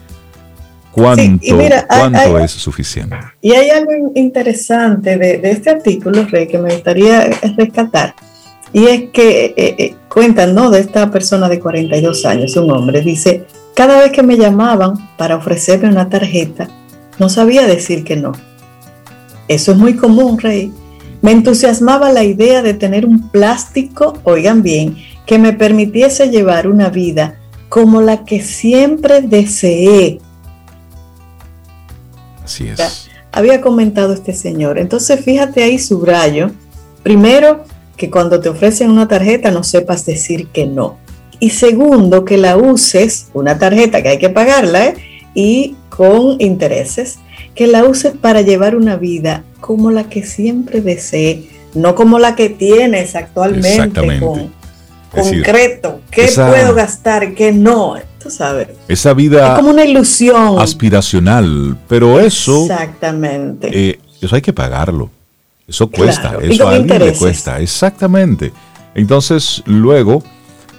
¿Cuánto, 0.95 2.39
es 2.39 2.51
suficiente? 2.53 3.17
Y 3.41 3.53
hay 3.53 3.71
algo 3.71 3.91
interesante 4.15 5.19
de, 5.19 5.41
este 5.51 5.71
artículo, 5.71 6.25
Rey, 6.25 6.47
que 6.47 6.59
me 6.59 6.73
gustaría 6.73 7.31
rescatar. 7.57 8.15
Y 8.73 8.87
es 8.87 9.11
que 9.11 9.55
eh, 9.57 9.75
eh, 9.79 9.95
cuentan, 10.09 10.55
¿no? 10.55 10.71
De 10.71 10.81
esta 10.81 11.11
persona 11.11 11.49
de 11.49 11.59
42 11.59 12.25
años, 12.25 12.57
un 12.57 12.71
hombre, 12.71 13.01
dice, 13.01 13.45
cada 13.75 14.01
vez 14.01 14.13
que 14.13 14.23
me 14.23 14.37
llamaban 14.37 14.95
para 15.17 15.37
ofrecerme 15.37 15.89
una 15.89 16.09
tarjeta, 16.09 16.69
no 17.19 17.29
sabía 17.29 17.67
decir 17.67 18.05
que 18.05 18.17
no. 18.17 18.33
Eso 19.49 19.73
es 19.73 19.79
muy 19.79 19.95
común, 19.95 20.39
Rey. 20.39 20.73
Me 21.23 21.33
entusiasmaba 21.33 22.13
la 22.13 22.23
idea 22.23 22.63
de 22.63 22.75
tener 22.75 23.07
un 23.07 23.31
plástico, 23.31 24.15
oigan 24.25 24.63
bien, 24.63 24.97
que 25.27 25.39
me 25.39 25.53
permitiese 25.53 26.29
llevar 26.29 26.69
una 26.69 26.89
vida 26.89 27.41
como 27.69 28.01
la 28.01 28.25
que 28.25 28.41
siempre 28.41 29.23
deseé. 29.23 30.21
Así 32.45 32.69
es. 32.69 33.09
había 33.33 33.61
comentado 33.61 34.13
este 34.13 34.35
señor. 34.35 34.79
Entonces, 34.79 35.25
fíjate 35.25 35.63
ahí 35.63 35.79
subrayo. 35.79 36.51
Primero, 37.03 37.65
que 37.97 38.11
cuando 38.11 38.41
te 38.41 38.49
ofrecen 38.49 38.91
una 38.91 39.09
tarjeta 39.09 39.51
no 39.51 39.63
sepas 39.65 40.05
decir 40.07 40.49
que 40.49 40.67
no. 40.67 40.99
Y 41.41 41.51
segundo, 41.51 42.25
que 42.25 42.37
la 42.37 42.57
uses, 42.57 43.29
una 43.35 43.59
tarjeta 43.59 44.03
que 44.03 44.09
hay 44.11 44.19
que 44.19 44.31
pagarla, 44.31 44.87
¿eh? 44.87 44.95
y 45.35 45.77
con 45.89 46.41
intereses, 46.41 47.19
que 47.55 47.67
la 47.67 47.85
uses 47.85 48.15
para 48.17 48.41
llevar 48.41 48.77
una 48.77 48.97
vida 48.97 49.45
como 49.61 49.91
la 49.91 50.09
que 50.09 50.25
siempre 50.25 50.81
deseé, 50.81 51.49
no 51.75 51.95
como 51.95 52.19
la 52.19 52.37
que 52.37 52.51
tienes 52.51 53.17
actualmente 53.17 54.21
con 54.21 54.53
concreto, 55.11 56.01
qué 56.11 56.29
puedo 56.35 56.75
gastar, 56.75 57.35
qué 57.35 57.53
no. 57.53 57.97
Tú 58.25 58.31
sabes. 58.31 58.69
Esa 58.89 59.13
vida. 59.13 59.53
Es 59.53 59.55
como 59.59 59.71
una 59.71 59.85
ilusión. 59.85 60.59
Aspiracional. 60.59 61.77
Pero 61.87 62.19
eso. 62.19 62.63
Exactamente. 62.63 63.71
Eh, 63.71 64.01
eso 64.21 64.35
hay 64.35 64.41
que 64.41 64.55
pagarlo. 64.55 65.11
Eso 65.69 65.91
cuesta. 65.91 66.39
Eso 66.41 66.67
a 66.67 66.73
alguien 66.73 66.99
le 66.99 67.13
cuesta. 67.13 67.61
Exactamente. 67.61 68.51
Entonces, 68.95 69.63
luego, 69.67 70.23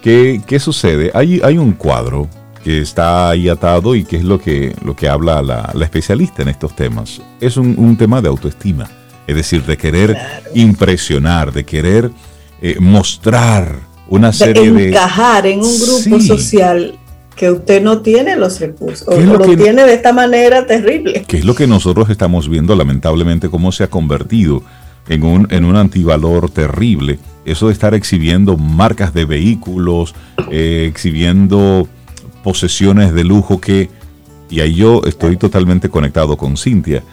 ¿qué, 0.02 0.42
qué 0.48 0.60
sucede? 0.60 1.12
Hay, 1.14 1.40
hay 1.44 1.60
un 1.60 1.74
cuadro 1.74 2.28
que 2.64 2.82
está 2.82 3.30
ahí 3.30 3.48
atado 3.48 3.94
y 3.94 4.04
que 4.06 4.18
es 4.18 4.24
lo 4.24 4.40
que, 4.40 4.76
lo 4.84 4.96
que 4.96 5.08
habla 5.08 5.44
la, 5.44 5.72
especialista 5.82 6.42
en 6.42 6.48
estos 6.48 6.76
temas. 6.76 7.22
Es 7.40 7.58
un, 7.58 7.96
tema 7.96 8.24
de 8.24 8.30
autoestima. 8.30 8.90
Es 9.28 9.36
decir, 9.36 9.64
de 9.66 9.78
querer 9.78 10.18
impresionar, 10.56 11.54
de 11.54 11.64
querer 11.64 12.10
eh, 12.64 12.78
mostrar 12.80 13.82
una 14.08 14.34
serie 14.34 14.72
de... 14.72 14.90
Encajar 14.90 15.46
en 15.46 15.60
un 15.60 15.80
grupo 15.80 16.20
social 16.20 16.98
que 17.36 17.52
usted 17.52 17.82
no 17.82 18.02
tiene 18.02 18.36
los 18.36 18.60
recursos, 18.60 19.08
o 19.08 19.20
lo, 19.20 19.40
tiene 19.56 19.84
de 19.84 19.94
esta 19.94 20.14
manera 20.14 20.66
terrible. 20.66 21.24
Que 21.28 21.38
es 21.38 21.46
lo 21.46 21.56
que 21.56 21.68
nosotros 21.68 22.10
estamos 22.10 22.48
viendo 22.50 22.76
lamentablemente 22.76 23.50
cómo 23.50 23.72
se 23.72 23.84
ha 23.84 23.90
convertido 23.90 24.64
en 25.10 25.24
un, 25.24 25.48
en 25.52 25.66
un 25.66 25.76
antivalor 25.76 26.50
terrible 26.50 27.20
eso 27.46 27.68
de 27.68 27.74
estar 27.74 27.94
exhibiendo 27.94 28.58
marcas 28.58 29.14
de 29.14 29.26
vehículos, 29.26 30.16
eh, 30.52 30.88
exhibiendo 30.90 31.88
posesiones 32.44 33.14
de 33.14 33.24
lujo 33.24 33.62
que, 33.62 33.90
y 34.50 34.60
ahí 34.60 34.76
yo 34.76 35.02
estoy 35.06 35.38
totalmente 35.38 35.90
conectado 35.90 36.38
con 36.38 36.58
Cintia, 36.58 37.04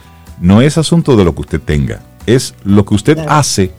no 0.40 0.62
es 0.62 0.78
asunto 0.78 1.16
de 1.16 1.24
lo 1.24 1.34
que 1.34 1.42
usted 1.42 1.60
tenga, 1.60 2.00
es 2.26 2.54
lo 2.64 2.84
que 2.84 2.94
usted 2.94 3.18
hace 3.28 3.72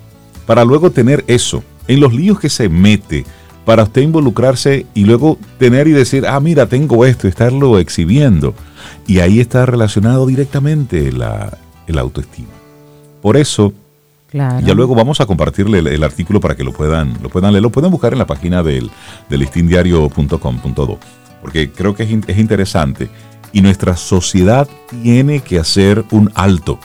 para 0.45 0.63
luego 0.63 0.91
tener 0.91 1.23
eso, 1.27 1.63
en 1.87 1.99
los 1.99 2.13
líos 2.13 2.39
que 2.39 2.49
se 2.49 2.69
mete, 2.69 3.25
para 3.65 3.83
usted 3.83 4.01
involucrarse 4.01 4.85
y 4.93 5.05
luego 5.05 5.37
tener 5.57 5.87
y 5.87 5.91
decir, 5.91 6.25
ah, 6.27 6.39
mira, 6.39 6.67
tengo 6.67 7.05
esto, 7.05 7.27
y 7.27 7.29
estarlo 7.29 7.79
exhibiendo. 7.79 8.53
Y 9.07 9.19
ahí 9.19 9.39
está 9.39 9.65
relacionado 9.65 10.25
directamente 10.25 11.11
la, 11.11 11.57
el 11.87 11.97
autoestima. 11.97 12.49
Por 13.21 13.37
eso, 13.37 13.73
ya 14.33 14.73
luego 14.73 14.95
vamos 14.95 15.21
a 15.21 15.25
compartirle 15.25 15.79
el, 15.79 16.03
artículo 16.03 16.41
para 16.41 16.55
que 16.55 16.63
lo 16.63 16.73
puedan, 16.73 17.21
lo 17.21 17.29
puedan 17.29 17.53
leer, 17.53 17.61
lo 17.61 17.69
pueden 17.69 17.91
buscar 17.91 18.13
en 18.13 18.19
la 18.19 18.25
página 18.25 18.63
del, 18.63 18.89
del 19.29 19.39
listindiario.com.do, 19.39 20.99
porque 21.41 21.71
creo 21.71 21.93
que 21.93 22.03
es, 22.03 22.09
es 22.27 22.37
interesante 22.37 23.09
y 23.51 23.61
nuestra 23.61 23.95
sociedad 23.95 24.67
tiene 25.03 25.41
que 25.41 25.59
hacer 25.59 26.03
un 26.09 26.31
alto. 26.33 26.79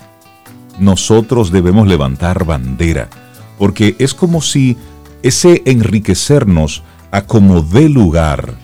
Nosotros 0.78 1.50
debemos 1.50 1.88
levantar 1.88 2.44
bandera, 2.44 3.08
porque 3.56 3.96
es 3.98 4.12
como 4.12 4.42
si 4.42 4.76
ese 5.22 5.62
enriquecernos 5.66 6.82
a 7.10 7.22
como 7.22 7.62
de 7.62 7.88
lugar 7.88 8.54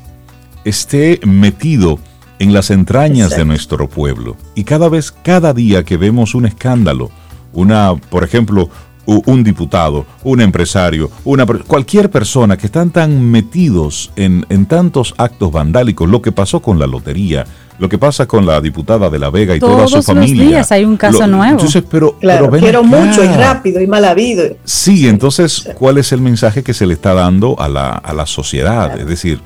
esté 0.65 1.21
metido 1.27 1.99
en 2.39 2.53
las 2.53 2.71
entrañas 2.71 3.31
de 3.31 3.45
nuestro 3.45 3.89
pueblo. 3.89 4.37
Y 4.55 4.65
cada 4.65 4.89
vez, 4.89 5.13
cada 5.13 5.53
día 5.53 5.85
que 5.85 5.97
vemos 5.97 6.35
un 6.35 6.47
escándalo, 6.47 7.11
una, 7.53 7.95
por 7.95 8.25
ejemplo, 8.25 8.69
un 9.07 9.45
diputado, 9.45 10.07
un 10.23 10.41
empresario, 10.41 11.11
una, 11.25 11.47
cualquier 11.47 12.11
persona 12.11 12.57
que 12.57 12.67
están 12.67 12.91
tan 12.91 13.31
metidos 13.31 14.11
en, 14.17 14.47
en 14.49 14.67
tantos 14.67 15.15
actos 15.19 15.53
vandálicos, 15.53 16.09
lo 16.09 16.23
que 16.23 16.33
pasó 16.33 16.61
con 16.61 16.79
la 16.79 16.87
lotería, 16.87 17.45
lo 17.79 17.89
que 17.89 17.99
pasa 17.99 18.27
con 18.27 18.47
la 18.47 18.61
diputada 18.61 19.11
de 19.11 19.19
La 19.19 19.31
Vega 19.31 19.57
y 19.57 19.61
toda 19.61 19.87
su 19.89 20.03
familia. 20.03 20.27
Todos 20.27 20.39
los 20.39 20.49
días 20.49 20.73
hay 20.73 20.85
un 20.85 20.97
caso 20.97 21.27
nuevo. 21.27 21.61
pero, 21.91 22.19
claro, 22.19 22.51
quiero 22.51 22.85
mucho 22.85 23.25
y 23.25 23.29
rápido 23.29 23.81
y 23.81 23.87
mal 23.87 24.05
habido. 24.05 24.45
Sí, 24.65 25.09
entonces, 25.09 25.69
¿cuál 25.77 25.99
es 25.99 26.13
el 26.13 26.21
mensaje 26.21 26.63
que 26.63 26.73
se 26.73 26.87
le 26.87 26.95
está 26.95 27.15
dando 27.15 27.61
a 27.61 27.69
la, 27.69 27.91
a 27.91 28.13
la 28.13 28.27
sociedad? 28.27 28.99
Es 28.99 29.07
decir, 29.07 29.41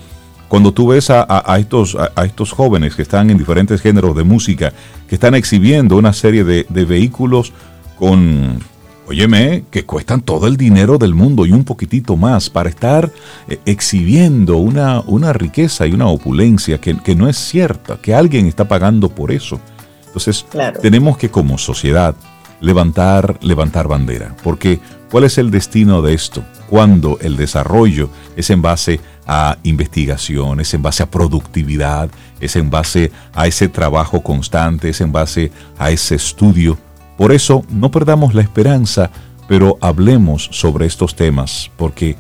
cuando 0.48 0.72
tú 0.72 0.89
ves 0.89 1.10
a, 1.10 1.26
a, 1.28 1.59
estos, 1.59 1.97
a, 1.97 2.24
estos 2.24 2.52
jóvenes 2.52 2.94
que 2.94 3.02
están 3.02 3.30
en 3.30 3.39
diferentes 3.39 3.80
géneros 3.80 4.14
de 4.14 4.24
música, 4.24 4.72
que 5.09 5.14
están 5.14 5.35
exhibiendo 5.35 5.97
una 5.97 6.12
serie 6.12 6.44
de, 6.44 6.66
de 6.68 6.85
vehículos 6.85 7.52
con 7.98 8.60
óyeme, 9.09 9.64
que 9.70 9.85
cuestan 9.85 10.20
todo 10.20 10.47
el 10.47 10.56
dinero 10.56 10.98
del 10.98 11.14
mundo 11.14 11.47
y 11.47 11.52
un 11.52 11.64
poquitito 11.64 12.16
más 12.16 12.51
para 12.51 12.68
estar 12.68 13.10
eh, 13.48 13.59
exhibiendo 13.64 14.59
una, 14.59 15.01
una, 15.01 15.32
riqueza 15.32 15.86
y 15.86 15.93
una 15.93 16.09
opulencia 16.09 16.78
que, 16.78 17.14
no 17.14 17.28
es 17.28 17.39
cierta, 17.39 17.97
que 17.97 18.14
alguien 18.14 18.47
está 18.47 18.68
pagando 18.68 19.09
por 19.09 19.32
eso. 19.32 19.60
Entonces, 20.06 20.47
tenemos 20.82 21.16
que 21.16 21.30
como 21.30 21.59
sociedad 21.59 22.14
levantar, 22.60 23.39
levantar 23.43 23.89
bandera, 23.89 24.36
porque 24.43 24.78
¿cuál 25.10 25.24
es 25.24 25.39
el 25.39 25.51
destino 25.51 26.02
de 26.02 26.14
esto? 26.14 26.44
Cuando 26.68 27.18
el 27.20 27.36
desarrollo 27.36 28.10
es 28.36 28.51
en 28.51 28.60
base 28.60 29.01
a 29.26 29.56
investigación, 29.62 30.60
es 30.60 30.74
en 30.74 30.82
base 30.82 31.02
a 31.02 31.10
productividad, 31.10 32.10
es 32.40 32.56
en 32.56 32.68
base 32.68 33.10
a 33.35 33.47
ese 33.47 33.68
trabajo 33.68 34.22
constante, 34.22 34.90
es 34.90 35.01
en 35.01 35.12
base 35.12 35.51
a 35.78 35.90
ese 35.90 36.16
estudio 36.16 36.78
por 37.19 37.32
eso 37.32 37.65
no 37.69 37.90
perdamos 37.90 38.32
la 38.32 38.43
esperanza, 38.43 39.11
pero 39.49 39.77
hablemos 39.81 40.49
sobre 40.53 40.86
estos 40.86 41.16
temas, 41.16 41.69
porque 41.77 42.16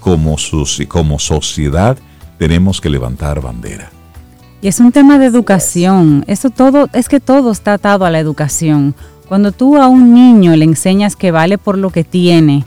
como, 0.00 0.36
como 0.86 1.18
sociedad 1.18 1.96
tenemos 2.38 2.80
que 2.82 2.90
levantar 2.90 3.40
bandera. 3.40 3.90
Y 4.60 4.68
es 4.68 4.80
un 4.80 4.92
tema 4.92 5.18
de 5.18 5.26
educación. 5.26 6.24
Eso 6.26 6.50
todo, 6.50 6.90
es 6.92 7.08
que 7.08 7.20
todo 7.20 7.50
está 7.50 7.72
atado 7.72 8.04
a 8.04 8.10
la 8.10 8.18
educación. 8.18 8.94
Cuando 9.28 9.50
tú 9.50 9.78
a 9.78 9.88
un 9.88 10.12
niño 10.12 10.54
le 10.56 10.66
enseñas 10.66 11.16
que 11.16 11.30
vale 11.30 11.56
por 11.56 11.78
lo 11.78 11.88
que 11.88 12.04
tiene, 12.04 12.66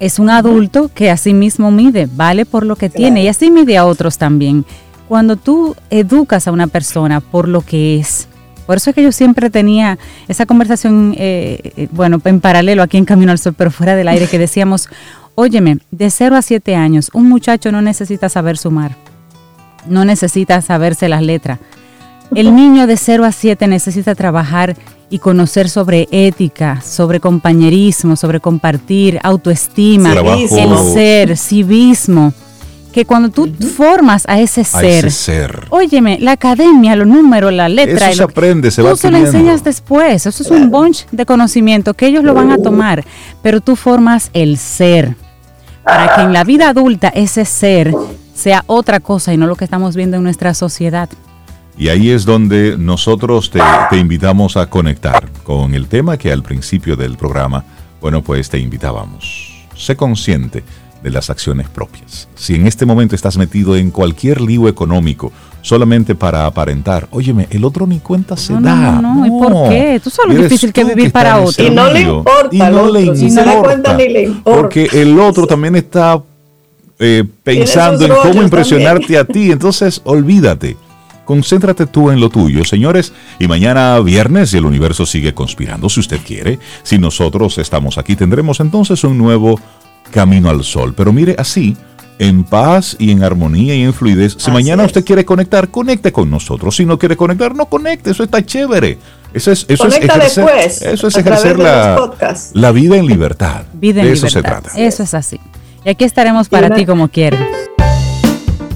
es 0.00 0.18
un 0.18 0.30
adulto 0.30 0.90
que 0.94 1.10
así 1.10 1.34
mismo 1.34 1.70
mide, 1.70 2.08
vale 2.10 2.46
por 2.46 2.64
lo 2.64 2.76
que 2.76 2.88
tiene 2.88 3.22
y 3.22 3.28
así 3.28 3.50
mide 3.50 3.76
a 3.76 3.84
otros 3.84 4.16
también. 4.16 4.64
Cuando 5.08 5.36
tú 5.36 5.76
educas 5.90 6.48
a 6.48 6.52
una 6.52 6.66
persona 6.66 7.20
por 7.20 7.48
lo 7.48 7.60
que 7.60 7.98
es, 7.98 8.28
por 8.66 8.76
eso 8.76 8.90
es 8.90 8.96
que 8.96 9.02
yo 9.02 9.12
siempre 9.12 9.48
tenía 9.50 9.98
esa 10.28 10.44
conversación, 10.44 11.14
eh, 11.16 11.72
eh, 11.76 11.88
bueno, 11.92 12.20
en 12.24 12.40
paralelo 12.40 12.82
aquí 12.82 12.96
en 12.96 13.04
Camino 13.04 13.32
al 13.32 13.38
Sol, 13.38 13.54
pero 13.56 13.70
fuera 13.70 13.94
del 13.96 14.08
aire, 14.08 14.26
que 14.26 14.38
decíamos, 14.38 14.88
óyeme, 15.34 15.78
de 15.90 16.10
0 16.10 16.36
a 16.36 16.42
7 16.42 16.74
años, 16.74 17.10
un 17.14 17.28
muchacho 17.28 17.70
no 17.70 17.80
necesita 17.80 18.28
saber 18.28 18.58
sumar, 18.58 18.96
no 19.86 20.04
necesita 20.04 20.60
saberse 20.60 21.08
las 21.08 21.22
letras. 21.22 21.60
El 22.34 22.56
niño 22.56 22.88
de 22.88 22.96
0 22.96 23.24
a 23.24 23.32
7 23.32 23.68
necesita 23.68 24.16
trabajar 24.16 24.76
y 25.10 25.20
conocer 25.20 25.68
sobre 25.68 26.08
ética, 26.10 26.80
sobre 26.80 27.20
compañerismo, 27.20 28.16
sobre 28.16 28.40
compartir, 28.40 29.20
autoestima, 29.22 30.12
el 30.12 30.78
ser, 30.92 31.36
civismo 31.36 32.34
que 32.96 33.04
cuando 33.04 33.28
tú 33.28 33.52
formas 33.76 34.24
a 34.26 34.40
ese 34.40 34.64
ser, 34.64 35.04
a 35.04 35.08
ese 35.08 35.10
ser, 35.10 35.66
óyeme, 35.68 36.16
la 36.18 36.32
academia, 36.32 36.96
los 36.96 37.06
números, 37.06 37.52
la 37.52 37.68
letra, 37.68 38.08
eso 38.08 38.16
se 38.16 38.22
aprende, 38.22 38.70
se 38.70 38.80
va 38.80 38.92
Tú 38.92 38.96
se 38.96 39.10
lo 39.10 39.18
enseñas 39.18 39.62
después, 39.62 40.24
eso 40.24 40.42
es 40.42 40.50
un 40.50 40.70
bunch 40.70 41.04
de 41.12 41.26
conocimiento 41.26 41.92
que 41.92 42.06
ellos 42.06 42.24
lo 42.24 42.32
van 42.32 42.52
a 42.52 42.56
tomar, 42.56 43.04
pero 43.42 43.60
tú 43.60 43.76
formas 43.76 44.30
el 44.32 44.56
ser. 44.56 45.14
Para 45.84 46.14
que 46.14 46.22
en 46.22 46.32
la 46.32 46.42
vida 46.44 46.70
adulta 46.70 47.08
ese 47.08 47.44
ser 47.44 47.92
sea 48.32 48.64
otra 48.66 48.98
cosa 49.00 49.34
y 49.34 49.36
no 49.36 49.46
lo 49.46 49.56
que 49.56 49.66
estamos 49.66 49.94
viendo 49.94 50.16
en 50.16 50.22
nuestra 50.22 50.54
sociedad. 50.54 51.10
Y 51.76 51.90
ahí 51.90 52.08
es 52.08 52.24
donde 52.24 52.76
nosotros 52.78 53.50
te, 53.50 53.60
te 53.90 53.98
invitamos 53.98 54.56
a 54.56 54.70
conectar 54.70 55.28
con 55.42 55.74
el 55.74 55.86
tema 55.88 56.16
que 56.16 56.32
al 56.32 56.42
principio 56.42 56.96
del 56.96 57.18
programa, 57.18 57.62
bueno, 58.00 58.22
pues 58.22 58.48
te 58.48 58.58
invitábamos. 58.58 59.66
Sé 59.74 59.96
consciente 59.96 60.64
de 61.06 61.12
las 61.12 61.30
acciones 61.30 61.68
propias. 61.68 62.26
Si 62.34 62.56
en 62.56 62.66
este 62.66 62.84
momento 62.84 63.14
estás 63.14 63.36
metido 63.36 63.76
en 63.76 63.92
cualquier 63.92 64.40
lío 64.40 64.66
económico 64.66 65.30
solamente 65.62 66.16
para 66.16 66.46
aparentar, 66.46 67.06
óyeme, 67.12 67.46
el 67.50 67.64
otro 67.64 67.86
ni 67.86 68.00
cuenta 68.00 68.36
se 68.36 68.54
da. 68.54 69.00
No, 69.00 69.14
no, 69.14 69.24
¿y 69.24 69.30
por 69.30 69.68
qué? 69.68 70.00
Tú 70.02 70.10
sabes 70.10 70.34
lo 70.34 70.42
difícil 70.42 70.72
que 70.72 70.82
vivir 70.82 71.12
para 71.12 71.38
otro. 71.38 71.64
Y 71.64 71.70
no 71.70 71.92
le 71.92 72.00
importa. 72.00 72.48
Y 72.50 72.58
no 72.58 72.90
le 72.90 73.02
importa. 73.02 73.96
ni 73.96 74.08
le 74.08 74.22
importa. 74.24 74.60
Porque 74.60 74.88
el 74.94 75.16
otro 75.20 75.46
también 75.46 75.76
está 75.76 76.20
eh, 76.98 77.22
pensando 77.44 78.04
en 78.04 78.12
cómo 78.12 78.42
impresionarte 78.42 79.16
a 79.16 79.24
ti. 79.24 79.52
Entonces, 79.52 80.00
olvídate. 80.02 80.76
Concéntrate 81.24 81.86
tú 81.86 82.10
en 82.10 82.18
lo 82.18 82.30
tuyo, 82.30 82.64
señores. 82.64 83.12
Y 83.38 83.46
mañana 83.46 84.00
viernes, 84.00 84.52
y 84.54 84.56
el 84.56 84.64
universo 84.64 85.06
sigue 85.06 85.34
conspirando, 85.34 85.88
si 85.88 86.00
usted 86.00 86.18
quiere. 86.26 86.58
Si 86.82 86.98
nosotros 86.98 87.58
estamos 87.58 87.96
aquí, 87.96 88.16
tendremos 88.16 88.58
entonces 88.58 89.04
un 89.04 89.16
nuevo 89.18 89.60
camino 90.10 90.50
al 90.50 90.64
sol. 90.64 90.94
Pero 90.96 91.12
mire 91.12 91.36
así, 91.38 91.76
en 92.18 92.44
paz 92.44 92.96
y 92.98 93.10
en 93.10 93.22
armonía 93.22 93.74
y 93.74 93.82
en 93.82 93.92
fluidez. 93.92 94.36
Si 94.38 94.50
mañana 94.50 94.84
usted 94.84 95.04
quiere 95.04 95.24
conectar, 95.24 95.68
conecte 95.68 96.12
con 96.12 96.30
nosotros. 96.30 96.76
Si 96.76 96.84
no 96.84 96.98
quiere 96.98 97.16
conectar, 97.16 97.54
no 97.54 97.66
conecte. 97.66 98.10
Eso 98.10 98.22
está 98.22 98.44
chévere. 98.44 98.98
Eso 99.34 99.52
es, 99.52 99.66
eso 99.68 99.86
es 99.86 99.96
ejercer, 99.96 100.48
eso 100.92 101.08
es 101.08 101.16
ejercer 101.16 101.58
la, 101.58 102.10
la, 102.54 102.72
vida 102.72 102.96
en 102.96 103.06
libertad. 103.06 103.64
Vida 103.74 104.00
en 104.00 104.06
de 104.06 104.12
eso 104.14 104.28
se 104.28 104.40
trata. 104.42 104.70
Eso 104.76 105.02
es 105.02 105.12
así. 105.12 105.38
Y 105.84 105.90
aquí 105.90 106.04
estaremos 106.04 106.48
para 106.48 106.74
ti 106.74 106.86
como 106.86 107.08
quieras. 107.08 107.46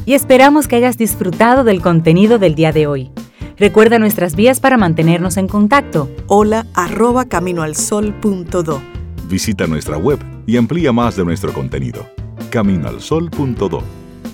Y 0.04 0.12
esperamos 0.12 0.68
que 0.68 0.76
hayas 0.76 0.98
disfrutado 0.98 1.64
del 1.64 1.80
contenido 1.80 2.38
del 2.38 2.56
día 2.56 2.72
de 2.72 2.86
hoy. 2.86 3.10
Recuerda 3.56 3.98
nuestras 3.98 4.36
vías 4.36 4.60
para 4.60 4.76
mantenernos 4.76 5.36
en 5.38 5.46
contacto. 5.46 6.10
Hola 6.26 6.66
arroba 6.74 7.26
caminoalsol.do 7.26 8.99
Visita 9.30 9.68
nuestra 9.68 9.96
web 9.96 10.18
y 10.44 10.56
amplía 10.56 10.90
más 10.90 11.14
de 11.14 11.24
nuestro 11.24 11.52
contenido. 11.52 12.04
Caminoalsol.do. 12.50 13.82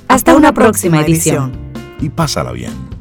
Hasta 0.09 0.35
una 0.35 0.55
próxima 0.55 1.03
edición. 1.03 1.53
Y 2.01 2.09
pásala 2.09 2.53
bien. 2.53 2.96